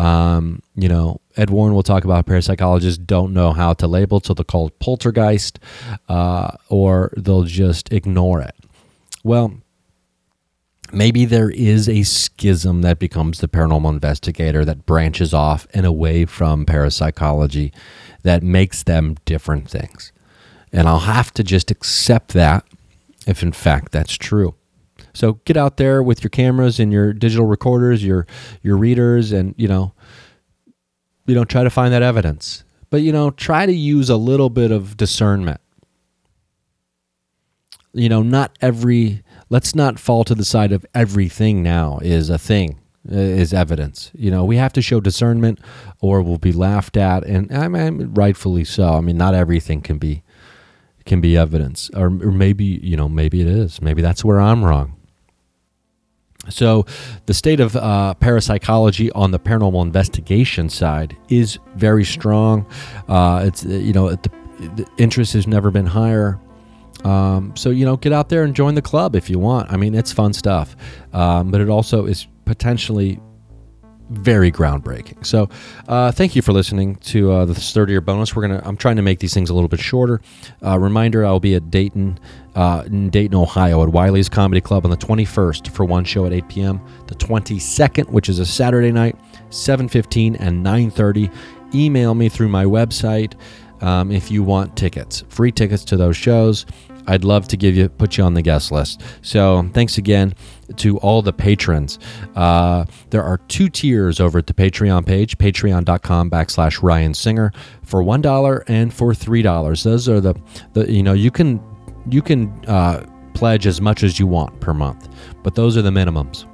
Um, 0.01 0.63
you 0.75 0.89
know, 0.89 1.21
Ed 1.37 1.51
Warren 1.51 1.75
will 1.75 1.83
talk 1.83 2.03
about 2.05 2.25
parapsychologists 2.25 3.05
don't 3.05 3.33
know 3.33 3.53
how 3.53 3.73
to 3.73 3.87
label, 3.87 4.19
so 4.19 4.33
they'll 4.33 4.43
call 4.43 4.67
it 4.67 4.79
poltergeist, 4.79 5.59
uh, 6.09 6.57
or 6.69 7.13
they'll 7.15 7.43
just 7.43 7.93
ignore 7.93 8.41
it. 8.41 8.55
Well, 9.23 9.53
maybe 10.91 11.25
there 11.25 11.51
is 11.51 11.87
a 11.87 12.01
schism 12.01 12.81
that 12.81 12.97
becomes 12.97 13.41
the 13.41 13.47
paranormal 13.47 13.91
investigator 13.91 14.65
that 14.65 14.87
branches 14.87 15.35
off 15.35 15.67
and 15.71 15.85
away 15.85 16.25
from 16.25 16.65
parapsychology 16.65 17.71
that 18.23 18.41
makes 18.41 18.81
them 18.81 19.17
different 19.25 19.69
things. 19.69 20.11
And 20.73 20.87
I'll 20.87 20.99
have 20.99 21.31
to 21.35 21.43
just 21.43 21.69
accept 21.69 22.33
that 22.33 22.65
if, 23.27 23.43
in 23.43 23.51
fact, 23.51 23.91
that's 23.91 24.15
true. 24.15 24.55
So 25.13 25.33
get 25.45 25.57
out 25.57 25.77
there 25.77 26.01
with 26.01 26.23
your 26.23 26.29
cameras 26.29 26.79
and 26.79 26.91
your 26.91 27.13
digital 27.13 27.45
recorders, 27.45 28.03
your 28.03 28.25
your 28.61 28.77
readers, 28.77 29.31
and 29.31 29.53
you 29.57 29.67
know, 29.67 29.93
you 31.25 31.35
know, 31.35 31.45
try 31.45 31.63
to 31.63 31.69
find 31.69 31.93
that 31.93 32.03
evidence. 32.03 32.63
But 32.89 33.01
you 33.01 33.11
know, 33.11 33.31
try 33.31 33.65
to 33.65 33.73
use 33.73 34.09
a 34.09 34.17
little 34.17 34.49
bit 34.49 34.71
of 34.71 34.97
discernment. 34.97 35.61
You 37.93 38.09
know, 38.09 38.21
not 38.21 38.57
every. 38.61 39.23
Let's 39.49 39.75
not 39.75 39.99
fall 39.99 40.23
to 40.23 40.35
the 40.35 40.45
side 40.45 40.71
of 40.71 40.85
everything 40.95 41.61
now 41.61 41.99
is 42.01 42.29
a 42.29 42.37
thing 42.37 42.79
uh, 43.11 43.15
is 43.15 43.53
evidence. 43.53 44.11
You 44.13 44.31
know, 44.31 44.45
we 44.45 44.55
have 44.55 44.71
to 44.73 44.81
show 44.81 45.01
discernment, 45.01 45.59
or 45.99 46.21
we'll 46.21 46.37
be 46.37 46.53
laughed 46.53 46.95
at, 46.95 47.25
and 47.25 47.51
I 47.53 47.67
mean, 47.67 48.13
rightfully 48.13 48.63
so. 48.63 48.93
I 48.93 49.01
mean, 49.01 49.17
not 49.17 49.33
everything 49.33 49.81
can 49.81 49.97
be 49.97 50.23
can 51.05 51.21
be 51.21 51.37
evidence 51.37 51.89
or, 51.95 52.05
or 52.05 52.31
maybe 52.31 52.63
you 52.63 52.95
know 52.95 53.09
maybe 53.09 53.41
it 53.41 53.47
is 53.47 53.81
maybe 53.81 54.01
that's 54.01 54.23
where 54.23 54.39
i'm 54.39 54.63
wrong 54.63 54.95
so 56.49 56.85
the 57.27 57.33
state 57.33 57.59
of 57.59 57.75
uh, 57.75 58.13
parapsychology 58.15 59.11
on 59.11 59.31
the 59.31 59.39
paranormal 59.39 59.83
investigation 59.83 60.69
side 60.69 61.15
is 61.29 61.59
very 61.75 62.03
strong. 62.03 62.65
Uh, 63.07 63.43
it's 63.45 63.63
you 63.63 63.93
know 63.93 64.09
the, 64.09 64.31
the, 64.75 64.87
interest 64.97 65.33
has 65.33 65.47
never 65.47 65.71
been 65.71 65.85
higher. 65.85 66.39
Um, 67.03 67.55
so 67.55 67.69
you 67.69 67.85
know 67.85 67.97
get 67.97 68.13
out 68.13 68.29
there 68.29 68.43
and 68.43 68.55
join 68.55 68.75
the 68.75 68.81
club 68.81 69.15
if 69.15 69.29
you 69.29 69.39
want. 69.39 69.71
I 69.71 69.77
mean 69.77 69.93
it's 69.93 70.11
fun 70.11 70.33
stuff. 70.33 70.75
Um, 71.13 71.51
but 71.51 71.61
it 71.61 71.69
also 71.69 72.05
is 72.05 72.27
potentially 72.45 73.19
very 74.11 74.51
groundbreaking. 74.51 75.25
So, 75.25 75.49
uh, 75.87 76.11
thank 76.11 76.35
you 76.35 76.41
for 76.41 76.51
listening 76.51 76.95
to 76.95 77.31
uh, 77.31 77.45
the 77.45 77.55
third 77.55 77.89
year 77.89 78.01
bonus. 78.01 78.35
We're 78.35 78.43
gonna. 78.43 78.61
I'm 78.63 78.77
trying 78.77 78.97
to 78.97 79.01
make 79.01 79.19
these 79.19 79.33
things 79.33 79.49
a 79.49 79.53
little 79.53 79.69
bit 79.69 79.79
shorter. 79.79 80.21
Uh, 80.63 80.77
reminder: 80.77 81.25
I'll 81.25 81.39
be 81.39 81.55
at 81.55 81.71
Dayton, 81.71 82.19
uh, 82.55 82.83
in 82.85 83.09
Dayton, 83.09 83.35
Ohio, 83.35 83.81
at 83.83 83.89
Wiley's 83.89 84.29
Comedy 84.29 84.61
Club 84.61 84.85
on 84.85 84.91
the 84.91 84.97
21st 84.97 85.69
for 85.69 85.85
one 85.85 86.03
show 86.03 86.25
at 86.25 86.33
8 86.33 86.47
p.m. 86.49 86.81
The 87.07 87.15
22nd, 87.15 88.09
which 88.09 88.29
is 88.29 88.39
a 88.39 88.45
Saturday 88.45 88.91
night, 88.91 89.15
7:15 89.49 90.35
and 90.39 90.65
9:30. 90.65 91.31
Email 91.73 92.13
me 92.13 92.27
through 92.27 92.49
my 92.49 92.65
website 92.65 93.33
um, 93.81 94.11
if 94.11 94.29
you 94.29 94.43
want 94.43 94.75
tickets, 94.75 95.23
free 95.29 95.51
tickets 95.51 95.83
to 95.85 95.97
those 95.97 96.17
shows. 96.17 96.65
I'd 97.07 97.23
love 97.23 97.47
to 97.49 97.57
give 97.57 97.75
you 97.75 97.89
put 97.89 98.17
you 98.17 98.23
on 98.23 98.35
the 98.35 98.41
guest 98.41 98.71
list. 98.71 99.01
So 99.21 99.67
thanks 99.73 99.97
again 99.97 100.35
to 100.77 100.97
all 100.99 101.21
the 101.21 101.33
patrons. 101.33 101.99
Uh, 102.35 102.85
there 103.09 103.23
are 103.23 103.37
two 103.47 103.69
tiers 103.69 104.19
over 104.19 104.39
at 104.39 104.47
the 104.47 104.53
Patreon 104.53 105.05
page, 105.05 105.37
patreon.com 105.37 106.29
backslash 106.29 106.81
Ryan 106.81 107.13
Singer 107.13 107.51
for 107.83 108.03
one 108.03 108.21
dollar 108.21 108.63
and 108.67 108.93
for 108.93 109.13
three 109.13 109.41
dollars. 109.41 109.83
Those 109.83 110.07
are 110.09 110.21
the 110.21 110.35
the 110.73 110.91
you 110.91 111.03
know 111.03 111.13
you 111.13 111.31
can 111.31 111.61
you 112.09 112.21
can 112.21 112.49
uh, 112.67 113.05
pledge 113.33 113.67
as 113.67 113.81
much 113.81 114.03
as 114.03 114.19
you 114.19 114.27
want 114.27 114.59
per 114.59 114.73
month, 114.73 115.09
but 115.43 115.55
those 115.55 115.77
are 115.77 115.81
the 115.81 115.91
minimums 115.91 116.45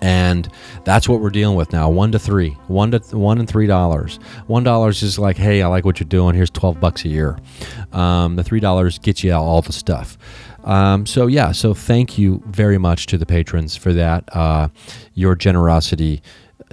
and 0.00 0.48
that's 0.84 1.08
what 1.08 1.20
we're 1.20 1.30
dealing 1.30 1.56
with 1.56 1.72
now 1.72 1.88
one 1.88 2.12
to 2.12 2.18
three 2.18 2.50
one 2.68 2.90
to 2.90 2.98
one 3.16 3.38
and 3.38 3.48
three 3.48 3.66
dollars 3.66 4.18
one 4.46 4.62
dollar 4.62 4.90
is 4.90 5.18
like 5.18 5.36
hey 5.36 5.62
i 5.62 5.66
like 5.66 5.84
what 5.84 5.98
you're 5.98 6.08
doing 6.08 6.34
here's 6.34 6.50
12 6.50 6.80
bucks 6.80 7.04
a 7.04 7.08
year 7.08 7.38
um, 7.92 8.36
the 8.36 8.44
three 8.44 8.60
dollars 8.60 8.98
gets 8.98 9.24
you 9.24 9.32
all 9.32 9.62
the 9.62 9.72
stuff 9.72 10.16
um, 10.64 11.06
so 11.06 11.26
yeah 11.26 11.52
so 11.52 11.74
thank 11.74 12.18
you 12.18 12.42
very 12.46 12.78
much 12.78 13.06
to 13.06 13.18
the 13.18 13.26
patrons 13.26 13.76
for 13.76 13.92
that 13.92 14.24
uh, 14.34 14.68
your 15.14 15.34
generosity 15.34 16.22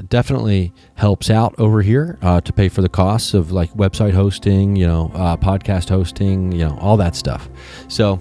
definitely 0.09 0.73
helps 0.95 1.29
out 1.29 1.55
over 1.57 1.81
here 1.81 2.17
uh, 2.21 2.41
to 2.41 2.51
pay 2.51 2.67
for 2.67 2.81
the 2.81 2.89
costs 2.89 3.33
of 3.33 3.51
like 3.51 3.71
website 3.73 4.13
hosting 4.13 4.75
you 4.75 4.85
know 4.87 5.11
uh, 5.13 5.37
podcast 5.37 5.89
hosting 5.89 6.51
you 6.51 6.65
know 6.65 6.77
all 6.79 6.97
that 6.97 7.15
stuff 7.15 7.49
so 7.87 8.19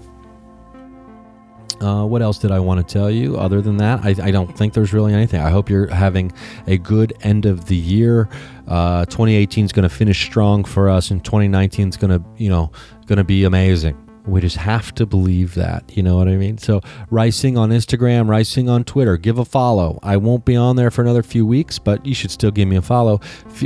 uh, 1.81 2.05
what 2.05 2.21
else 2.21 2.37
did 2.37 2.51
I 2.51 2.59
want 2.59 2.85
to 2.85 2.93
tell 2.93 3.11
you? 3.11 3.37
Other 3.37 3.61
than 3.61 3.77
that, 3.77 3.99
I, 4.03 4.15
I, 4.27 4.31
don't 4.31 4.57
think 4.57 4.73
there's 4.73 4.93
really 4.93 5.13
anything. 5.13 5.41
I 5.41 5.49
hope 5.49 5.69
you're 5.69 5.87
having 5.87 6.31
a 6.67 6.77
good 6.77 7.13
end 7.21 7.45
of 7.45 7.65
the 7.65 7.75
year. 7.75 8.29
Uh, 8.67 9.05
2018 9.05 9.65
is 9.65 9.71
going 9.71 9.87
to 9.87 9.93
finish 9.93 10.23
strong 10.25 10.63
for 10.63 10.89
us, 10.89 11.11
and 11.11 11.23
2019 11.23 11.89
is 11.89 11.97
going 11.97 12.17
to, 12.17 12.25
you 12.37 12.49
know, 12.49 12.71
going 13.07 13.17
to 13.17 13.23
be 13.23 13.43
amazing. 13.43 14.04
We 14.27 14.41
just 14.41 14.57
have 14.57 14.93
to 14.95 15.05
believe 15.05 15.53
that. 15.55 15.95
You 15.95 16.03
know 16.03 16.17
what 16.17 16.27
I 16.27 16.35
mean? 16.35 16.57
So, 16.57 16.81
Rising 17.11 17.57
on 17.57 17.69
Instagram, 17.69 18.27
Rising 18.27 18.69
on 18.69 18.83
Twitter. 18.83 19.17
Give 19.17 19.37
a 19.37 19.45
follow. 19.45 19.99
I 20.01 20.17
won't 20.17 20.45
be 20.45 20.55
on 20.55 20.75
there 20.75 20.89
for 20.89 21.01
another 21.01 21.21
few 21.21 21.45
weeks, 21.45 21.77
but 21.77 22.05
you 22.05 22.15
should 22.15 22.31
still 22.31 22.51
give 22.51 22.67
me 22.67 22.75
a 22.75 22.81
follow. 22.81 23.21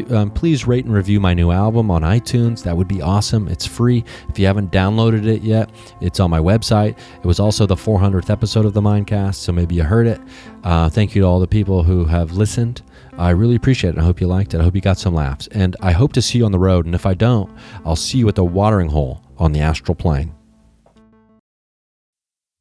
Um, 0.09 0.31
please 0.31 0.67
rate 0.67 0.85
and 0.85 0.93
review 0.93 1.19
my 1.19 1.33
new 1.33 1.51
album 1.51 1.89
on 1.89 2.01
iTunes. 2.01 2.63
That 2.63 2.75
would 2.75 2.87
be 2.87 3.01
awesome. 3.01 3.47
It's 3.47 3.65
free. 3.65 4.03
If 4.27 4.37
you 4.37 4.45
haven't 4.47 4.71
downloaded 4.71 5.25
it 5.25 5.41
yet, 5.41 5.69
it's 6.01 6.19
on 6.19 6.29
my 6.29 6.39
website. 6.39 6.97
It 7.17 7.25
was 7.25 7.39
also 7.39 7.65
the 7.65 7.75
400th 7.75 8.29
episode 8.29 8.65
of 8.65 8.73
the 8.73 8.81
Mindcast, 8.81 9.35
so 9.35 9.51
maybe 9.53 9.75
you 9.75 9.83
heard 9.83 10.07
it. 10.07 10.19
Uh, 10.63 10.89
thank 10.89 11.15
you 11.15 11.21
to 11.21 11.27
all 11.27 11.39
the 11.39 11.47
people 11.47 11.83
who 11.83 12.05
have 12.05 12.33
listened. 12.33 12.81
I 13.17 13.31
really 13.31 13.55
appreciate 13.55 13.95
it. 13.95 13.97
I 13.97 14.03
hope 14.03 14.21
you 14.21 14.27
liked 14.27 14.53
it. 14.53 14.59
I 14.59 14.63
hope 14.63 14.75
you 14.75 14.81
got 14.81 14.97
some 14.97 15.13
laughs. 15.13 15.47
And 15.47 15.75
I 15.81 15.91
hope 15.91 16.13
to 16.13 16.21
see 16.21 16.39
you 16.39 16.45
on 16.45 16.51
the 16.51 16.59
road. 16.59 16.85
And 16.85 16.95
if 16.95 17.05
I 17.05 17.13
don't, 17.13 17.51
I'll 17.85 17.95
see 17.95 18.17
you 18.17 18.27
at 18.29 18.35
the 18.35 18.45
watering 18.45 18.89
hole 18.89 19.23
on 19.37 19.51
the 19.51 19.59
astral 19.59 19.95
plane. 19.95 20.33